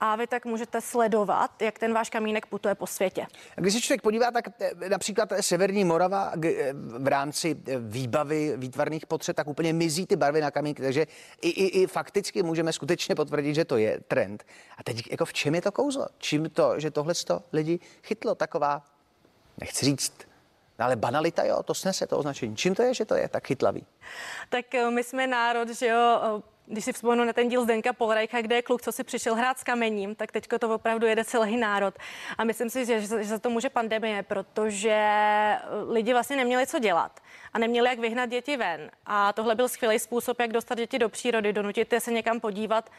a 0.00 0.16
vy 0.16 0.26
tak 0.26 0.44
můžete 0.44 0.80
sledovat, 0.80 1.62
jak 1.62 1.78
ten 1.78 1.92
váš 1.94 2.10
kamínek 2.10 2.46
putuje 2.46 2.74
po 2.74 2.86
světě. 2.86 3.26
A 3.56 3.60
když 3.60 3.74
se 3.74 3.80
člověk 3.80 4.02
podívá, 4.02 4.30
tak 4.30 4.44
eh, 4.60 4.88
například 4.88 5.32
Severní 5.40 5.84
Morava 5.84 6.32
eh, 6.44 6.72
v 6.72 7.06
rámci 7.06 7.56
eh, 7.66 7.78
výbavy 7.78 8.56
výtvarných 8.56 9.06
potřeb, 9.06 9.36
tak 9.36 9.46
úplně 9.46 9.72
mizí 9.72 10.06
ty 10.06 10.16
barvy 10.16 10.40
na 10.40 10.50
kamínky, 10.50 10.82
takže 10.82 11.06
i, 11.42 11.48
i, 11.48 11.82
i 11.82 11.86
fakticky 11.86 12.42
můžeme 12.42 12.72
skutečně 12.72 13.14
potvrdit, 13.14 13.54
že 13.54 13.64
to 13.64 13.76
je 13.76 14.00
trend. 14.08 14.44
A 14.78 14.82
teď 14.82 15.10
jako 15.10 15.24
v 15.24 15.32
čem 15.32 15.54
je 15.54 15.62
to 15.62 15.72
kouzlo? 15.72 16.06
Čím 16.18 16.50
to, 16.50 16.80
že 16.80 16.90
tohle 16.90 17.14
lidi 17.52 17.78
chytlo, 18.02 18.34
taková, 18.34 18.82
nechci 19.60 19.84
říct, 19.84 20.12
ale 20.78 20.96
banalita, 20.96 21.44
jo, 21.44 21.62
to 21.62 21.74
snese 21.74 22.06
to 22.06 22.18
označení. 22.18 22.56
Čím 22.56 22.74
to 22.74 22.82
je, 22.82 22.94
že 22.94 23.04
to 23.04 23.14
je 23.14 23.28
tak 23.28 23.46
chytlavý? 23.46 23.86
Tak 24.48 24.74
eh, 24.74 24.90
my 24.90 25.04
jsme 25.04 25.26
národ, 25.26 25.68
že 25.68 25.86
jo, 25.86 26.20
eh, 26.38 26.56
když 26.66 26.84
si 26.84 26.92
vzpomenu 26.92 27.24
na 27.24 27.32
ten 27.32 27.48
díl 27.48 27.64
Zdenka 27.64 27.92
Polrejka, 27.92 28.40
kde 28.40 28.56
je 28.56 28.62
kluk, 28.62 28.82
co 28.82 28.92
si 28.92 29.04
přišel 29.04 29.34
hrát 29.34 29.58
s 29.58 29.64
kamením, 29.64 30.14
tak 30.14 30.32
teďko 30.32 30.58
to 30.58 30.74
opravdu 30.74 31.06
jede 31.06 31.24
celý 31.24 31.56
národ. 31.56 31.94
A 32.38 32.44
myslím 32.44 32.70
si, 32.70 32.86
že, 32.86 33.00
že 33.00 33.24
za 33.24 33.38
to 33.38 33.50
může 33.50 33.70
pandemie, 33.70 34.22
protože 34.22 34.90
eh, 34.90 35.60
lidi 35.88 36.12
vlastně 36.12 36.36
neměli 36.36 36.66
co 36.66 36.78
dělat 36.78 37.20
a 37.52 37.58
neměli 37.58 37.88
jak 37.88 37.98
vyhnat 37.98 38.30
děti 38.30 38.56
ven. 38.56 38.90
A 39.06 39.32
tohle 39.32 39.54
byl 39.54 39.68
skvělý 39.68 39.98
způsob, 39.98 40.40
jak 40.40 40.52
dostat 40.52 40.74
děti 40.74 40.98
do 40.98 41.08
přírody, 41.08 41.52
donutit 41.52 41.92
je 41.92 42.00
se 42.00 42.12
někam 42.12 42.40
podívat. 42.40 42.90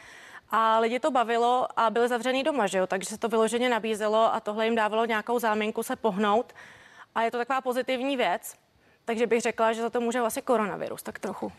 A 0.50 0.78
lidi 0.78 1.00
to 1.00 1.10
bavilo 1.10 1.66
a 1.76 1.90
byli 1.90 2.08
zavřený 2.08 2.42
doma, 2.42 2.66
že 2.66 2.78
jo? 2.78 2.86
takže 2.86 3.08
se 3.08 3.18
to 3.18 3.28
vyloženě 3.28 3.68
nabízelo 3.68 4.34
a 4.34 4.40
tohle 4.40 4.64
jim 4.64 4.74
dávalo 4.74 5.04
nějakou 5.04 5.38
záminku 5.38 5.82
se 5.82 5.96
pohnout 5.96 6.52
a 7.14 7.22
je 7.22 7.30
to 7.30 7.38
taková 7.38 7.60
pozitivní 7.60 8.16
věc. 8.16 8.54
Takže 9.08 9.26
bych 9.26 9.40
řekla, 9.40 9.72
že 9.72 9.82
za 9.82 9.90
to 9.90 10.00
může 10.00 10.20
vlastně 10.20 10.42
koronavirus, 10.42 11.02
tak 11.02 11.18
trochu. 11.18 11.52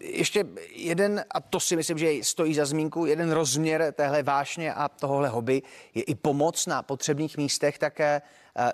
Ještě 0.00 0.44
jeden, 0.70 1.24
a 1.30 1.40
to 1.40 1.60
si 1.60 1.76
myslím, 1.76 1.98
že 1.98 2.24
stojí 2.24 2.54
za 2.54 2.66
zmínku, 2.66 3.06
jeden 3.06 3.32
rozměr 3.32 3.92
téhle 3.96 4.22
vášně 4.22 4.74
a 4.74 4.88
tohohle 4.88 5.28
hobby 5.28 5.62
je 5.94 6.02
i 6.02 6.14
pomoc 6.14 6.66
na 6.66 6.82
potřebných 6.82 7.36
místech, 7.36 7.78
tak 7.78 8.00
eh, 8.00 8.22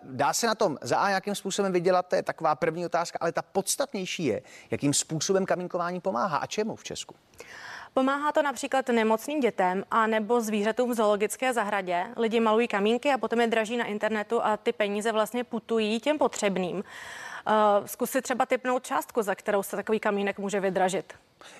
dá 0.02 0.32
se 0.32 0.46
na 0.46 0.54
tom 0.54 0.78
za 0.82 0.96
a 0.96 1.08
nějakým 1.08 1.34
způsobem 1.34 1.72
vydělat, 1.72 2.06
to 2.08 2.16
je 2.16 2.22
taková 2.22 2.54
první 2.54 2.86
otázka, 2.86 3.18
ale 3.20 3.32
ta 3.32 3.42
podstatnější 3.42 4.24
je, 4.24 4.42
jakým 4.70 4.94
způsobem 4.94 5.46
kamínkování 5.46 6.00
pomáhá 6.00 6.36
a 6.36 6.46
čemu 6.46 6.76
v 6.76 6.84
Česku? 6.84 7.14
Pomáhá 7.94 8.32
to 8.32 8.42
například 8.42 8.88
nemocným 8.88 9.40
dětem 9.40 9.84
a 9.90 10.06
nebo 10.06 10.40
zvířatům 10.40 10.90
v 10.90 10.94
zoologické 10.94 11.52
zahradě. 11.52 12.06
Lidi 12.16 12.40
malují 12.40 12.68
kamínky 12.68 13.12
a 13.12 13.18
potom 13.18 13.40
je 13.40 13.46
draží 13.46 13.76
na 13.76 13.84
internetu 13.84 14.44
a 14.44 14.56
ty 14.56 14.72
peníze 14.72 15.12
vlastně 15.12 15.44
putují 15.44 16.00
těm 16.00 16.18
potřebným. 16.18 16.76
Uh, 16.76 17.86
zkusit 17.86 18.22
třeba 18.22 18.46
typnout 18.46 18.86
částku, 18.86 19.22
za 19.22 19.34
kterou 19.34 19.62
se 19.62 19.76
takový 19.76 20.00
kamínek 20.00 20.38
může 20.38 20.60
vydražit. 20.60 21.14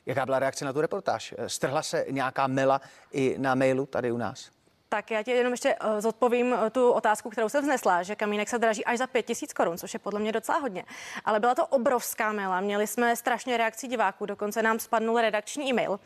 Jaká 0.06 0.26
byla 0.26 0.38
reakce 0.38 0.64
na 0.64 0.72
tu 0.72 0.80
reportáž? 0.80 1.34
Strhla 1.46 1.82
se 1.82 2.06
nějaká 2.10 2.46
mela 2.46 2.80
i 3.12 3.34
na 3.38 3.54
mailu 3.54 3.86
tady 3.86 4.12
u 4.12 4.16
nás? 4.16 4.53
Tak 4.94 5.10
já 5.10 5.22
ti 5.22 5.30
jenom 5.30 5.52
ještě 5.52 5.74
uh, 5.74 6.00
zodpovím 6.00 6.52
uh, 6.52 6.70
tu 6.72 6.90
otázku, 6.90 7.30
kterou 7.30 7.48
jsem 7.48 7.62
vznesla, 7.62 8.02
že 8.02 8.16
kamínek 8.16 8.48
se 8.48 8.58
draží 8.58 8.84
až 8.84 8.98
za 8.98 9.06
5000 9.06 9.52
korun, 9.52 9.78
což 9.78 9.94
je 9.94 9.98
podle 9.98 10.20
mě 10.20 10.32
docela 10.32 10.58
hodně. 10.58 10.84
Ale 11.24 11.40
byla 11.40 11.54
to 11.54 11.66
obrovská 11.66 12.32
mela. 12.32 12.60
Měli 12.60 12.86
jsme 12.86 13.16
strašně 13.16 13.56
reakcí 13.56 13.88
diváků, 13.88 14.26
dokonce 14.26 14.62
nám 14.62 14.78
spadnul 14.78 15.20
redakční 15.20 15.70
e-mail. 15.70 15.90
Uh, 15.90 15.98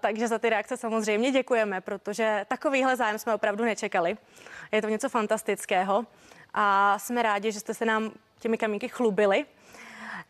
takže 0.00 0.28
za 0.28 0.38
ty 0.38 0.50
reakce 0.50 0.76
samozřejmě 0.76 1.30
děkujeme, 1.30 1.80
protože 1.80 2.44
takovýhle 2.48 2.96
zájem 2.96 3.18
jsme 3.18 3.34
opravdu 3.34 3.64
nečekali. 3.64 4.16
Je 4.72 4.82
to 4.82 4.88
něco 4.88 5.08
fantastického 5.08 6.04
a 6.54 6.98
jsme 6.98 7.22
rádi, 7.22 7.52
že 7.52 7.60
jste 7.60 7.74
se 7.74 7.84
nám 7.84 8.10
těmi 8.38 8.58
kamínky 8.58 8.88
chlubili. 8.88 9.46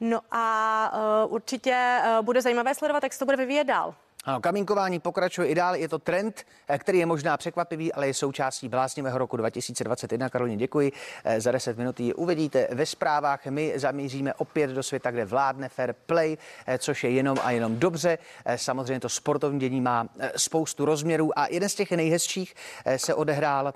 No 0.01 0.21
a 0.31 0.93
uh, 1.27 1.33
určitě 1.35 2.01
uh, 2.03 2.25
bude 2.25 2.43
zajímavé 2.43 2.75
sledovat, 2.75 3.03
jak 3.03 3.13
se 3.13 3.19
to 3.19 3.25
bude 3.25 3.37
vyvíjet 3.37 3.65
dál. 3.65 3.95
Ano, 4.29 4.41
kamínkování 4.41 5.01
pokračuje 5.01 5.49
i 5.49 5.55
dál. 5.55 5.75
Je 5.75 5.89
to 5.89 5.99
trend, 5.99 6.47
eh, 6.69 6.79
který 6.79 6.99
je 6.99 7.07
možná 7.07 7.37
překvapivý, 7.37 7.93
ale 7.93 8.07
je 8.07 8.15
součástí 8.15 8.69
bláznivého 8.69 9.19
roku 9.19 9.37
2021. 9.37 10.29
Karolíně, 10.29 10.57
děkuji. 10.57 10.93
Za 11.39 11.53
10 11.53 11.79
minut 11.79 12.01
ji 12.01 12.15
uvidíte 12.15 12.69
ve 12.71 12.87
zprávách. 12.87 13.47
My 13.47 13.73
zamíříme 13.77 14.35
opět 14.35 14.71
do 14.71 14.83
světa, 14.83 15.11
kde 15.11 15.25
vládne 15.25 15.69
fair 15.69 15.93
play, 15.93 16.37
což 16.79 17.05
je 17.05 17.11
jenom 17.11 17.39
a 17.43 17.51
jenom 17.51 17.79
dobře. 17.79 18.19
Samozřejmě 18.57 19.01
to 19.01 19.09
sportovní 19.09 19.61
dění 19.61 19.81
má 19.81 20.09
spoustu 20.37 20.85
rozměrů 20.85 21.39
a 21.39 21.47
jeden 21.51 21.69
z 21.69 21.75
těch 21.75 21.91
nejhezčích 21.93 22.55
se 22.97 23.15
odehrál 23.15 23.73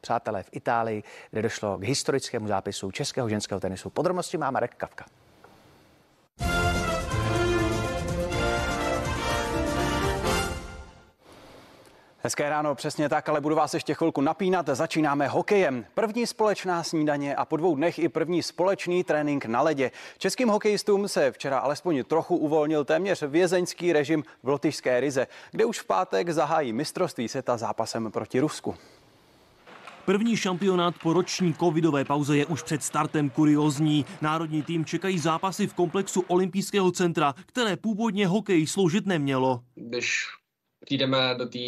přátelé 0.00 0.42
v 0.42 0.48
Itálii, 0.52 1.02
kde 1.30 1.42
došlo 1.42 1.78
k 1.78 1.84
historickému 1.84 2.48
zápisu 2.48 2.90
českého 2.90 3.28
ženského 3.28 3.60
tenisu. 3.60 3.90
Podrobnosti 3.90 4.38
má 4.38 4.50
Marek 4.50 4.74
Kavka. 4.74 5.04
Hezké 12.22 12.50
ráno, 12.50 12.74
přesně 12.74 13.08
tak, 13.08 13.28
ale 13.28 13.40
budu 13.40 13.54
vás 13.56 13.74
ještě 13.74 13.94
chvilku 13.94 14.20
napínat. 14.20 14.66
Začínáme 14.66 15.28
hokejem. 15.28 15.86
První 15.94 16.26
společná 16.26 16.82
snídaně 16.82 17.36
a 17.36 17.44
po 17.44 17.56
dvou 17.56 17.76
dnech 17.76 17.98
i 17.98 18.08
první 18.08 18.42
společný 18.42 19.04
trénink 19.04 19.44
na 19.44 19.62
ledě. 19.62 19.90
Českým 20.18 20.48
hokejistům 20.48 21.08
se 21.08 21.32
včera 21.32 21.58
alespoň 21.58 22.04
trochu 22.04 22.36
uvolnil 22.36 22.84
téměř 22.84 23.22
vězeňský 23.22 23.92
režim 23.92 24.24
v 24.42 24.48
lotyšské 24.48 25.00
Rize, 25.00 25.26
kde 25.50 25.64
už 25.64 25.80
v 25.80 25.86
pátek 25.86 26.30
zahájí 26.30 26.72
mistrovství 26.72 27.28
světa 27.28 27.56
zápasem 27.56 28.12
proti 28.12 28.40
Rusku. 28.40 28.74
První 30.04 30.36
šampionát 30.36 30.94
po 31.02 31.12
roční 31.12 31.54
covidové 31.54 32.04
pauze 32.04 32.36
je 32.36 32.46
už 32.46 32.62
před 32.62 32.82
startem 32.82 33.30
kuriozní. 33.30 34.04
Národní 34.20 34.62
tým 34.62 34.84
čekají 34.84 35.18
zápasy 35.18 35.66
v 35.66 35.74
komplexu 35.74 36.24
olympijského 36.28 36.92
centra, 36.92 37.34
které 37.46 37.76
původně 37.76 38.26
hokej 38.26 38.66
sloužit 38.66 39.06
nemělo. 39.06 39.60
Když 39.74 40.26
přijdeme 40.84 41.34
do 41.38 41.46
té 41.46 41.58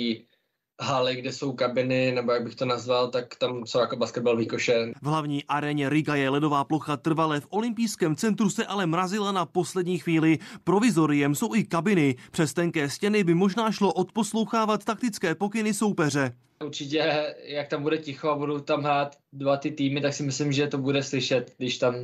haly, 0.83 1.17
kde 1.17 1.33
jsou 1.33 1.53
kabiny, 1.53 2.13
nebo 2.13 2.33
jak 2.33 2.45
bych 2.45 2.55
to 2.55 2.65
nazval, 2.65 3.09
tak 3.09 3.37
tam 3.37 3.67
jsou 3.67 3.79
jako 3.79 3.97
basketbalový 3.97 4.47
koše. 4.47 4.93
V 5.03 5.07
hlavní 5.07 5.45
aréně 5.45 5.89
Riga 5.89 6.15
je 6.15 6.29
ledová 6.29 6.65
plocha 6.65 6.97
trvalé, 6.97 7.41
v 7.41 7.47
olympijském 7.51 8.17
centru 8.17 8.51
se 8.51 8.67
ale 8.67 8.87
mrazila 8.87 9.33
na 9.33 9.47
poslední 9.47 9.99
chvíli. 9.99 10.39
Provizoriem 10.65 11.35
jsou 11.35 11.55
i 11.55 11.65
kabiny. 11.65 12.17
Přes 12.31 12.55
tenké 12.55 12.91
stěny 12.91 13.25
by 13.25 13.35
možná 13.35 13.73
šlo 13.73 13.93
odposlouchávat 13.93 14.85
taktické 14.85 15.35
pokyny 15.35 15.75
soupeře. 15.75 16.33
Určitě, 16.65 17.35
jak 17.45 17.69
tam 17.69 17.83
bude 17.83 17.99
ticho 17.99 18.31
a 18.31 18.37
budou 18.37 18.61
tam 18.61 18.83
hrát 18.83 19.17
dva 19.33 19.57
ty 19.57 19.71
týmy, 19.71 20.01
tak 20.01 20.15
si 20.15 20.23
myslím, 20.23 20.53
že 20.53 20.67
to 20.67 20.79
bude 20.79 21.03
slyšet, 21.03 21.55
když 21.59 21.79
tam 21.79 21.95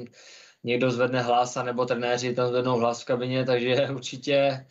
někdo 0.64 0.90
zvedne 0.90 1.22
hlas, 1.22 1.58
nebo 1.64 1.84
trenéři 1.84 2.34
tam 2.34 2.48
zvednou 2.48 2.78
hlas 2.78 3.02
v 3.02 3.04
kabině, 3.04 3.44
takže 3.44 3.88
určitě, 3.94 4.66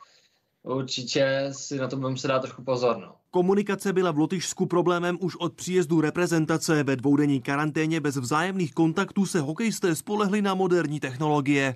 určitě 0.63 1.49
si 1.51 1.77
na 1.77 1.87
to 1.87 1.97
budeme 1.97 2.17
se 2.17 2.27
dát 2.27 2.39
trochu 2.39 2.63
pozor. 2.63 2.97
No. 2.97 3.15
Komunikace 3.31 3.93
byla 3.93 4.11
v 4.11 4.17
Lotyšsku 4.17 4.65
problémem 4.65 5.17
už 5.21 5.35
od 5.35 5.53
příjezdu 5.53 6.01
reprezentace. 6.01 6.83
Ve 6.83 6.95
dvoudenní 6.95 7.41
karanténě 7.41 7.99
bez 7.99 8.17
vzájemných 8.17 8.73
kontaktů 8.73 9.25
se 9.25 9.39
hokejisté 9.39 9.95
spolehli 9.95 10.41
na 10.41 10.53
moderní 10.53 10.99
technologie. 10.99 11.75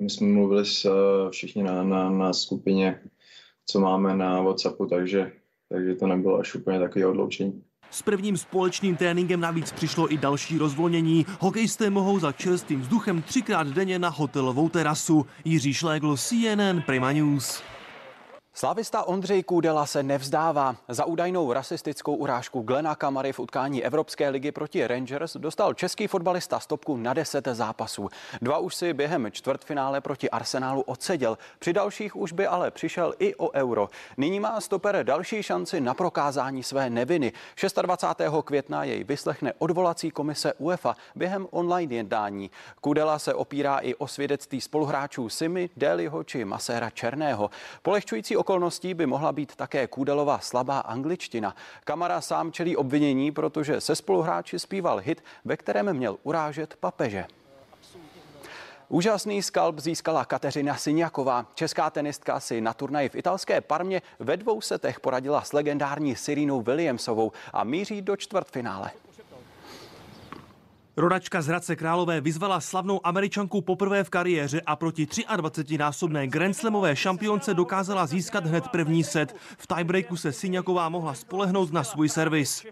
My 0.00 0.10
jsme 0.10 0.26
mluvili 0.26 0.66
s 0.66 0.84
eh, 0.84 1.30
všichni 1.30 1.62
na, 1.62 1.82
na, 1.82 2.10
na 2.10 2.32
skupině, 2.32 3.00
co 3.66 3.80
máme 3.80 4.16
na 4.16 4.40
WhatsAppu, 4.40 4.86
takže, 4.86 5.32
takže 5.68 5.94
to 5.94 6.06
nebylo 6.06 6.38
až 6.38 6.54
úplně 6.54 6.78
takové 6.78 7.06
odloučení. 7.06 7.62
S 7.90 8.02
prvním 8.02 8.36
společným 8.36 8.96
tréninkem 8.96 9.40
navíc 9.40 9.72
přišlo 9.72 10.12
i 10.12 10.16
další 10.16 10.58
rozvolnění. 10.58 11.26
Hokejisté 11.40 11.90
mohou 11.90 12.18
za 12.18 12.32
čerstvým 12.32 12.80
vzduchem 12.80 13.22
třikrát 13.22 13.66
denně 13.66 13.98
na 13.98 14.08
hotelovou 14.08 14.68
terasu. 14.68 15.26
Jiří 15.44 15.74
Šlégl, 15.74 16.16
CNN 16.16 16.82
Prima 16.86 17.12
News. 17.12 17.62
Slavista 18.58 19.02
Ondřej 19.02 19.42
Kůdela 19.42 19.86
se 19.86 20.02
nevzdává. 20.02 20.76
Za 20.88 21.04
údajnou 21.04 21.52
rasistickou 21.52 22.14
urážku 22.14 22.60
Glena 22.60 22.94
Kamary 22.94 23.32
v 23.32 23.40
utkání 23.40 23.84
Evropské 23.84 24.28
ligy 24.28 24.52
proti 24.52 24.86
Rangers 24.86 25.36
dostal 25.36 25.74
český 25.74 26.06
fotbalista 26.06 26.60
stopku 26.60 26.96
na 26.96 27.14
10 27.14 27.48
zápasů. 27.52 28.08
Dva 28.42 28.58
už 28.58 28.74
si 28.74 28.92
během 28.92 29.32
čtvrtfinále 29.32 30.00
proti 30.00 30.30
Arsenálu 30.30 30.80
odseděl. 30.82 31.38
Při 31.58 31.72
dalších 31.72 32.16
už 32.16 32.32
by 32.32 32.46
ale 32.46 32.70
přišel 32.70 33.14
i 33.18 33.34
o 33.34 33.50
euro. 33.52 33.88
Nyní 34.16 34.40
má 34.40 34.60
stoper 34.60 35.04
další 35.04 35.42
šanci 35.42 35.80
na 35.80 35.94
prokázání 35.94 36.62
své 36.62 36.90
neviny. 36.90 37.32
26. 37.82 38.22
května 38.44 38.84
jej 38.84 39.04
vyslechne 39.04 39.52
odvolací 39.58 40.10
komise 40.10 40.52
UEFA 40.58 40.96
během 41.14 41.46
online 41.50 41.94
jednání. 41.94 42.50
Kůdela 42.80 43.18
se 43.18 43.34
opírá 43.34 43.78
i 43.78 43.94
o 43.94 44.06
svědectví 44.06 44.60
spoluhráčů 44.60 45.28
Simi, 45.28 45.70
Deliho 45.76 46.24
či 46.24 46.44
Maséra 46.44 46.90
Černého. 46.90 47.50
Polehčující 47.82 48.36
okolností 48.46 48.94
by 48.94 49.06
mohla 49.06 49.32
být 49.32 49.56
také 49.56 49.86
Kůdelova 49.86 50.38
slabá 50.38 50.78
angličtina. 50.78 51.56
Kamara 51.84 52.20
sám 52.20 52.52
čelí 52.52 52.76
obvinění, 52.76 53.32
protože 53.32 53.80
se 53.80 53.96
spoluhráči 53.96 54.58
zpíval 54.58 54.98
hit, 54.98 55.24
ve 55.44 55.56
kterém 55.56 55.92
měl 55.92 56.18
urážet 56.22 56.76
papeže. 56.80 57.26
Úžasný 58.88 59.42
skalp 59.42 59.78
získala 59.78 60.24
Kateřina 60.24 60.76
Syňaková. 60.76 61.46
Česká 61.54 61.90
tenistka 61.90 62.40
si 62.40 62.60
na 62.60 62.74
turnaji 62.74 63.08
v 63.08 63.14
italské 63.14 63.60
Parmě 63.60 64.02
ve 64.18 64.36
dvou 64.36 64.60
setech 64.60 65.00
poradila 65.00 65.42
s 65.42 65.52
legendární 65.52 66.16
Sirinou 66.16 66.62
Williamsovou 66.62 67.32
a 67.52 67.64
míří 67.64 68.02
do 68.02 68.16
čtvrtfinále. 68.16 68.90
Rodačka 70.98 71.42
z 71.42 71.46
Hradce 71.46 71.76
Králové 71.76 72.20
vyzvala 72.20 72.60
slavnou 72.60 73.06
američanku 73.06 73.60
poprvé 73.60 74.04
v 74.04 74.10
kariéře 74.10 74.60
a 74.66 74.76
proti 74.76 75.04
23-násobné 75.04 76.26
Grand 76.28 76.56
Slamové 76.56 76.96
šampionce 76.96 77.54
dokázala 77.54 78.06
získat 78.06 78.46
hned 78.46 78.68
první 78.68 79.04
set. 79.04 79.36
V 79.58 79.66
tiebreaku 79.66 80.16
se 80.16 80.32
Syňaková 80.32 80.88
mohla 80.88 81.14
spolehnout 81.14 81.72
na 81.72 81.84
svůj 81.84 82.08
servis. 82.08 82.66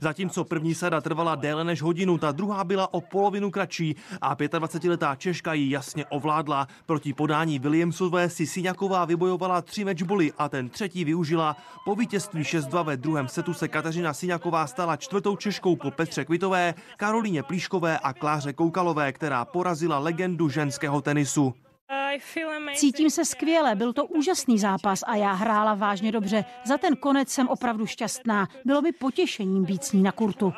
Zatímco 0.00 0.44
první 0.44 0.74
sada 0.74 1.00
trvala 1.00 1.34
déle 1.34 1.64
než 1.64 1.82
hodinu, 1.82 2.18
ta 2.18 2.32
druhá 2.32 2.64
byla 2.64 2.94
o 2.94 3.00
polovinu 3.00 3.50
kratší 3.50 3.96
a 4.20 4.36
25-letá 4.36 5.16
Češka 5.16 5.54
ji 5.54 5.70
jasně 5.70 6.06
ovládla. 6.06 6.68
Proti 6.86 7.12
podání 7.12 7.58
Williamsové 7.58 8.30
si 8.30 8.46
Syňaková 8.46 9.04
vybojovala 9.04 9.62
tři 9.62 9.84
matchboly 9.84 10.32
a 10.38 10.48
ten 10.48 10.68
třetí 10.68 11.04
využila. 11.04 11.56
Po 11.84 11.94
vítězství 11.94 12.42
6-2 12.42 12.84
ve 12.84 12.96
druhém 12.96 13.28
setu 13.28 13.54
se 13.54 13.68
Kateřina 13.68 14.14
Syňaková 14.14 14.66
stala 14.66 14.96
čtvrtou 14.96 15.36
Češkou 15.36 15.76
po 15.76 15.90
Petře 15.90 16.24
Kvitové, 16.24 16.74
Karolíně 16.96 17.42
Plíškové 17.42 17.98
a 17.98 18.12
Kláře 18.12 18.52
Koukalové, 18.52 19.12
která 19.12 19.44
porazila 19.44 19.98
legendu 19.98 20.48
ženského 20.48 21.00
tenisu. 21.00 21.54
Cítím 22.74 23.10
se 23.10 23.24
skvěle, 23.24 23.74
byl 23.74 23.92
to 23.92 24.04
úžasný 24.04 24.58
zápas 24.58 25.00
a 25.06 25.16
já 25.16 25.32
hrála 25.32 25.74
vážně 25.74 26.12
dobře. 26.12 26.44
Za 26.64 26.78
ten 26.78 26.96
konec 26.96 27.28
jsem 27.28 27.48
opravdu 27.48 27.86
šťastná. 27.86 28.48
Bylo 28.64 28.82
by 28.82 28.92
potěšením 28.92 29.64
být 29.64 29.84
s 29.84 29.92
ní 29.92 30.02
na 30.02 30.12
kurtu. 30.12 30.52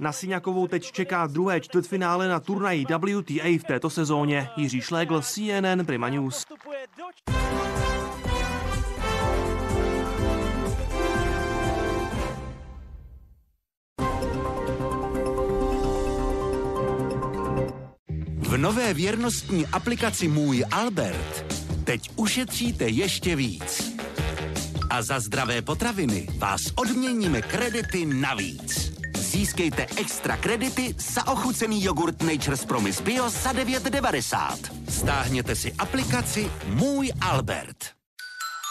Na 0.00 0.12
Syňakovou 0.12 0.66
teď 0.66 0.92
čeká 0.92 1.26
druhé 1.26 1.60
čtvrtfinále 1.60 2.28
na 2.28 2.40
turnaji 2.40 2.84
WTA 2.84 3.48
v 3.58 3.64
této 3.66 3.90
sezóně. 3.90 4.48
Jiří 4.56 4.80
Šlégl, 4.80 5.22
CNN 5.22 5.86
Prima 5.86 6.08
News. 6.08 6.46
Nové 18.62 18.94
věrnostní 18.94 19.66
aplikaci 19.66 20.28
Můj 20.28 20.64
Albert 20.70 21.44
teď 21.84 22.10
ušetříte 22.16 22.84
ještě 22.84 23.36
víc. 23.36 23.92
A 24.90 25.02
za 25.02 25.20
zdravé 25.20 25.62
potraviny 25.62 26.28
vás 26.38 26.60
odměníme 26.74 27.42
kredity 27.42 28.06
navíc. 28.06 28.92
Získejte 29.18 29.86
extra 29.96 30.36
kredity 30.36 30.94
za 30.98 31.26
ochucený 31.26 31.84
jogurt 31.84 32.22
Nature's 32.22 32.64
Promise 32.64 33.02
Bio 33.02 33.30
za 33.30 33.52
9,90. 33.52 34.56
Stáhněte 34.88 35.56
si 35.56 35.72
aplikaci 35.72 36.50
Můj 36.66 37.12
Albert. 37.20 37.84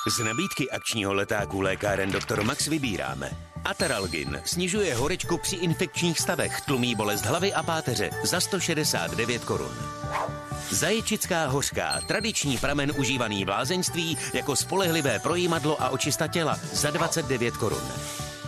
Z 0.08 0.20
nabídky 0.20 0.72
akčního 0.72 1.14
letáku 1.14 1.62
lékáren 1.62 2.12
Dr. 2.12 2.44
Max 2.44 2.68
vybíráme. 2.68 3.51
Ataralgin 3.66 4.42
snižuje 4.46 4.96
horečku 4.96 5.38
při 5.38 5.56
infekčních 5.56 6.20
stavech, 6.20 6.62
tlumí 6.62 6.96
bolest 6.96 7.26
hlavy 7.26 7.54
a 7.54 7.64
páteře 7.64 8.10
za 8.24 8.40
169 8.40 9.46
korun. 9.46 9.76
Zaječická 10.70 11.48
hořká, 11.48 12.02
tradiční 12.08 12.58
pramen 12.58 12.92
užívaný 12.98 13.46
v 13.46 13.50
lázeňství 13.50 14.18
jako 14.34 14.56
spolehlivé 14.56 15.20
projímadlo 15.20 15.82
a 15.82 15.90
očista 15.90 16.28
těla 16.28 16.60
za 16.74 16.92
29 16.92 17.58
korun. 17.58 17.84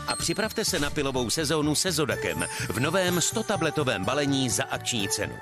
a 0.08 0.16
připravte 0.16 0.66
se 0.66 0.80
na 0.80 0.90
pilovou 0.90 1.30
sezónu 1.30 1.76
se 1.76 1.92
Zodakem 1.92 2.46
v 2.70 2.80
novém 2.80 3.18
100-tabletovém 3.18 4.06
balení 4.06 4.50
za 4.50 4.64
akční 4.64 5.10
cenu. 5.10 5.36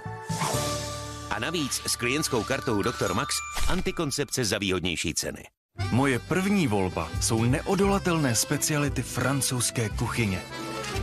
A 1.29 1.39
navíc 1.39 1.81
s 1.87 1.95
klientskou 1.95 2.43
kartou 2.43 2.81
Dr. 2.81 3.13
Max 3.13 3.35
antikoncepce 3.67 4.45
za 4.45 4.57
výhodnější 4.57 5.13
ceny. 5.13 5.43
Moje 5.91 6.19
první 6.19 6.67
volba 6.67 7.09
jsou 7.21 7.43
neodolatelné 7.43 8.35
speciality 8.35 9.01
francouzské 9.01 9.89
kuchyně. 9.89 10.41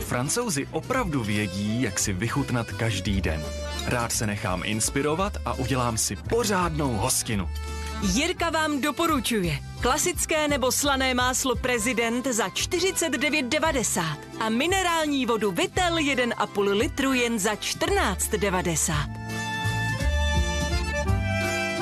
Francouzi 0.07 0.67
opravdu 0.71 1.23
vědí, 1.25 1.83
jak 1.83 1.99
si 1.99 2.13
vychutnat 2.13 2.73
každý 2.73 3.21
den. 3.21 3.45
Rád 3.87 4.13
se 4.13 4.27
nechám 4.27 4.63
inspirovat 4.65 5.33
a 5.45 5.53
udělám 5.53 5.99
si 5.99 6.17
pořádnou 6.17 6.93
hostinu. 6.93 7.49
Jirka 8.03 8.51
vám 8.51 8.81
doporučuje 8.81 9.59
klasické 9.81 10.49
nebo 10.49 10.73
slané 10.73 11.15
máslo 11.15 11.57
Prezident 11.57 12.27
za 12.27 12.49
49,90 12.49 14.17
a 14.41 14.49
minerální 14.49 15.27
vodu 15.27 15.51
Vitel 15.51 15.97
1,5 15.97 16.73
litru 16.79 17.13
jen 17.13 17.39
za 17.39 17.55
14,90. 17.55 18.95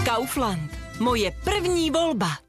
Kaufland. 0.05 0.71
Moje 1.01 1.31
první 1.45 1.91
volba. 1.91 2.46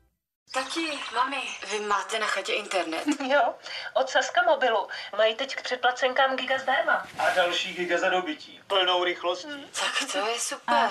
Tati, 0.54 0.88
mami, 1.16 1.38
vy 1.72 1.80
máte 1.80 2.20
na 2.20 2.26
chatě 2.26 2.54
internet? 2.54 3.04
Jo, 3.32 3.54
od 3.94 4.10
Saska 4.10 4.42
mobilu. 4.44 4.88
Mají 5.18 5.36
teď 5.36 5.56
k 5.56 5.62
předplacenkám 5.62 6.36
giga 6.36 6.58
zdarma. 6.58 7.08
A 7.20 7.30
další 7.36 7.74
giga 7.74 7.98
za 7.98 8.10
dobytí. 8.10 8.60
Plnou 8.68 9.04
rychlostí. 9.04 9.48
Hmm. 9.52 9.64
Tak 9.64 10.12
to 10.12 10.18
je 10.28 10.40
super. 10.40 10.76
A 10.76 10.90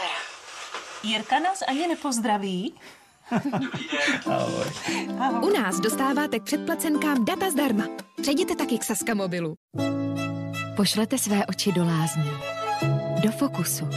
Jirka 1.03 1.39
nás 1.39 1.63
ani 1.69 1.87
nepozdraví. 1.87 2.81
Ahoj. 4.31 4.65
U 5.43 5.51
nás 5.51 5.81
dostáváte 5.81 6.39
k 6.39 6.45
předplacenkám 6.45 7.25
data 7.25 7.51
zdarma. 7.51 7.85
Přejděte 8.23 8.57
taky 8.57 8.79
k 8.79 8.85
Saska 8.85 9.15
mobilu. 9.15 9.55
Pošlete 10.77 11.19
své 11.19 11.47
oči 11.47 11.73
do 11.73 11.85
lázní. 11.85 12.31
Do 13.23 13.31
fokusu. 13.33 13.89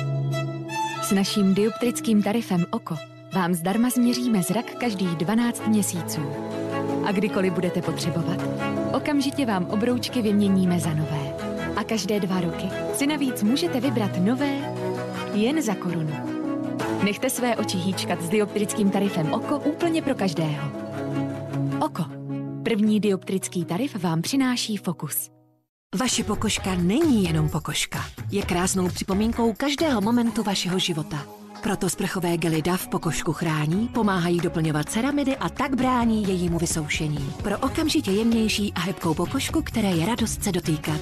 S 1.03 1.11
naším 1.11 1.53
dioptrickým 1.53 2.23
tarifem 2.23 2.65
OKO 2.71 2.95
vám 3.33 3.53
zdarma 3.53 3.89
změříme 3.89 4.43
zrak 4.43 4.75
každých 4.75 5.09
12 5.09 5.67
měsíců. 5.67 6.21
A 7.05 7.11
kdykoliv 7.11 7.53
budete 7.53 7.81
potřebovat, 7.81 8.37
okamžitě 8.93 9.45
vám 9.45 9.65
obroučky 9.65 10.21
vyměníme 10.21 10.79
za 10.79 10.93
nové. 10.93 11.33
A 11.75 11.83
každé 11.83 12.19
dva 12.19 12.41
roky 12.41 12.67
si 12.95 13.07
navíc 13.07 13.43
můžete 13.43 13.79
vybrat 13.79 14.11
nové 14.19 14.75
jen 15.33 15.61
za 15.61 15.75
korunu. 15.75 16.13
Nechte 17.03 17.29
své 17.29 17.55
oči 17.55 17.77
hýčkat 17.77 18.21
s 18.21 18.29
dioptrickým 18.29 18.89
tarifem 18.89 19.33
OKO 19.33 19.59
úplně 19.59 20.01
pro 20.01 20.15
každého. 20.15 20.71
OKO. 21.79 22.05
První 22.63 22.99
dioptrický 22.99 23.65
tarif 23.65 24.03
vám 24.03 24.21
přináší 24.21 24.77
fokus. 24.77 25.29
Vaše 25.95 26.23
pokožka 26.23 26.75
není 26.75 27.23
jenom 27.23 27.49
pokožka. 27.49 28.05
Je 28.31 28.41
krásnou 28.41 28.87
připomínkou 28.87 29.53
každého 29.53 30.01
momentu 30.01 30.43
vašeho 30.43 30.79
života. 30.79 31.38
Proto 31.63 31.89
sprchové 31.89 32.37
gely 32.37 32.61
DAV 32.61 32.87
pokožku 32.87 33.33
chrání, 33.33 33.87
pomáhají 33.87 34.37
doplňovat 34.37 34.89
ceramidy 34.89 35.37
a 35.37 35.49
tak 35.49 35.75
brání 35.75 36.23
jejímu 36.27 36.59
vysoušení. 36.59 37.33
Pro 37.43 37.57
okamžitě 37.57 38.11
jemnější 38.11 38.73
a 38.73 38.79
hebkou 38.79 39.13
pokožku, 39.13 39.61
které 39.61 39.89
je 39.89 40.05
radost 40.05 40.43
se 40.43 40.51
dotýkat. 40.51 41.01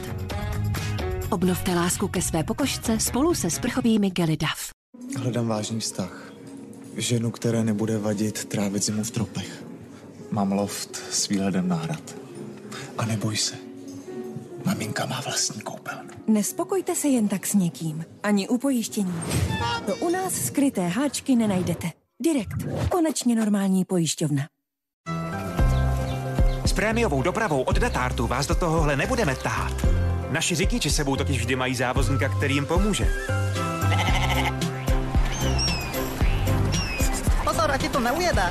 Obnovte 1.29 1.75
lásku 1.75 2.07
ke 2.07 2.21
své 2.21 2.43
pokožce 2.43 2.99
spolu 2.99 3.33
se 3.33 3.49
sprchovými 3.49 4.09
gely 4.09 4.37
DAV. 4.37 4.69
Hledám 5.17 5.47
vážný 5.47 5.79
vztah. 5.79 6.31
Ženu, 6.97 7.31
které 7.31 7.63
nebude 7.63 7.97
vadit 7.97 8.45
trávit 8.45 8.83
zimu 8.83 9.03
v 9.03 9.11
tropech. 9.11 9.63
Mám 10.31 10.51
loft 10.51 10.95
s 11.11 11.27
výhledem 11.27 11.67
na 11.67 11.75
hrad. 11.75 12.15
A 12.97 13.05
neboj 13.05 13.37
se. 13.37 13.55
Maminka 14.65 15.05
má 15.05 15.21
vlastní 15.21 15.61
koupelnu. 15.61 16.16
Nespokojte 16.27 16.95
se 16.95 17.07
jen 17.07 17.27
tak 17.27 17.47
s 17.47 17.53
někým, 17.53 18.05
ani 18.23 18.47
u 18.47 18.57
pojištění. 18.57 19.21
To 19.85 19.95
u 19.95 20.09
nás 20.09 20.33
skryté 20.33 20.87
háčky 20.87 21.35
nenajdete. 21.35 21.91
Direkt. 22.23 22.89
Konečně 22.89 23.35
normální 23.35 23.85
pojišťovna. 23.85 24.43
S 26.65 26.73
prémiovou 26.73 27.21
dopravou 27.21 27.61
od 27.61 27.79
Datartu 27.79 28.27
vás 28.27 28.47
do 28.47 28.55
tohohle 28.55 28.95
nebudeme 28.95 29.35
tahat. 29.35 29.85
Naši 30.31 30.55
řidiči 30.55 30.89
sebou 30.89 31.15
totiž 31.15 31.39
vždy 31.39 31.55
mají 31.55 31.75
závozníka, 31.75 32.29
který 32.29 32.53
jim 32.55 32.65
pomůže. 32.65 33.07
Pozor, 37.43 37.71
ať 37.71 37.81
ti 37.81 37.89
to 37.89 37.99
neujede. 37.99 38.43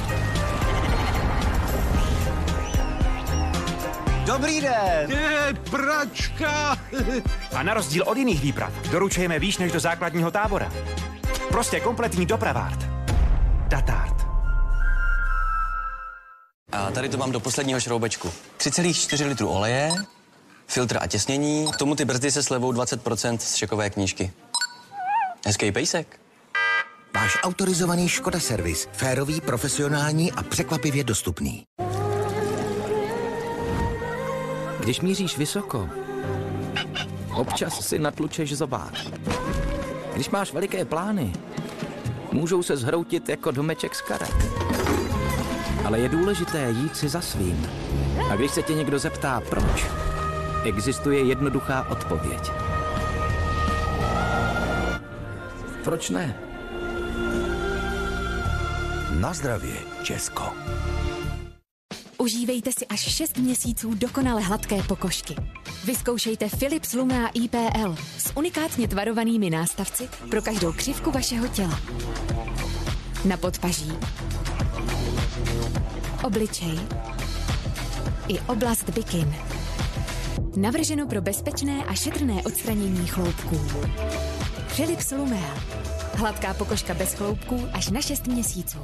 Dobrý 4.26 4.60
den. 4.60 5.10
Je, 5.10 5.54
pračka! 5.70 6.78
A 7.52 7.62
na 7.62 7.74
rozdíl 7.74 8.04
od 8.06 8.16
jiných 8.16 8.40
výprav 8.40 8.72
doručujeme 8.90 9.38
výš 9.38 9.58
než 9.58 9.72
do 9.72 9.80
základního 9.80 10.30
tábora. 10.30 10.72
Prostě 11.48 11.80
kompletní 11.80 12.26
dopravárt. 12.26 12.78
Datart. 13.68 14.26
A 16.72 16.90
tady 16.90 17.08
to 17.08 17.16
mám 17.16 17.32
do 17.32 17.40
posledního 17.40 17.80
šroubečku. 17.80 18.28
3,4 18.58 19.28
litru 19.28 19.48
oleje, 19.48 19.92
filtr 20.66 20.98
a 21.00 21.06
těsnění, 21.06 21.72
k 21.72 21.76
tomu 21.76 21.94
ty 21.94 22.04
brzdy 22.04 22.30
se 22.30 22.42
slevou 22.42 22.72
20% 22.72 23.38
z 23.38 23.54
šekové 23.54 23.90
knížky. 23.90 24.32
Hezký 25.46 25.72
pejsek. 25.72 26.20
Váš 27.14 27.38
autorizovaný 27.42 28.08
Škoda 28.08 28.40
servis. 28.40 28.88
Férový, 28.92 29.40
profesionální 29.40 30.32
a 30.32 30.42
překvapivě 30.42 31.04
dostupný. 31.04 31.64
Když 34.87 35.01
míříš 35.01 35.38
vysoko, 35.38 35.88
občas 37.35 37.87
si 37.87 37.99
natlučeš 37.99 38.57
zobák. 38.57 38.94
Když 40.14 40.31
máš 40.31 40.53
veliké 40.53 40.85
plány, 40.85 41.33
můžou 42.33 42.62
se 42.62 42.77
zhroutit 42.77 43.29
jako 43.29 43.51
domeček 43.51 43.94
z 43.94 44.01
karet. 44.01 44.35
Ale 45.85 46.01
je 46.01 46.09
důležité 46.09 46.70
jít 46.70 46.96
si 46.96 47.09
za 47.09 47.20
svým. 47.20 47.68
A 48.31 48.37
když 48.37 48.51
se 48.51 48.62
tě 48.62 48.75
někdo 48.75 48.99
zeptá, 48.99 49.42
proč, 49.51 49.87
existuje 50.64 51.25
jednoduchá 51.25 51.87
odpověď. 51.90 52.51
Proč 55.85 56.11
ne? 56.11 56.38
Na 59.20 59.33
zdravě, 59.33 59.77
Česko. 60.03 60.53
Užívejte 62.26 62.70
si 62.78 62.86
až 62.86 63.00
6 63.00 63.38
měsíců 63.38 63.94
dokonale 63.94 64.42
hladké 64.42 64.82
pokožky. 64.82 65.34
Vyzkoušejte 65.84 66.48
Philips 66.58 66.92
Lumea 66.92 67.28
IPL 67.34 67.96
s 68.18 68.36
unikátně 68.36 68.88
tvarovanými 68.88 69.50
nástavci 69.50 70.08
pro 70.30 70.42
každou 70.42 70.72
křivku 70.72 71.10
vašeho 71.10 71.48
těla. 71.48 71.80
Na 73.24 73.36
podpaží, 73.36 73.92
obličej 76.24 76.78
i 78.28 78.40
oblast 78.40 78.90
bikin. 78.90 79.34
Navrženo 80.56 81.06
pro 81.06 81.20
bezpečné 81.20 81.84
a 81.84 81.94
šetrné 81.94 82.42
odstranění 82.42 83.06
chloupků. 83.06 83.60
Philips 84.76 85.10
Lumea. 85.10 85.54
Hladká 86.14 86.54
pokožka 86.54 86.94
bez 86.94 87.14
chloupků 87.14 87.68
až 87.72 87.88
na 87.90 88.00
6 88.00 88.26
měsíců. 88.26 88.78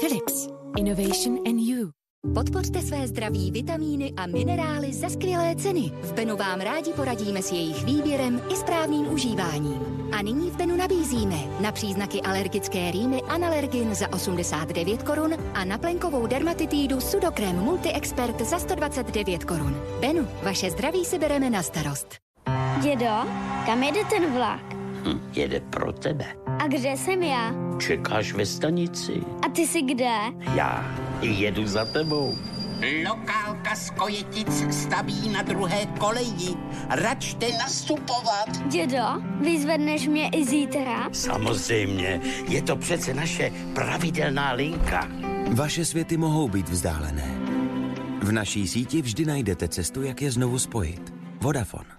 Philips. 0.00 0.48
Innovation 0.76 1.38
and 1.46 1.60
you. 1.60 2.05
Podpořte 2.34 2.82
své 2.82 3.08
zdraví 3.08 3.50
vitamíny 3.50 4.12
a 4.16 4.26
minerály 4.26 4.92
za 4.92 5.08
skvělé 5.08 5.56
ceny. 5.56 5.92
V 6.02 6.12
Benu 6.12 6.36
vám 6.36 6.60
rádi 6.60 6.92
poradíme 6.92 7.42
s 7.42 7.52
jejich 7.52 7.84
výběrem 7.84 8.42
i 8.52 8.56
správným 8.56 9.12
užíváním. 9.12 9.80
A 10.18 10.22
nyní 10.22 10.50
v 10.50 10.56
Benu 10.56 10.76
nabízíme 10.76 11.36
na 11.60 11.72
příznaky 11.72 12.22
alergické 12.22 12.90
rýmy 12.90 13.22
Analergin 13.22 13.94
za 13.94 14.12
89 14.12 15.02
korun 15.02 15.34
a 15.54 15.64
na 15.64 15.78
plenkovou 15.78 16.26
dermatitídu 16.26 17.00
Sudokrem 17.00 17.56
Multi-Expert 17.60 18.44
za 18.44 18.58
129 18.58 19.44
korun. 19.44 19.76
Benu, 20.00 20.28
vaše 20.42 20.70
zdraví 20.70 21.04
si 21.04 21.18
bereme 21.18 21.50
na 21.50 21.62
starost. 21.62 22.14
Dědo, 22.82 23.12
kam 23.66 23.82
jede 23.82 24.04
ten 24.04 24.32
vlak? 24.32 24.74
Hm, 25.04 25.20
jede 25.32 25.60
pro 25.60 25.92
tebe. 25.92 26.24
A 26.46 26.68
kde 26.68 26.90
jsem 26.96 27.22
já? 27.22 27.54
Čekáš 27.78 28.32
ve 28.32 28.46
stanici. 28.46 29.12
A 29.46 29.48
ty 29.48 29.66
jsi 29.66 29.82
kde? 29.82 30.14
Já 30.54 30.96
jedu 31.20 31.66
za 31.66 31.84
tebou. 31.84 32.38
Lokálka 33.08 33.76
z 33.76 33.90
Kojetic 33.90 34.74
staví 34.74 35.28
na 35.28 35.42
druhé 35.42 35.86
koleji. 35.98 36.54
Račte 36.88 37.46
nastupovat. 37.58 38.48
Dědo, 38.66 39.04
vyzvedneš 39.40 40.06
mě 40.06 40.28
i 40.28 40.44
zítra? 40.44 41.08
Samozřejmě, 41.12 42.20
je 42.48 42.62
to 42.62 42.76
přece 42.76 43.14
naše 43.14 43.52
pravidelná 43.74 44.52
linka. 44.52 45.08
Vaše 45.52 45.84
světy 45.84 46.16
mohou 46.16 46.48
být 46.48 46.68
vzdálené. 46.68 47.34
V 48.22 48.32
naší 48.32 48.68
síti 48.68 49.02
vždy 49.02 49.24
najdete 49.24 49.68
cestu, 49.68 50.02
jak 50.02 50.22
je 50.22 50.30
znovu 50.30 50.58
spojit. 50.58 51.14
Vodafone. 51.40 51.90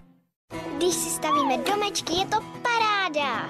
Když 0.76 0.94
si 0.94 1.10
stavíme 1.10 1.56
domečky, 1.70 2.12
je 2.14 2.26
to 2.26 2.38
paráda. 2.62 3.48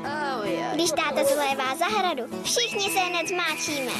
Oh, 0.00 0.46
yeah. 0.50 0.74
Když 0.74 0.90
táta 0.90 1.24
zlévá 1.34 1.76
zahradu, 1.76 2.22
všichni 2.42 2.82
se 2.82 3.00
hned 3.00 3.28
zmáčíme. 3.28 3.92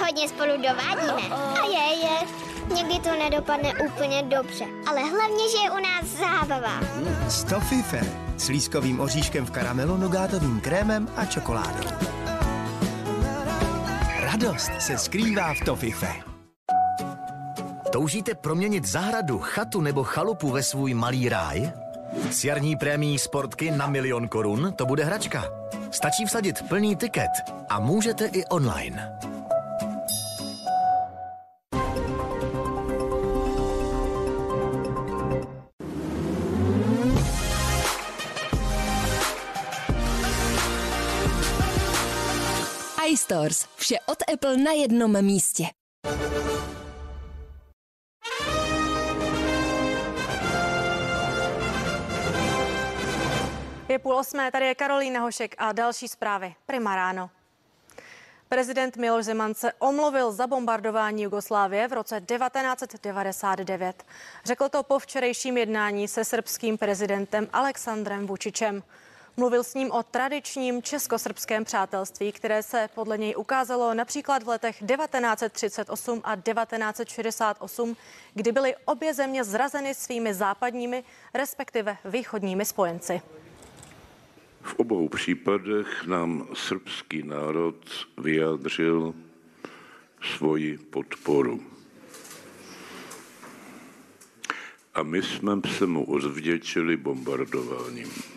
Hodně 0.00 0.28
spolu 0.28 0.52
dovádíme. 0.56 1.36
A 1.36 1.66
je, 1.66 1.96
je. 1.96 2.46
Někdy 2.74 2.98
to 2.98 3.10
nedopadne 3.18 3.72
úplně 3.88 4.22
dobře, 4.22 4.64
ale 4.86 5.00
hlavně, 5.00 5.50
že 5.50 5.58
je 5.64 5.70
u 5.70 5.82
nás 5.82 6.04
zábava. 6.04 6.80
Stofife 7.28 8.00
s 8.36 8.48
lískovým 8.48 9.00
oříškem 9.00 9.46
v 9.46 9.50
karamelu, 9.50 9.96
nugátovým 9.96 10.60
krémem 10.60 11.08
a 11.16 11.24
čokoládou. 11.24 11.88
Radost 14.20 14.70
se 14.78 14.98
skrývá 14.98 15.54
v 15.54 15.64
Tofife. 15.64 16.12
Toužíte 17.92 18.34
proměnit 18.34 18.84
zahradu, 18.84 19.38
chatu 19.38 19.80
nebo 19.80 20.04
chalupu 20.04 20.50
ve 20.50 20.62
svůj 20.62 20.94
malý 20.94 21.28
ráj? 21.28 21.72
S 22.30 22.44
jarní 22.44 22.76
prémií 22.76 23.18
Sportky 23.18 23.70
na 23.70 23.86
milion 23.86 24.28
korun 24.28 24.72
to 24.76 24.86
bude 24.86 25.04
hračka. 25.04 25.44
Stačí 25.90 26.24
vsadit 26.24 26.68
plný 26.68 26.96
tiket 26.96 27.30
a 27.68 27.80
můžete 27.80 28.26
i 28.26 28.44
online. 28.44 29.18
iStores. 43.26 43.66
Vše 43.76 43.96
od 44.06 44.18
Apple 44.32 44.56
na 44.56 44.72
jednom 44.72 45.22
místě. 45.22 45.64
Je 53.88 53.98
půl 53.98 54.14
osmé, 54.16 54.50
tady 54.50 54.66
je 54.66 54.74
Karolína 54.74 55.20
Hošek 55.20 55.54
a 55.58 55.72
další 55.72 56.08
zprávy. 56.08 56.54
Prima 56.66 56.96
ráno. 56.96 57.30
Prezident 58.48 58.96
Miloš 58.96 59.24
Zeman 59.24 59.54
se 59.54 59.72
omluvil 59.72 60.32
za 60.32 60.46
bombardování 60.46 61.22
Jugoslávie 61.22 61.88
v 61.88 61.92
roce 61.92 62.20
1999. 62.20 64.04
Řekl 64.44 64.68
to 64.68 64.82
po 64.82 64.98
včerejším 64.98 65.56
jednání 65.56 66.08
se 66.08 66.24
srbským 66.24 66.78
prezidentem 66.78 67.48
Aleksandrem 67.52 68.26
Vučičem. 68.26 68.82
Mluvil 69.38 69.64
s 69.64 69.74
ním 69.74 69.90
o 69.90 70.02
tradičním 70.02 70.82
českosrbském 70.82 71.64
přátelství, 71.64 72.32
které 72.32 72.62
se 72.62 72.88
podle 72.94 73.18
něj 73.18 73.34
ukázalo 73.36 73.94
například 73.94 74.42
v 74.42 74.48
letech 74.48 74.76
1938 74.78 76.20
a 76.24 76.36
1968, 76.36 77.96
kdy 78.34 78.52
byly 78.52 78.74
obě 78.84 79.14
země 79.14 79.44
zrazeny 79.44 79.94
svými 79.94 80.34
západními, 80.34 81.04
respektive 81.34 81.96
východními 82.04 82.64
spojenci. 82.64 83.20
V 84.62 84.74
obou 84.74 85.08
případech 85.08 86.06
nám 86.06 86.48
srbský 86.54 87.22
národ 87.22 87.76
vyjádřil 88.18 89.14
svoji 90.36 90.78
podporu. 90.78 91.60
A 94.94 95.02
my 95.02 95.22
jsme 95.22 95.60
se 95.78 95.86
mu 95.86 96.04
odvděčili 96.04 96.96
bombardováním. 96.96 98.35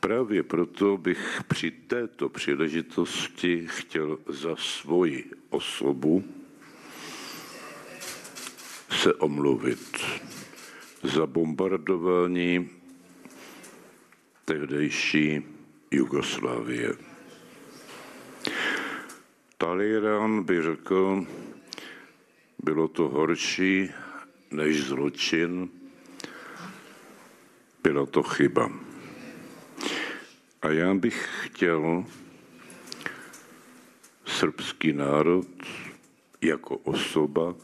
Právě 0.00 0.42
proto 0.42 0.96
bych 0.96 1.40
při 1.48 1.70
této 1.70 2.28
příležitosti 2.28 3.66
chtěl 3.70 4.18
za 4.28 4.56
svoji 4.56 5.30
osobu 5.50 6.24
se 8.90 9.14
omluvit 9.14 9.98
za 11.02 11.26
bombardování 11.26 12.70
tehdejší 14.44 15.42
Jugoslávie. 15.90 16.92
Talírán 19.58 20.42
by 20.42 20.62
řekl, 20.62 21.26
bylo 22.64 22.88
to 22.88 23.08
horší 23.08 23.90
než 24.50 24.84
zločin, 24.84 25.68
byla 27.82 28.06
to 28.06 28.22
chyba. 28.22 28.89
A 30.62 30.68
já 30.68 30.94
bych 30.94 31.28
chtěl 31.44 32.04
srbský 34.26 34.92
národ 34.92 35.46
jako 36.40 36.76
osoba 36.76 37.54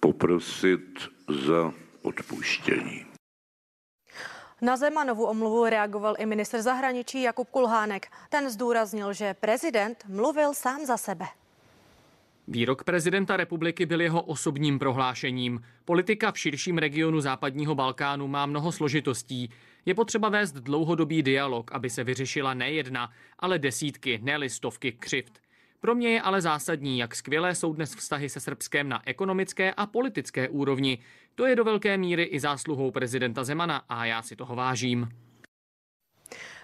poprosit 0.00 0.98
za 1.46 1.72
odpuštění. 2.02 3.06
Na 4.60 4.76
Zemanovu 4.76 5.24
omluvu 5.24 5.64
reagoval 5.64 6.14
i 6.18 6.26
minister 6.26 6.62
zahraničí 6.62 7.22
Jakub 7.22 7.50
Kulhánek. 7.50 8.06
Ten 8.28 8.50
zdůraznil, 8.50 9.12
že 9.12 9.34
prezident 9.34 10.04
mluvil 10.08 10.54
sám 10.54 10.86
za 10.86 10.96
sebe. 10.96 11.26
Výrok 12.50 12.84
prezidenta 12.84 13.36
republiky 13.36 13.86
byl 13.86 14.00
jeho 14.00 14.22
osobním 14.22 14.78
prohlášením. 14.78 15.60
Politika 15.84 16.32
v 16.32 16.38
širším 16.38 16.78
regionu 16.78 17.20
západního 17.20 17.74
Balkánu 17.74 18.28
má 18.28 18.46
mnoho 18.46 18.72
složitostí. 18.72 19.50
Je 19.86 19.94
potřeba 19.94 20.28
vést 20.28 20.52
dlouhodobý 20.52 21.22
dialog, 21.22 21.72
aby 21.72 21.90
se 21.90 22.04
vyřešila 22.04 22.54
ne 22.54 22.70
jedna, 22.70 23.10
ale 23.38 23.58
desítky, 23.58 24.20
ne 24.22 24.48
stovky 24.48 24.92
křivt. 24.92 25.38
Pro 25.80 25.94
mě 25.94 26.08
je 26.08 26.22
ale 26.22 26.40
zásadní, 26.40 26.98
jak 26.98 27.14
skvělé 27.14 27.54
jsou 27.54 27.72
dnes 27.72 27.94
vztahy 27.94 28.28
se 28.28 28.40
Srbskem 28.40 28.88
na 28.88 29.02
ekonomické 29.08 29.72
a 29.72 29.86
politické 29.86 30.48
úrovni. 30.48 30.98
To 31.34 31.46
je 31.46 31.56
do 31.56 31.64
velké 31.64 31.98
míry 31.98 32.22
i 32.22 32.40
zásluhou 32.40 32.90
prezidenta 32.90 33.44
Zemana 33.44 33.82
a 33.88 34.04
já 34.04 34.22
si 34.22 34.36
toho 34.36 34.56
vážím. 34.56 35.08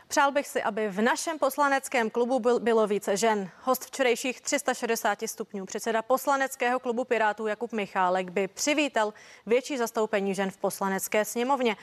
Přál 0.09 0.33
bych 0.33 0.47
si, 0.47 0.62
aby 0.62 0.88
v 0.88 1.03
našem 1.03 1.38
poslaneckém 1.38 2.11
klubu 2.11 2.59
bylo 2.59 2.87
více 2.87 3.17
žen. 3.17 3.51
Host 3.62 3.85
včerejších 3.85 4.40
360 4.40 5.19
stupňů, 5.27 5.67
předseda 5.67 6.03
poslaneckého 6.03 6.81
klubu 6.81 7.05
Pirátů 7.05 7.47
Jakub 7.47 7.73
Michálek 7.73 8.31
by 8.31 8.49
přivítal 8.49 9.14
větší 9.47 9.79
zastoupení 9.79 10.35
žen 10.35 10.51
v 10.51 10.57
poslanecké 10.57 11.25
sněmovně 11.25 11.77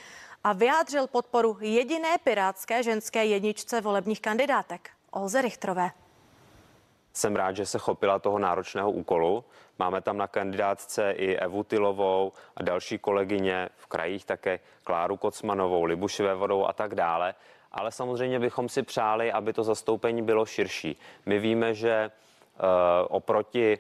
a 0.44 0.54
vyjádřil 0.54 1.08
podporu 1.08 1.58
jediné 1.62 2.18
pirátské 2.24 2.84
ženské 2.84 3.26
jedničce 3.26 3.82
volebních 3.82 4.22
kandidátek, 4.22 4.90
Olze 5.12 5.42
Richtrové. 5.42 5.92
Jsem 7.14 7.36
rád, 7.36 7.56
že 7.56 7.66
se 7.66 7.80
chopila 7.80 8.20
toho 8.20 8.40
náročného 8.40 8.92
úkolu. 8.92 9.44
Máme 9.80 10.02
tam 10.02 10.18
na 10.18 10.28
kandidátce 10.28 11.12
i 11.12 11.36
Evu 11.36 11.64
Tylovou 11.64 12.32
a 12.56 12.64
další 12.64 12.98
kolegyně 12.98 13.70
v 13.76 13.88
krajích 13.88 14.26
také 14.26 14.60
Kláru 14.84 15.18
Kocmanovou, 15.18 15.84
Libušivé 15.84 16.36
vodou 16.36 16.66
a 16.66 16.74
tak 16.74 16.96
dále. 16.96 17.36
Ale 17.72 17.92
samozřejmě 17.92 18.40
bychom 18.40 18.70
si 18.70 18.84
přáli, 18.84 19.32
aby 19.32 19.54
to 19.54 19.64
zastoupení 19.64 20.22
bylo 20.22 20.46
širší. 20.46 20.98
My 21.26 21.40
víme, 21.40 21.74
že 21.74 22.12
uh, 22.12 22.66
oproti 23.10 23.80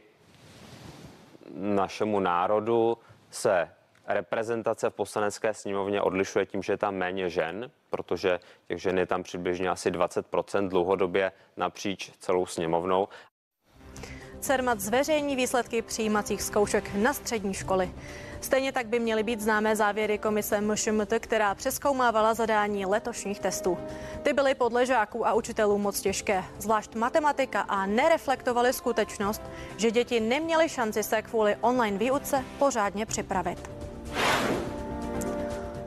našemu 1.55 2.19
národu 2.19 2.97
se 3.31 3.69
reprezentace 4.07 4.89
v 4.89 4.93
poslanecké 4.93 5.53
sněmovně 5.53 6.01
odlišuje 6.01 6.45
tím, 6.45 6.63
že 6.63 6.73
je 6.73 6.77
tam 6.77 6.95
méně 6.95 7.29
žen, 7.29 7.71
protože 7.89 8.39
těch 8.67 8.81
žen 8.81 8.97
je 8.97 9.05
tam 9.05 9.23
přibližně 9.23 9.69
asi 9.69 9.91
20% 9.91 10.67
dlouhodobě 10.67 11.31
napříč 11.57 12.11
celou 12.19 12.45
sněmovnou. 12.45 13.07
CERMAT 14.39 14.79
zveřejní 14.79 15.35
výsledky 15.35 15.81
přijímacích 15.81 16.41
zkoušek 16.41 16.93
na 16.93 17.13
střední 17.13 17.53
školy. 17.53 17.91
Stejně 18.41 18.71
tak 18.71 18.87
by 18.87 18.99
měly 18.99 19.23
být 19.23 19.41
známé 19.41 19.75
závěry 19.75 20.17
komise 20.17 20.61
MŠMT, 20.61 21.13
která 21.19 21.55
přeskoumávala 21.55 22.33
zadání 22.33 22.85
letošních 22.85 23.39
testů. 23.39 23.77
Ty 24.23 24.33
byly 24.33 24.55
podle 24.55 24.85
žáků 24.85 25.27
a 25.27 25.33
učitelů 25.33 25.77
moc 25.77 26.01
těžké, 26.01 26.43
zvlášť 26.59 26.95
matematika 26.95 27.61
a 27.61 27.85
nereflektovaly 27.85 28.73
skutečnost, 28.73 29.41
že 29.77 29.91
děti 29.91 30.19
neměly 30.19 30.69
šanci 30.69 31.03
se 31.03 31.21
kvůli 31.21 31.55
online 31.61 31.97
výuce 31.97 32.43
pořádně 32.59 33.05
připravit. 33.05 33.69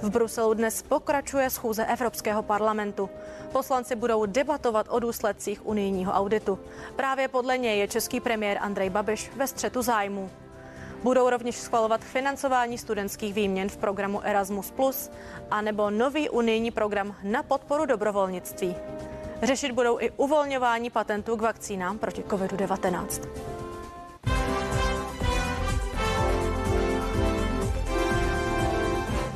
V 0.03 0.11
Bruselu 0.11 0.55
dnes 0.55 0.83
pokračuje 0.83 1.51
schůze 1.51 1.87
Evropského 1.87 2.43
parlamentu. 2.43 3.11
Poslanci 3.53 3.97
budou 3.97 4.27
debatovat 4.27 4.87
o 4.90 4.99
důsledcích 4.99 5.67
unijního 5.67 6.12
auditu. 6.12 6.59
Právě 6.97 7.29
podle 7.29 7.59
něj 7.59 7.79
je 7.79 7.88
český 7.88 8.21
premiér 8.21 8.59
Andrej 8.61 8.90
Babiš 8.90 9.31
ve 9.37 9.47
střetu 9.47 9.83
zájmu. 9.83 10.31
Budou 11.05 11.31
rovněž 11.31 11.57
schvalovat 11.57 12.01
financování 12.01 12.79
studentských 12.79 13.35
výměn 13.35 13.69
v 13.69 13.77
programu 13.77 14.21
Erasmus+, 14.25 14.73
a 15.51 15.61
nebo 15.61 15.90
nový 15.90 16.31
unijní 16.31 16.71
program 16.71 17.17
na 17.23 17.43
podporu 17.43 17.87
dobrovolnictví. 17.87 18.77
Řešit 19.43 19.73
budou 19.73 20.01
i 20.01 20.11
uvolňování 20.17 20.90
patentů 20.90 21.37
k 21.37 21.43
vakcínám 21.43 21.99
proti 21.99 22.23
COVID-19. 22.23 23.54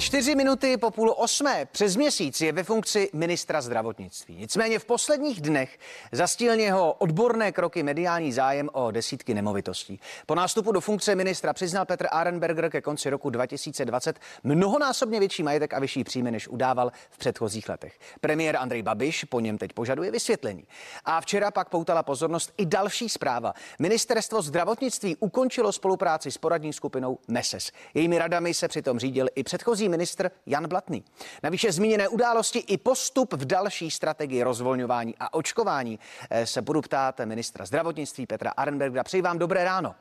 Čtyři 0.08 0.34
minuty 0.34 0.76
po 0.76 0.90
půl 0.90 1.14
osmé 1.16 1.66
přes 1.72 1.96
měsíc 1.96 2.40
je 2.40 2.52
ve 2.52 2.64
funkci 2.64 3.10
ministra 3.12 3.60
zdravotnictví. 3.60 4.36
Nicméně 4.36 4.78
v 4.78 4.84
posledních 4.84 5.40
dnech 5.40 5.78
zastíl 6.12 6.52
jeho 6.52 6.92
odborné 6.92 7.52
kroky 7.52 7.82
mediální 7.82 8.32
zájem 8.32 8.68
o 8.72 8.90
desítky 8.90 9.34
nemovitostí. 9.34 10.00
Po 10.26 10.34
nástupu 10.34 10.72
do 10.72 10.80
funkce 10.80 11.14
ministra 11.14 11.52
přiznal 11.52 11.84
Petr 11.84 12.06
Arenberger 12.10 12.70
ke 12.70 12.80
konci 12.80 13.10
roku 13.10 13.30
2020 13.30 14.18
mnohonásobně 14.44 15.20
větší 15.20 15.42
majetek 15.42 15.74
a 15.74 15.78
vyšší 15.78 16.04
příjmy, 16.04 16.30
než 16.30 16.48
udával 16.48 16.92
v 17.10 17.18
předchozích 17.18 17.68
letech. 17.68 17.98
Premiér 18.20 18.56
Andrej 18.56 18.82
Babiš 18.82 19.24
po 19.24 19.40
něm 19.40 19.58
teď 19.58 19.72
požaduje 19.72 20.10
vysvětlení. 20.10 20.64
A 21.04 21.20
včera 21.20 21.50
pak 21.50 21.68
poutala 21.68 22.02
pozornost 22.02 22.52
i 22.56 22.66
další 22.66 23.08
zpráva. 23.08 23.54
Ministerstvo 23.78 24.42
zdravotnictví 24.42 25.16
ukončilo 25.16 25.72
spolupráci 25.72 26.30
s 26.30 26.38
poradní 26.38 26.72
skupinou 26.72 27.18
MESES. 27.28 27.72
Jejími 27.94 28.18
radami 28.18 28.54
se 28.54 28.68
přitom 28.68 28.98
řídil 28.98 29.26
i 29.34 29.42
předchozí 29.42 29.97
ministr 29.98 30.30
Jan 30.46 30.68
Blatný. 30.68 31.04
Na 31.42 31.50
výše 31.50 31.72
zmíněné 31.72 32.08
události 32.08 32.58
i 32.58 32.78
postup 32.78 33.32
v 33.32 33.44
další 33.44 33.90
strategii 33.90 34.42
rozvolňování 34.42 35.14
a 35.20 35.34
očkování 35.34 35.98
eh, 36.30 36.46
se 36.46 36.62
budu 36.62 36.82
ptát 36.82 37.20
ministra 37.24 37.66
zdravotnictví 37.66 38.26
Petra 38.26 38.50
Arenberga. 38.50 39.04
Přeji 39.04 39.22
vám 39.22 39.38
dobré 39.38 39.64
ráno. 39.64 39.94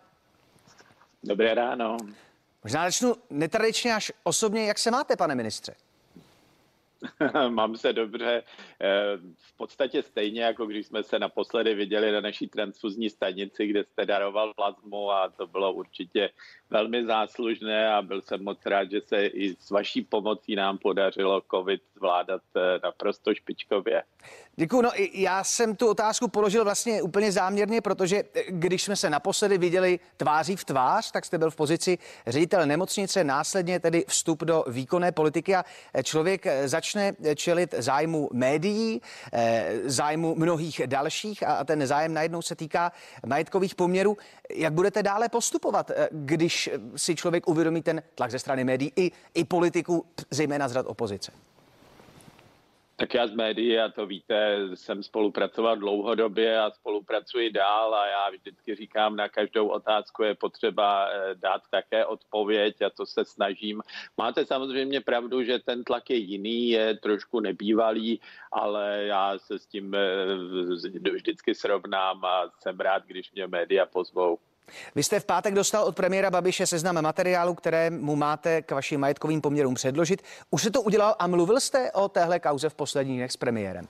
Dobré 1.23 1.53
ráno. 1.53 1.97
Možná 2.63 2.85
začnu 2.85 3.15
netradičně 3.29 3.95
až 3.95 4.11
osobně. 4.23 4.65
Jak 4.65 4.79
se 4.79 4.91
máte, 4.91 5.15
pane 5.15 5.35
ministře? 5.35 5.73
Mám 7.49 7.77
se 7.77 7.93
dobře. 7.93 8.43
Eh, 8.81 9.17
v 9.37 9.57
podstatě 9.57 10.03
stejně, 10.03 10.41
jako 10.41 10.65
když 10.65 10.85
jsme 10.85 11.03
se 11.03 11.19
naposledy 11.19 11.75
viděli 11.75 12.11
na 12.11 12.21
naší 12.21 12.47
transfuzní 12.47 13.09
stanici, 13.09 13.67
kde 13.67 13.83
jste 13.83 14.05
daroval 14.05 14.53
plazmu 14.53 15.11
a 15.11 15.29
to 15.29 15.47
bylo 15.47 15.73
určitě 15.73 16.29
velmi 16.69 17.05
záslužné 17.05 17.93
a 17.93 18.01
byl 18.01 18.21
jsem 18.21 18.43
moc 18.43 18.65
rád, 18.65 18.91
že 18.91 19.01
se 19.01 19.25
i 19.25 19.55
s 19.55 19.69
vaší 19.69 20.01
pomocí 20.01 20.55
nám 20.55 20.77
podařilo 20.77 21.41
COVID 21.51 21.81
zvládat 21.97 22.41
eh, 22.55 22.79
naprosto 22.83 23.35
špičkově. 23.35 24.03
Děkuji. 24.55 24.81
No, 24.81 24.89
já 25.13 25.43
jsem 25.43 25.75
tu 25.75 25.89
otázku 25.89 26.27
položil 26.27 26.63
vlastně 26.63 27.01
úplně 27.01 27.31
záměrně, 27.31 27.81
protože 27.81 28.17
eh, 28.17 28.43
když 28.47 28.83
jsme 28.83 28.95
se 28.95 29.09
naposledy 29.09 29.57
viděli 29.57 29.99
tváří 30.17 30.55
v 30.55 30.65
tvář, 30.65 31.11
tak 31.11 31.25
jste 31.25 31.37
byl 31.37 31.51
v 31.51 31.55
pozici 31.55 31.97
ředitel 32.27 32.65
nemocnice, 32.65 33.23
následně 33.23 33.79
tedy 33.79 34.05
vstup 34.07 34.43
do 34.43 34.63
výkonné 34.67 35.11
politiky 35.11 35.55
a 35.55 35.65
eh, 35.93 36.03
člověk 36.03 36.47
začne 36.65 37.13
čelit 37.35 37.75
zájmu 37.77 38.29
médií, 38.33 39.01
zájmu 39.85 40.35
mnohých 40.35 40.81
dalších 40.85 41.47
a 41.47 41.63
ten 41.63 41.87
zájem 41.87 42.13
najednou 42.13 42.41
se 42.41 42.55
týká 42.55 42.91
majetkových 43.25 43.75
poměrů. 43.75 44.17
Jak 44.55 44.73
budete 44.73 45.03
dále 45.03 45.29
postupovat, 45.29 45.91
když 46.11 46.69
si 46.95 47.15
člověk 47.15 47.47
uvědomí 47.47 47.81
ten 47.81 48.01
tlak 48.15 48.31
ze 48.31 48.39
strany 48.39 48.63
médií 48.63 48.91
i, 48.95 49.11
i 49.33 49.43
politiku, 49.43 50.05
zejména 50.31 50.67
z 50.67 50.71
řad 50.71 50.85
opozice? 50.85 51.31
Tak 52.99 53.13
já 53.13 53.27
z 53.27 53.33
médií, 53.33 53.79
a 53.79 53.89
to 53.89 54.05
víte, 54.05 54.59
jsem 54.73 55.03
spolupracoval 55.03 55.75
dlouhodobě 55.77 56.59
a 56.59 56.71
spolupracuji 56.71 57.51
dál 57.51 57.95
a 57.95 58.07
já 58.07 58.29
vždycky 58.29 58.75
říkám, 58.75 59.15
na 59.15 59.29
každou 59.29 59.67
otázku 59.67 60.23
je 60.23 60.35
potřeba 60.35 61.09
eh, 61.09 61.35
dát 61.35 61.61
také 61.71 62.05
odpověď 62.05 62.81
a 62.81 62.89
to 62.89 63.05
se 63.05 63.25
snažím. 63.25 63.81
Máte 64.17 64.45
samozřejmě 64.45 65.01
pravdu, 65.01 65.43
že 65.43 65.59
ten 65.59 65.83
tlak 65.83 66.09
je 66.09 66.15
jiný, 66.15 66.69
je 66.69 66.97
trošku 66.97 67.39
nebývalý, 67.39 68.21
ale 68.51 69.03
já 69.03 69.39
se 69.39 69.59
s 69.59 69.65
tím 69.67 69.95
eh, 69.95 71.11
vždycky 71.11 71.55
srovnám 71.55 72.25
a 72.25 72.51
jsem 72.59 72.79
rád, 72.79 73.05
když 73.05 73.31
mě 73.31 73.47
média 73.47 73.85
pozvou. 73.85 74.39
Vy 74.95 75.03
jste 75.03 75.19
v 75.19 75.25
pátek 75.25 75.53
dostal 75.53 75.83
od 75.83 75.95
premiéra 75.95 76.31
Babiše 76.31 76.67
seznam 76.67 77.01
materiálu, 77.01 77.53
které 77.53 77.89
mu 77.89 78.15
máte 78.15 78.61
k 78.61 78.71
vašim 78.71 78.99
majetkovým 78.99 79.41
poměrům 79.41 79.75
předložit. 79.75 80.21
Už 80.49 80.63
se 80.63 80.71
to 80.71 80.81
udělal 80.81 81.15
a 81.19 81.27
mluvil 81.27 81.59
jste 81.59 81.91
o 81.91 82.09
téhle 82.09 82.39
kauze 82.39 82.69
v 82.69 82.73
posledních 82.73 83.17
dnech 83.17 83.31
s 83.31 83.37
premiérem? 83.37 83.87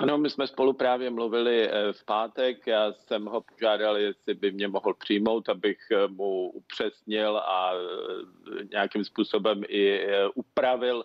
Ano, 0.00 0.18
my 0.18 0.30
jsme 0.30 0.46
spolu 0.46 0.72
právě 0.72 1.10
mluvili 1.10 1.68
eh, 1.68 1.92
v 1.92 2.04
pátek. 2.04 2.66
Já 2.66 2.92
jsem 2.92 3.24
ho 3.24 3.40
požádal, 3.40 3.96
jestli 3.96 4.34
by 4.34 4.52
mě 4.52 4.68
mohl 4.68 4.94
přijmout, 4.94 5.48
abych 5.48 5.78
eh, 5.92 6.08
mu 6.08 6.50
upřesnil 6.50 7.36
a 7.38 7.72
eh, 7.74 8.64
nějakým 8.72 9.04
způsobem 9.04 9.62
i 9.68 10.00
upravil 10.34 11.04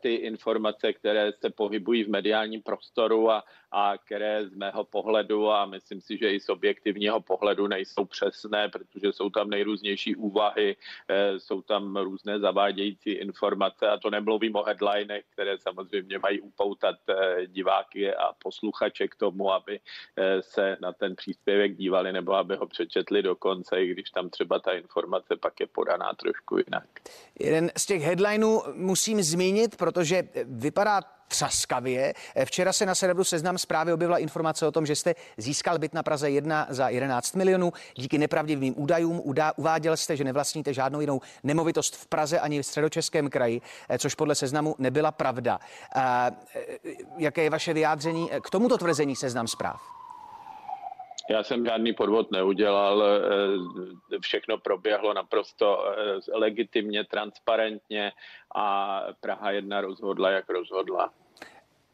ty 0.00 0.14
informace, 0.14 0.92
které 0.92 1.32
se 1.32 1.50
pohybují 1.50 2.04
v 2.04 2.08
mediálním 2.08 2.62
prostoru 2.62 3.30
a 3.30 3.44
a 3.72 3.98
které 3.98 4.46
z 4.46 4.54
mého 4.54 4.84
pohledu 4.84 5.50
a 5.50 5.66
myslím 5.66 6.00
si, 6.00 6.16
že 6.16 6.32
i 6.32 6.40
z 6.40 6.48
objektivního 6.48 7.20
pohledu 7.20 7.66
nejsou 7.66 8.04
přesné, 8.04 8.68
protože 8.68 9.12
jsou 9.12 9.30
tam 9.30 9.50
nejrůznější 9.50 10.16
úvahy, 10.16 10.76
eh, 11.08 11.40
jsou 11.40 11.62
tam 11.62 11.96
různé 11.96 12.38
zavádějící 12.38 13.10
informace 13.10 13.88
a 13.88 13.98
to 13.98 14.10
nemluvím 14.10 14.56
o 14.56 14.62
headlinech, 14.62 15.24
které 15.32 15.58
samozřejmě 15.58 16.18
mají 16.18 16.40
upoutat 16.40 16.96
eh, 17.08 17.46
diváky 17.46 18.14
a 18.14 18.32
posluchače 18.42 19.08
k 19.08 19.14
tomu, 19.14 19.52
aby 19.52 19.80
eh, 20.16 20.42
se 20.42 20.76
na 20.80 20.92
ten 20.92 21.16
příspěvek 21.16 21.76
dívali 21.76 22.12
nebo 22.12 22.34
aby 22.34 22.56
ho 22.56 22.66
přečetli 22.66 23.22
do 23.22 23.36
konce, 23.36 23.82
i 23.82 23.86
když 23.86 24.10
tam 24.10 24.30
třeba 24.30 24.58
ta 24.58 24.72
informace 24.72 25.36
pak 25.36 25.60
je 25.60 25.66
podaná 25.66 26.12
trošku 26.14 26.58
jinak. 26.58 26.84
Jeden 27.40 27.70
z 27.76 27.86
těch 27.86 28.02
headlinů 28.02 28.62
musím 28.74 29.19
zmínit, 29.22 29.76
protože 29.76 30.22
vypadá 30.44 31.00
třaskavě. 31.30 32.14
Včera 32.44 32.72
se 32.72 32.86
na 32.86 32.94
serveru 32.94 33.24
Seznam 33.24 33.58
zprávy 33.58 33.92
objevila 33.92 34.18
informace 34.18 34.66
o 34.66 34.72
tom, 34.72 34.86
že 34.86 34.96
jste 34.96 35.14
získal 35.36 35.78
byt 35.78 35.94
na 35.94 36.02
Praze 36.02 36.30
1 36.30 36.66
za 36.70 36.88
11 36.88 37.34
milionů. 37.34 37.72
Díky 37.94 38.18
nepravdivým 38.18 38.74
údajům 38.76 39.20
udá, 39.24 39.52
uváděl 39.56 39.96
jste, 39.96 40.16
že 40.16 40.24
nevlastníte 40.24 40.74
žádnou 40.74 41.00
jinou 41.00 41.20
nemovitost 41.42 41.96
v 41.96 42.06
Praze 42.06 42.40
ani 42.40 42.62
v 42.62 42.66
středočeském 42.66 43.30
kraji, 43.30 43.60
eh, 43.88 43.98
což 43.98 44.14
podle 44.14 44.34
Seznamu 44.34 44.74
nebyla 44.78 45.12
pravda. 45.12 45.58
A, 45.94 46.30
eh, 46.54 46.60
jaké 47.18 47.42
je 47.42 47.50
vaše 47.50 47.72
vyjádření 47.72 48.30
k 48.42 48.50
tomuto 48.50 48.78
tvrzení 48.78 49.16
Seznam 49.16 49.48
zpráv? 49.48 49.99
Já 51.30 51.42
jsem 51.42 51.66
žádný 51.66 51.92
podvod 51.92 52.30
neudělal, 52.30 53.02
eh, 53.04 54.18
všechno 54.20 54.58
proběhlo 54.58 55.14
naprosto 55.14 55.84
legitimně, 56.32 57.04
transparentně 57.04 58.12
a 58.54 59.00
Praha 59.20 59.50
jedna 59.50 59.80
rozhodla, 59.80 60.30
jak 60.30 60.50
rozhodla. 60.50 61.12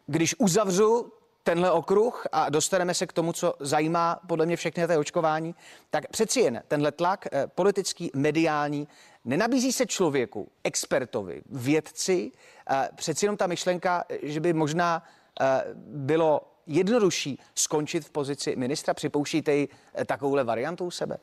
Když 0.07 0.35
uzavřu 0.39 1.13
tenhle 1.47 1.71
okruh 1.71 2.27
a 2.33 2.51
dostaneme 2.51 2.95
se 2.95 3.07
k 3.07 3.13
tomu, 3.13 3.33
co 3.33 3.55
zajímá 3.61 4.21
podle 4.27 4.47
mě 4.47 4.57
všechny 4.57 4.87
té 4.87 4.99
očkování, 4.99 5.55
tak 5.91 6.09
přeci 6.09 6.41
jen 6.41 6.63
tenhle 6.69 6.93
tlak 6.93 7.27
eh, 7.33 7.47
politický, 7.47 8.11
mediální, 8.15 8.89
nenabízí 9.25 9.73
se 9.73 9.87
člověku, 9.87 10.49
expertovi, 10.65 11.43
vědci, 11.51 12.33
eh, 12.71 12.89
přeci 12.95 13.27
jenom 13.27 13.37
ta 13.37 13.47
myšlenka, 13.47 14.05
že 14.23 14.41
by 14.41 14.53
možná 14.53 15.03
eh, 15.41 15.65
bylo 15.77 16.41
jednodušší 16.67 17.39
skončit 17.55 18.05
v 18.05 18.11
pozici 18.11 18.57
ministra. 18.57 18.95
Připouštíte 18.95 19.55
ji 19.55 19.69
takovouhle 20.07 20.45
variantu 20.45 20.85
u 20.85 20.91
sebe? 20.91 21.19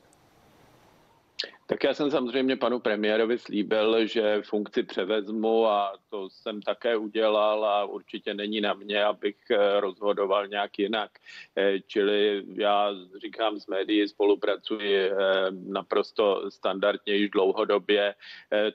Tak 1.66 1.84
já 1.84 1.94
jsem 1.94 2.10
samozřejmě 2.10 2.56
panu 2.56 2.78
premiérovi 2.78 3.38
slíbil, 3.38 4.06
že 4.06 4.42
funkci 4.42 4.82
převezmu 4.82 5.66
a 5.66 5.92
to 6.10 6.30
jsem 6.30 6.62
také 6.62 6.96
udělal 6.96 7.64
a 7.64 7.84
určitě 7.84 8.34
není 8.34 8.60
na 8.60 8.74
mě, 8.74 9.04
abych 9.04 9.36
eh, 9.50 9.80
rozhodoval 9.80 10.46
nějak 10.46 10.78
jinak. 10.78 11.10
Eh, 11.56 11.80
čili 11.86 12.44
já 12.54 12.90
říkám 13.20 13.60
z 13.60 13.66
médií, 13.66 14.08
spolupracuji 14.08 14.96
eh, 14.96 15.12
naprosto 15.50 16.50
standardně 16.50 17.14
již 17.14 17.30
dlouhodobě. 17.30 18.14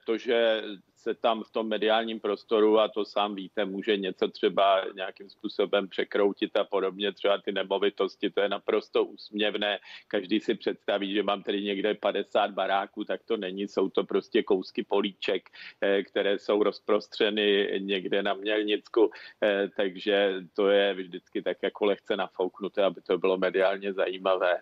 To, 0.06 0.18
že 0.18 0.64
se 1.00 1.14
tam 1.14 1.44
v 1.44 1.52
tom 1.52 1.68
mediálním 1.68 2.20
prostoru, 2.20 2.80
a 2.80 2.88
to 2.88 3.06
sám 3.06 3.36
víte, 3.36 3.66
může 3.66 3.98
něco 3.98 4.28
třeba 4.28 4.86
nějakým 4.96 5.30
způsobem 5.30 5.88
překroutit 5.88 6.58
a 6.58 6.64
podobně, 6.64 7.12
třeba 7.14 7.38
ty 7.38 7.52
nemovitosti, 7.52 8.30
to 8.30 8.42
je 8.42 8.50
naprosto 8.50 9.06
úsměvné. 9.06 9.80
Každý 10.08 10.40
si 10.40 10.56
představí, 10.56 11.14
že 11.14 11.24
mám 11.24 11.44
tady 11.44 11.62
někde 11.62 11.94
50 11.94 12.52
baráků, 12.52 13.04
tak 13.04 13.24
to 13.24 13.38
není, 13.38 13.68
jsou 13.68 13.90
to 13.90 14.04
prostě 14.04 14.44
kousky 14.44 14.84
políček, 14.84 15.50
eh, 15.82 16.04
které 16.04 16.40
jsou 16.40 16.64
rozprostřeny 16.64 17.80
někde 17.80 18.24
na 18.24 18.34
Mělnicku, 18.34 19.12
eh, 19.44 19.70
takže 19.76 20.34
to 20.56 20.70
je 20.70 20.94
vždycky 20.94 21.42
tak 21.42 21.58
jako 21.64 21.86
lehce 21.86 22.18
nafouknuté, 22.18 22.84
aby 22.84 23.02
to 23.02 23.18
bylo 23.18 23.38
mediálně 23.38 23.94
zajímavé. 23.94 24.62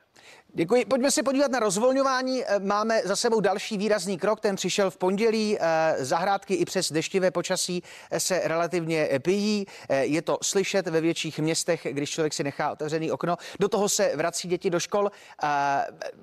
Děkuji. 0.53 0.85
Pojďme 0.85 1.11
se 1.11 1.23
podívat 1.23 1.51
na 1.51 1.59
rozvolňování. 1.59 2.43
Eh, 2.43 2.59
máme 2.59 3.01
za 3.05 3.15
sebou 3.15 3.39
další 3.39 3.77
výrazný 3.77 4.17
krok, 4.17 4.39
ten 4.39 4.55
přišel 4.55 4.91
v 4.91 4.97
pondělí. 4.97 5.57
Zahrádky 5.97 6.53
i 6.53 6.65
přes 6.65 6.91
deštivé 6.91 7.31
počasí 7.31 7.83
se 8.17 8.41
relativně 8.43 9.09
pijí. 9.21 9.65
Je 9.89 10.21
to 10.21 10.37
slyšet 10.41 10.87
ve 10.87 11.01
větších 11.01 11.39
městech, 11.39 11.87
když 11.91 12.09
člověk 12.09 12.33
si 12.33 12.43
nechá 12.43 12.71
otevřený 12.71 13.11
okno. 13.11 13.37
Do 13.59 13.69
toho 13.69 13.89
se 13.89 14.11
vrací 14.15 14.47
děti 14.47 14.69
do 14.69 14.79
škol. 14.79 15.11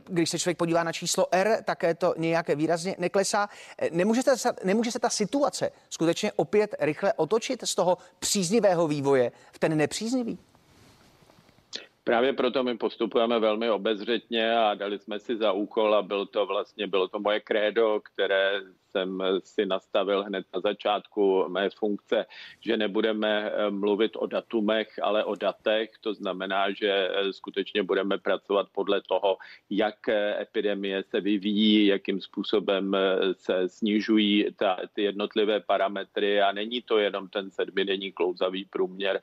Když 0.04 0.30
se 0.30 0.38
člověk 0.38 0.58
podívá 0.58 0.84
na 0.84 0.92
číslo 0.92 1.26
R, 1.32 1.62
také 1.64 1.94
to 1.94 2.14
nějak 2.16 2.48
výrazně 2.48 2.96
neklesá. 2.98 3.48
Nemůže, 3.90 4.22
ta, 4.22 4.34
nemůže 4.64 4.92
se 4.92 4.98
ta 4.98 5.10
situace 5.10 5.70
skutečně 5.90 6.32
opět 6.32 6.74
rychle 6.80 7.12
otočit 7.12 7.62
z 7.64 7.74
toho 7.74 7.98
příznivého 8.18 8.88
vývoje 8.88 9.32
v 9.52 9.58
ten 9.58 9.76
nepříznivý? 9.76 10.38
Právě 12.04 12.32
proto 12.32 12.62
my 12.62 12.76
postupujeme 12.78 13.38
velmi 13.38 13.70
obezřetně 13.70 14.56
a 14.58 14.74
dali 14.74 14.98
jsme 14.98 15.18
si 15.18 15.36
za 15.36 15.52
úkol 15.52 15.94
a 15.94 16.02
byl 16.02 16.26
to 16.26 16.46
vlastně, 16.46 16.86
bylo 16.86 17.08
to 17.08 17.18
moje 17.20 17.40
krédo, 17.40 18.00
které 18.00 18.60
jsem 18.94 19.22
si 19.44 19.66
nastavil 19.66 20.22
hned 20.22 20.46
na 20.54 20.60
začátku 20.60 21.48
mé 21.48 21.70
funkce, 21.70 22.26
že 22.60 22.76
nebudeme 22.76 23.52
mluvit 23.70 24.12
o 24.16 24.26
datumech, 24.26 24.88
ale 25.02 25.24
o 25.24 25.34
datech. 25.34 25.90
To 26.00 26.14
znamená, 26.14 26.70
že 26.70 27.10
skutečně 27.30 27.82
budeme 27.82 28.18
pracovat 28.18 28.68
podle 28.72 29.02
toho, 29.02 29.36
jak 29.70 30.08
epidemie 30.40 31.04
se 31.10 31.20
vyvíjí, 31.20 31.86
jakým 31.86 32.20
způsobem 32.20 32.96
se 33.32 33.68
snižují 33.68 34.46
ta, 34.56 34.76
ty 34.92 35.02
jednotlivé 35.02 35.60
parametry 35.60 36.42
a 36.42 36.52
není 36.52 36.82
to 36.82 36.98
jenom 36.98 37.28
ten 37.28 37.50
sedmidenní 37.50 38.12
klouzavý 38.12 38.64
průměr 38.64 39.20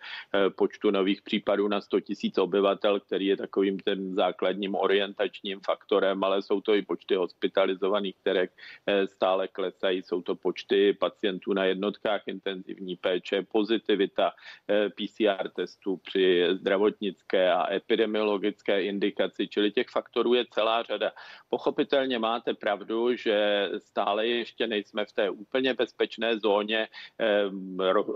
počtu 0.56 0.92
nových 0.92 1.22
případů 1.22 1.68
na 1.68 1.82
100 1.82 1.98
000 1.98 2.44
obyvatel, 2.44 3.00
který 3.00 3.26
je 3.26 3.38
takovým 3.38 3.80
ten 3.80 4.16
základním 4.16 4.76
orientačním 4.76 5.60
faktorem, 5.66 6.24
ale 6.24 6.42
jsou 6.42 6.62
to 6.62 6.76
i 6.76 6.82
počty 6.82 7.16
hospitalizovaných, 7.16 8.16
které 8.22 8.48
eh, 8.88 9.08
stále 9.08 9.48
klesají, 9.62 10.02
jsou 10.02 10.22
to 10.22 10.36
počty 10.36 10.94
pacientů 10.94 11.54
na 11.54 11.66
jednotkách 11.66 12.22
intenzivní 12.28 12.96
péče, 12.96 13.46
pozitivita 13.46 14.34
eh, 14.68 14.90
PCR 14.90 15.50
testů 15.50 15.98
při 15.98 16.48
zdravotnické 16.52 17.52
a 17.52 17.74
epidemiologické 17.74 18.84
indikaci, 18.84 19.48
čili 19.48 19.72
těch 19.72 19.88
faktorů 19.88 20.34
je 20.34 20.46
celá 20.52 20.84
řada. 20.84 21.12
Pochopitelně 21.50 22.20
máte 22.20 22.54
pravdu, 22.54 23.16
že 23.16 23.70
stále 23.78 24.28
ještě 24.28 24.68
nejsme 24.68 25.06
v 25.06 25.14
té 25.14 25.30
úplně 25.30 25.74
bezpečné 25.74 26.40
zóně. 26.40 26.88
Eh, 27.20 27.50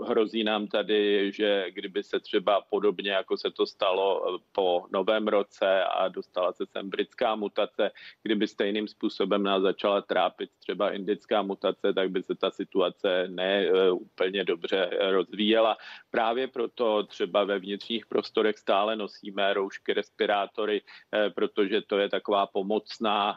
hrozí 0.08 0.44
nám 0.44 0.66
tady, 0.66 1.32
že 1.32 1.70
kdyby 1.70 2.02
se 2.02 2.20
třeba 2.20 2.60
podobně, 2.60 3.10
jako 3.10 3.36
se 3.36 3.50
to 3.50 3.66
stalo 3.66 4.38
po 4.52 4.86
novém 4.90 5.28
roce 5.28 5.84
a 5.84 6.08
dostala 6.08 6.52
se 6.52 6.66
sem 6.66 6.90
britská 6.90 7.34
mutace, 7.38 7.90
kdyby 8.22 8.48
stejným 8.48 8.88
způsobem 8.88 9.42
nás 9.42 9.62
začala 9.62 10.02
trápit 10.02 10.50
třeba 10.58 10.90
indická 10.90 11.35
mutace, 11.42 11.92
tak 11.92 12.10
by 12.10 12.22
se 12.22 12.34
ta 12.34 12.50
situace 12.50 13.28
ne 13.28 13.66
e, 13.66 13.90
úplně 13.90 14.44
dobře 14.44 14.90
rozvíjela. 15.10 15.76
Právě 16.10 16.48
proto 16.48 17.02
třeba 17.02 17.44
ve 17.44 17.58
vnitřních 17.58 18.06
prostorech 18.06 18.58
stále 18.58 18.96
nosíme 18.96 19.54
roušky, 19.54 19.92
respirátory, 19.92 20.82
e, 21.14 21.30
protože 21.30 21.80
to 21.80 21.98
je 21.98 22.08
taková 22.08 22.46
pomocná, 22.46 23.36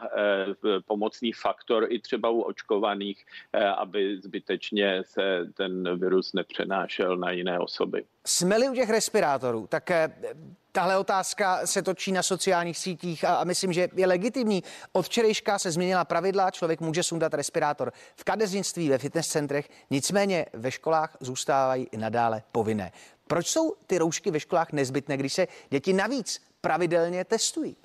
pomocný 0.86 1.32
faktor 1.32 1.86
i 1.88 1.98
třeba 1.98 2.28
u 2.30 2.40
očkovaných, 2.40 3.24
aby 3.76 4.20
zbytečně 4.20 5.02
se 5.04 5.46
ten 5.54 5.98
virus 5.98 6.32
nepřenášel 6.32 7.16
na 7.16 7.30
jiné 7.30 7.58
osoby. 7.58 8.04
Jsme-li 8.26 8.68
u 8.68 8.74
těch 8.74 8.90
respirátorů, 8.90 9.66
tak 9.66 9.90
Tahle 10.72 10.98
otázka 10.98 11.66
se 11.66 11.82
točí 11.82 12.12
na 12.12 12.22
sociálních 12.22 12.78
sítích 12.78 13.24
a, 13.24 13.36
a 13.36 13.44
myslím, 13.44 13.72
že 13.72 13.88
je 13.94 14.06
legitimní. 14.06 14.62
Od 14.92 15.02
včerejška 15.02 15.58
se 15.58 15.70
změnila 15.70 16.04
pravidla, 16.04 16.50
člověk 16.50 16.80
může 16.80 17.02
sundat 17.02 17.34
respirátor 17.34 17.92
v 18.16 18.24
kadeřnictví, 18.24 18.88
ve 18.88 18.98
fitness 18.98 19.28
centrech, 19.28 19.68
nicméně 19.90 20.46
ve 20.52 20.70
školách 20.70 21.16
zůstávají 21.20 21.88
i 21.92 21.96
nadále 21.96 22.42
povinné. 22.52 22.92
Proč 23.26 23.46
jsou 23.46 23.74
ty 23.86 23.98
roušky 23.98 24.30
ve 24.30 24.40
školách 24.40 24.72
nezbytné, 24.72 25.16
když 25.16 25.32
se 25.32 25.48
děti 25.70 25.92
navíc 25.92 26.42
pravidelně 26.60 27.24
testují? 27.24 27.76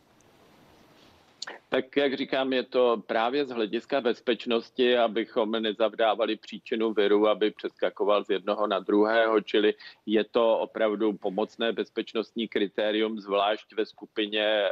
Tak 1.69 1.97
jak 1.97 2.17
říkám, 2.17 2.53
je 2.53 2.63
to 2.63 3.03
právě 3.07 3.45
z 3.45 3.49
hlediska 3.49 4.01
bezpečnosti, 4.01 4.97
abychom 4.97 5.51
nezavdávali 5.51 6.35
příčinu 6.35 6.93
viru, 6.93 7.27
aby 7.27 7.51
přeskakoval 7.51 8.23
z 8.23 8.29
jednoho 8.29 8.67
na 8.67 8.79
druhého, 8.79 9.41
čili 9.41 9.73
je 10.05 10.23
to 10.23 10.59
opravdu 10.59 11.13
pomocné 11.13 11.71
bezpečnostní 11.71 12.47
kritérium, 12.47 13.19
zvlášť 13.19 13.73
ve 13.73 13.85
skupině 13.85 14.45
eh, 14.45 14.71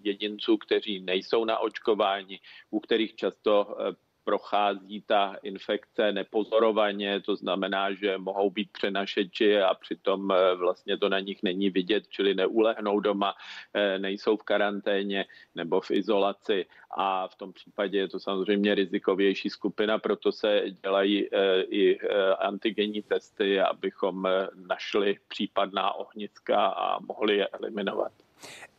jedinců, 0.00 0.56
kteří 0.56 1.00
nejsou 1.00 1.44
na 1.44 1.58
očkování, 1.58 2.40
u 2.70 2.80
kterých 2.80 3.14
často 3.14 3.76
eh, 3.80 4.11
prochází 4.24 5.02
ta 5.06 5.36
infekce 5.42 6.12
nepozorovaně, 6.12 7.20
to 7.20 7.36
znamená, 7.36 7.92
že 7.92 8.18
mohou 8.18 8.50
být 8.50 8.72
přenašeči 8.72 9.60
a 9.60 9.74
přitom 9.74 10.32
eh, 10.32 10.54
vlastně 10.54 10.98
to 10.98 11.08
na 11.08 11.20
nich 11.20 11.42
není 11.42 11.70
vidět, 11.70 12.08
čili 12.08 12.34
neulehnou 12.34 13.00
doma, 13.00 13.34
eh, 13.74 13.98
nejsou 13.98 14.36
v 14.36 14.42
karanténě 14.42 15.24
nebo 15.54 15.80
v 15.80 15.90
izolaci 15.90 16.66
a 16.90 17.28
v 17.28 17.34
tom 17.36 17.52
případě 17.52 17.98
je 17.98 18.08
to 18.08 18.20
samozřejmě 18.20 18.74
rizikovější 18.74 19.50
skupina, 19.50 19.98
proto 19.98 20.32
se 20.32 20.64
dělají 20.82 21.28
eh, 21.32 21.62
i 21.62 21.98
antigenní 22.38 23.02
testy, 23.02 23.60
abychom 23.60 24.28
našli 24.54 25.18
případná 25.28 25.92
ohniska 25.92 26.66
a 26.66 26.98
mohli 27.00 27.36
je 27.36 27.48
eliminovat. 27.48 28.12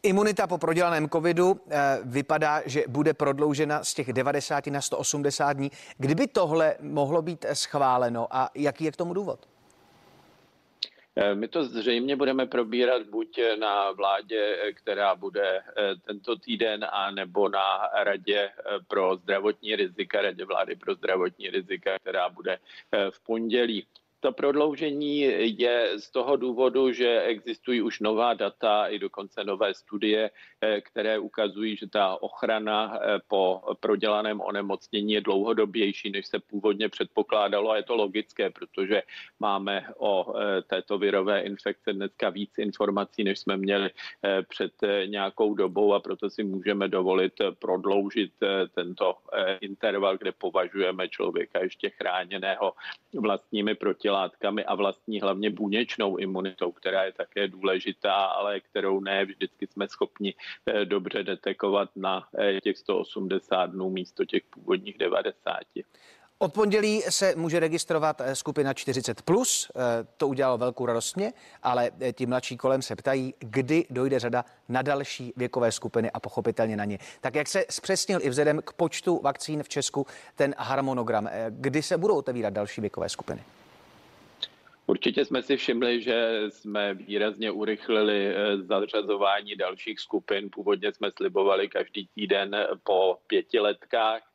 Imunita 0.04 0.48
po 0.48 0.58
prodělaném 0.58 1.10
covidu 1.10 1.62
eh, 1.70 2.00
vypadá, 2.04 2.62
že 2.66 2.84
bude 2.88 3.14
prodloužena 3.14 3.84
z 3.84 3.94
těch 3.94 4.14
90 4.14 4.68
na 4.68 4.82
180 4.82 5.54
dní. 5.54 5.72
Kdyby 5.98 6.28
tohle 6.28 6.76
mohlo 6.82 7.22
být 7.22 7.46
schváleno 7.54 8.28
a 8.32 8.50
jaký 8.56 8.84
je 8.84 8.92
k 8.92 8.96
tomu 8.96 9.14
důvod? 9.14 9.40
Eh, 11.16 11.36
my 11.36 11.48
to 11.48 11.64
zřejmě 11.64 12.16
budeme 12.16 12.46
probírat 12.46 13.04
buď 13.04 13.40
na 13.60 13.92
vládě, 13.92 14.58
eh, 14.64 14.74
která 14.74 15.16
bude 15.16 15.62
tento 16.08 16.36
týden, 16.36 16.86
a 16.92 17.12
nebo 17.12 17.50
na 17.50 17.90
radě 18.04 18.50
pro 18.88 19.16
zdravotní 19.16 19.76
rizika, 19.76 20.22
radě 20.22 20.46
vlády 20.46 20.76
pro 20.76 20.96
zdravotní 20.96 21.50
rizika, 21.50 22.00
která 22.00 22.30
bude 22.30 22.58
v 23.10 23.24
pondělí. 23.24 23.88
To 24.24 24.32
prodloužení 24.32 25.20
je 25.60 26.00
z 26.00 26.12
toho 26.12 26.36
důvodu, 26.36 26.92
že 26.92 27.22
existují 27.22 27.82
už 27.82 28.00
nová 28.00 28.34
data 28.34 28.88
i 28.88 29.00
dokonce 29.00 29.44
nové 29.44 29.74
studie, 29.74 30.32
eh, 30.62 30.82
které 30.82 31.20
ukazují, 31.20 31.76
že 31.76 31.88
ta 31.88 32.22
ochrana 32.22 32.96
eh, 32.96 33.20
po 33.28 33.62
prodělaném 33.80 34.42
onemocnění 34.42 35.14
je 35.14 35.22
dlouhodobější, 35.22 36.12
než 36.12 36.28
se 36.28 36.40
původně 36.40 36.90
předpokládalo. 36.90 37.72
A 37.72 37.78
je 37.78 37.84
to 37.84 37.96
logické, 37.96 38.50
protože 38.50 39.04
máme 39.40 39.92
o 39.98 40.24
eh, 40.32 40.62
této 40.62 40.98
virové 40.98 41.42
infekce 41.42 41.94
dneska 41.94 42.30
víc 42.30 42.58
informací, 42.58 43.24
než 43.24 43.40
jsme 43.40 43.58
měli 43.58 43.90
před 44.48 44.72
nějakou 45.06 45.54
dobou. 45.54 45.94
A 45.94 46.00
proto 46.00 46.30
si 46.30 46.44
můžeme 46.44 46.88
dovolit 46.88 47.34
prodloužit 47.60 48.32
tento 48.76 49.16
interval, 49.62 50.18
kde 50.18 50.32
považujeme 50.32 51.10
člověka 51.10 51.60
ještě 51.64 51.90
chráněného 51.90 52.74
vlastními 53.14 53.76
protilátkami 53.76 54.13
protilátkami 54.14 54.66
a 54.66 54.76
vlastní 54.76 55.22
hlavně 55.22 55.50
buněčnou 55.50 56.18
imunitou, 56.18 56.72
která 56.72 57.04
je 57.04 57.12
také 57.12 57.48
důležitá, 57.48 58.14
ale 58.14 58.60
kterou 58.60 59.00
ne 59.00 59.26
vždycky 59.26 59.68
jsme 59.68 59.88
schopni 59.88 60.36
eh, 60.66 60.86
dobře 60.86 61.24
detekovat 61.24 61.90
na 61.96 62.28
eh, 62.38 62.62
těch 62.62 62.78
180 62.78 63.66
dnů 63.66 63.90
místo 63.90 64.26
těch 64.26 64.44
původních 64.50 64.98
90. 64.98 65.60
Od 66.38 66.54
pondělí 66.54 67.02
se 67.02 67.34
může 67.36 67.60
registrovat 67.60 68.22
eh, 68.22 68.36
skupina 68.36 68.74
40+, 68.74 69.16
plus, 69.26 69.72
to 70.18 70.28
udělalo 70.28 70.58
velkou 70.58 70.86
radost 70.86 71.16
mě, 71.16 71.34
ale 71.64 71.92
ti 72.14 72.26
mladší 72.26 72.58
kolem 72.58 72.82
se 72.82 72.96
ptají, 72.96 73.34
kdy 73.40 73.86
dojde 73.90 74.20
řada 74.20 74.46
na 74.70 74.82
další 74.82 75.34
věkové 75.36 75.72
skupiny 75.72 76.12
a 76.12 76.20
pochopitelně 76.20 76.78
na 76.78 76.86
ně. 76.86 77.00
Tak 77.22 77.36
jak 77.36 77.48
se 77.48 77.66
zpřesnil 77.70 78.20
i 78.22 78.30
vzhledem 78.30 78.62
k 78.62 78.74
počtu 78.74 79.20
vakcín 79.24 79.64
v 79.64 79.70
Česku 79.70 80.06
ten 80.36 80.56
harmonogram, 80.58 81.30
kdy 81.50 81.82
se 81.82 81.98
budou 81.98 82.18
otevírat 82.18 82.54
další 82.54 82.82
věkové 82.82 83.10
skupiny? 83.10 83.44
Určitě 84.86 85.26
jsme 85.26 85.42
si 85.42 85.58
všimli, 85.58 86.02
že 86.02 86.44
jsme 86.50 86.94
výrazně 86.94 87.52
urychlili 87.52 88.28
eh, 88.28 88.58
zařazování 88.58 89.56
dalších 89.56 90.00
skupin. 90.00 90.50
Původně 90.52 90.94
jsme 90.94 91.12
slibovali 91.18 91.70
každý 91.70 92.08
týden 92.16 92.56
po 92.84 93.18
pětiletkách 93.28 94.22
Eh, 94.24 94.33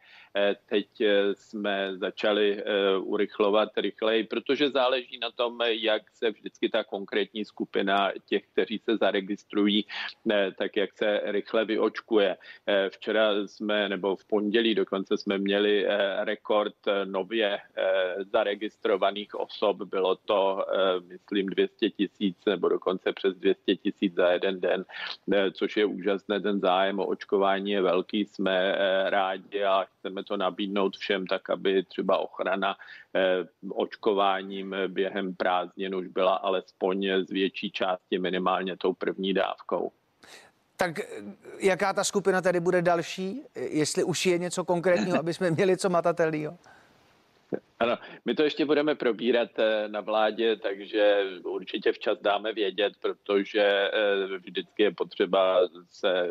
teď 0.67 1.01
eh, 1.01 1.35
jsme 1.35 1.97
začali 1.97 2.63
eh, 2.63 2.97
urychlovat 2.99 3.69
rychleji, 3.77 4.25
protože 4.25 4.71
záleží 4.71 5.19
na 5.19 5.31
tom, 5.31 5.59
jak 5.67 6.03
se 6.11 6.31
vždycky 6.31 6.69
ta 6.69 6.85
konkrétní 6.85 7.45
skupina 7.45 8.13
těch, 8.27 8.43
kteří 8.53 8.79
se 8.79 8.97
zaregistrují, 8.97 9.85
tak 10.59 10.77
jak 10.77 10.93
se 10.93 11.21
rychle 11.25 11.65
vyočkuje. 11.65 12.37
Včera 12.89 13.47
jsme, 13.47 13.89
nebo 13.89 14.17
v 14.17 14.25
pondělí 14.25 14.75
dokonce 14.75 15.17
jsme 15.17 15.39
měli 15.39 15.87
rekord 16.19 16.75
nově 17.05 17.59
zaregistrovaných 18.33 19.35
osob. 19.35 19.77
Bylo 19.83 20.17
to, 20.17 20.65
myslím, 21.09 21.47
200 21.47 21.91
tisíc 21.91 22.37
nebo 22.47 22.69
dokonce 22.69 23.13
přes 23.13 23.35
200 23.35 23.77
tisíc 23.77 24.15
za 24.15 24.31
jeden 24.31 24.61
den, 24.61 24.85
což 25.53 25.77
je 25.77 25.85
úžasné. 25.85 26.41
Ten 26.41 26.61
zájem 26.61 27.01
o 27.01 27.07
očkování 27.07 27.71
je 27.71 27.83
velký. 27.83 28.25
Jsme 28.25 28.75
rádi 29.11 29.65
a 29.65 29.85
chceme 29.85 30.25
to 30.29 30.37
nabídnout 30.37 30.97
všem 30.97 31.27
tak, 31.27 31.51
aby 31.51 31.83
třeba 31.83 32.19
ochrana 32.19 32.77
eh, 33.15 33.45
očkováním 33.69 34.77
během 34.89 35.35
prázdnin 35.35 35.95
už 35.95 36.07
byla 36.07 36.35
alespoň 36.35 37.09
z 37.27 37.31
větší 37.31 37.71
části 37.71 38.19
minimálně 38.19 38.77
tou 38.77 38.93
první 38.93 39.35
dávkou. 39.35 39.93
Tak 40.77 41.01
jaká 41.61 41.93
ta 41.93 42.05
skupina 42.05 42.41
tedy 42.41 42.61
bude 42.61 42.83
další? 42.83 43.43
Jestli 43.55 44.05
už 44.05 44.27
je 44.27 44.39
něco 44.39 44.65
konkrétního, 44.65 45.19
aby 45.21 45.35
jsme 45.35 45.51
měli 45.51 45.77
co 45.77 45.91
matatelného? 45.91 46.59
Ano, 47.81 47.99
my 48.25 48.35
to 48.35 48.43
ještě 48.43 48.65
budeme 48.65 48.95
probírat 48.95 49.59
eh, 49.59 49.89
na 49.89 50.01
vládě, 50.01 50.57
takže 50.57 51.25
určitě 51.45 51.93
včas 51.93 52.19
dáme 52.21 52.53
vědět, 52.53 52.93
protože 53.01 53.63
eh, 53.63 54.39
vždycky 54.39 54.83
je 54.83 54.95
potřeba 54.95 55.61
se 55.91 56.11
eh, 56.11 56.29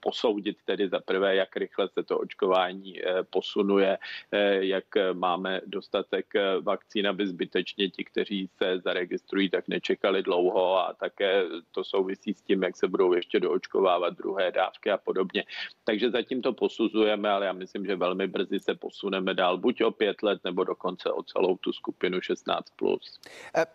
posoudit 0.00 0.56
tedy 0.64 0.88
za 0.88 1.00
prvé, 1.00 1.36
jak 1.36 1.56
rychle 1.56 1.88
se 1.88 2.02
to 2.02 2.18
očkování 2.18 3.00
posunuje, 3.30 3.98
jak 4.58 4.84
máme 5.12 5.60
dostatek 5.66 6.26
vakcín, 6.62 7.08
aby 7.08 7.26
zbytečně 7.26 7.90
ti, 7.90 8.04
kteří 8.04 8.48
se 8.56 8.78
zaregistrují, 8.78 9.50
tak 9.50 9.68
nečekali 9.68 10.22
dlouho 10.22 10.78
a 10.78 10.92
také 10.92 11.42
to 11.70 11.84
souvisí 11.84 12.34
s 12.34 12.42
tím, 12.42 12.62
jak 12.62 12.76
se 12.76 12.88
budou 12.88 13.12
ještě 13.12 13.40
doočkovávat 13.40 14.14
druhé 14.14 14.52
dávky 14.52 14.90
a 14.90 14.98
podobně. 14.98 15.44
Takže 15.84 16.10
zatím 16.10 16.42
to 16.42 16.52
posuzujeme, 16.52 17.30
ale 17.30 17.46
já 17.46 17.52
myslím, 17.52 17.86
že 17.86 17.96
velmi 17.96 18.26
brzy 18.26 18.60
se 18.60 18.74
posuneme 18.74 19.34
dál, 19.34 19.58
buď 19.58 19.82
o 19.82 19.90
pět 19.90 20.22
let, 20.22 20.33
let 20.34 20.44
nebo 20.44 20.64
dokonce 20.64 21.10
o 21.10 21.22
celou 21.22 21.56
tu 21.56 21.72
skupinu 21.72 22.18
16+. 22.18 22.62
Plus. 22.76 23.20
E- 23.56 23.66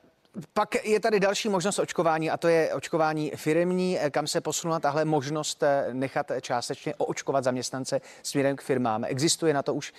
pak 0.54 0.86
je 0.86 1.00
tady 1.00 1.20
další 1.20 1.50
možnost 1.50 1.80
očkování 1.80 2.30
a 2.30 2.38
to 2.38 2.48
je 2.48 2.74
očkování 2.74 3.32
firmní, 3.36 4.00
e, 4.00 4.10
kam 4.10 4.28
se 4.28 4.42
posunula 4.42 4.80
tahle 4.80 5.06
možnost 5.06 5.64
e, 5.64 5.90
nechat 5.94 6.32
částečně 6.42 6.96
oočkovat 6.96 7.44
zaměstnance 7.44 8.02
směrem 8.24 8.56
k 8.56 8.62
firmám. 8.62 9.04
Existuje 9.04 9.54
na 9.54 9.64
to 9.64 9.74
už 9.74 9.94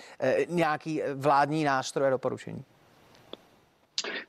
nějaký 0.47 1.01
vládní 1.15 1.63
nástroj 1.63 2.07
a 2.07 2.09
doporučení? 2.09 2.65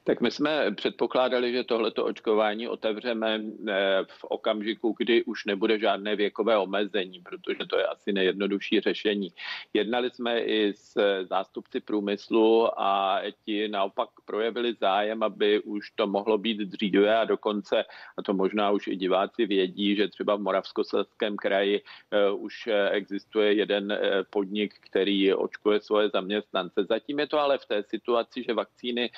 Tak 0.04 0.20
my 0.20 0.30
jsme 0.30 0.74
předpokládali, 0.74 1.52
že 1.52 1.64
tohleto 1.64 2.04
očkování 2.04 2.68
otevřeme 2.68 3.40
eh, 3.68 3.72
v 4.08 4.24
okamžiku, 4.24 4.94
kdy 4.98 5.24
už 5.24 5.44
nebude 5.44 5.78
žádné 5.78 6.16
věkové 6.16 6.58
omezení, 6.58 7.20
protože 7.20 7.66
to 7.70 7.78
je 7.78 7.86
asi 7.86 8.12
nejjednodušší 8.12 8.80
řešení. 8.80 9.28
Jednali 9.72 10.10
jsme 10.10 10.40
i 10.40 10.72
s 10.76 11.24
zástupci 11.24 11.80
průmyslu 11.80 12.80
a 12.80 13.22
ti 13.44 13.68
naopak 13.68 14.08
projevili 14.24 14.74
zájem, 14.80 15.22
aby 15.22 15.60
už 15.60 15.90
to 15.90 16.06
mohlo 16.06 16.38
být 16.38 16.58
dříve 16.58 17.16
a 17.16 17.24
dokonce, 17.24 17.84
a 18.18 18.22
to 18.22 18.34
možná 18.34 18.70
už 18.70 18.86
i 18.86 18.96
diváci 18.96 19.46
vědí, 19.46 19.96
že 19.96 20.08
třeba 20.08 20.36
v 20.36 20.40
Moravskoslezském 20.40 21.36
kraji 21.36 21.82
eh, 22.10 22.30
už 22.30 22.68
existuje 22.90 23.54
jeden 23.54 23.92
eh, 23.92 24.24
podnik, 24.30 24.74
který 24.80 25.34
očkuje 25.34 25.80
svoje 25.80 26.08
zaměstnance. 26.08 26.84
Zatím 26.84 27.18
je 27.18 27.26
to 27.26 27.38
ale 27.38 27.58
v 27.58 27.66
té 27.66 27.82
situaci, 27.82 28.44
že 28.48 28.54
vakcíny 28.54 29.10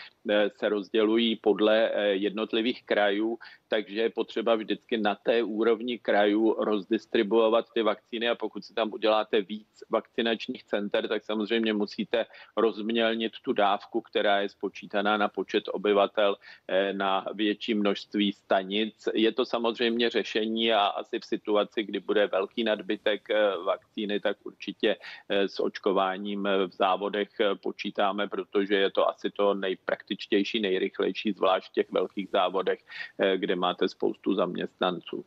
se 0.51 0.69
rozdělují 0.69 1.37
podle 1.37 1.91
eh, 1.91 2.07
jednotlivých 2.09 2.85
krajů, 2.85 3.39
takže 3.75 4.01
je 4.01 4.11
potřeba 4.11 4.55
vždycky 4.55 4.99
na 4.99 5.14
té 5.14 5.43
úrovni 5.43 5.99
krajů 5.99 6.55
rozdistribuovat 6.59 7.66
ty 7.75 7.83
vakcíny 7.83 8.29
a 8.29 8.35
pokud 8.35 8.64
si 8.64 8.75
tam 8.75 8.93
uděláte 8.93 9.41
víc 9.41 9.83
vakcinačních 9.91 10.64
center, 10.64 11.09
tak 11.09 11.25
samozřejmě 11.25 11.72
musíte 11.72 12.27
rozmělnit 12.57 13.33
tu 13.43 13.53
dávku, 13.53 14.01
která 14.01 14.41
je 14.41 14.49
spočítaná 14.49 15.16
na 15.16 15.29
počet 15.29 15.64
obyvatel 15.72 16.37
eh, 16.68 16.93
na 16.93 17.27
větší 17.35 17.75
množství 17.75 18.33
stanic. 18.33 19.09
Je 19.14 19.33
to 19.33 19.45
samozřejmě 19.45 20.11
řešení 20.11 20.72
a 20.72 20.87
asi 20.87 21.18
v 21.18 21.25
situaci, 21.25 21.83
kdy 21.83 22.01
bude 22.01 22.27
velký 22.27 22.64
nadbytek 22.64 23.31
eh, 23.31 23.57
vakcíny, 23.64 24.20
tak 24.20 24.37
určitě 24.47 24.97
s 25.29 25.61
očkováním 25.61 26.49
v 26.66 26.72
závodech 26.72 27.29
počítáme, 27.62 28.29
protože 28.29 28.75
je 28.75 28.91
to 28.91 29.09
asi 29.09 29.31
to 29.31 29.55
nejpraktičtější, 29.55 30.61
nejrychlejší, 30.61 31.33
zvlášť 31.33 31.70
v 31.70 31.72
těch 31.72 31.93
velkých 31.93 32.29
závodech, 32.31 32.81
eh, 33.18 33.37
kde 33.37 33.57
máte 33.65 33.89
spoustu 33.89 34.35
zaměstnanců. 34.35 35.25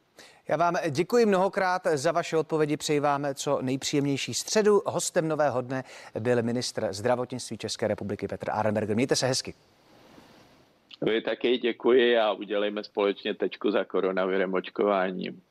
Já 0.48 0.58
vám 0.58 0.76
děkuji 0.90 1.26
mnohokrát 1.26 1.88
za 1.94 2.12
vaše 2.12 2.38
odpovědi. 2.38 2.78
Přeji 2.78 3.00
vám 3.00 3.26
co 3.34 3.62
nejpříjemnější 3.62 4.34
středu. 4.34 4.82
Hostem 4.86 5.28
nového 5.28 5.62
dne 5.62 5.84
byl 6.20 6.44
ministr 6.44 6.88
zdravotnictví 6.92 7.58
České 7.58 7.88
republiky 7.88 8.28
Petr 8.28 8.50
Arenberger. 8.52 8.96
Mějte 8.96 9.16
se 9.16 9.28
hezky. 9.28 9.54
Vy 11.02 11.22
taky 11.22 11.58
děkuji 11.58 12.18
a 12.18 12.32
udělejme 12.32 12.84
společně 12.84 13.34
tečku 13.34 13.72
za 13.72 13.84
koronavirem 13.84 14.54
očkováním. 14.54 15.42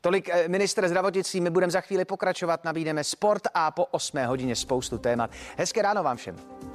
Tolik 0.00 0.28
eh, 0.28 0.48
minister 0.48 0.88
zdravotnictví, 0.88 1.40
my 1.40 1.50
budeme 1.50 1.70
za 1.70 1.80
chvíli 1.80 2.04
pokračovat, 2.04 2.64
nabídneme 2.64 3.04
sport 3.04 3.42
a 3.54 3.70
po 3.70 3.84
8 3.86 4.18
hodině 4.26 4.56
spoustu 4.56 4.98
témat. 4.98 5.30
Hezké 5.56 5.82
ráno 5.82 6.02
vám 6.02 6.16
všem. 6.16 6.69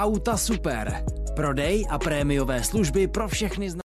Auta 0.00 0.32
Super. 0.36 1.04
Prodej 1.36 1.84
a 1.90 1.98
prémiové 1.98 2.64
služby 2.64 3.08
pro 3.08 3.28
všechny 3.28 3.70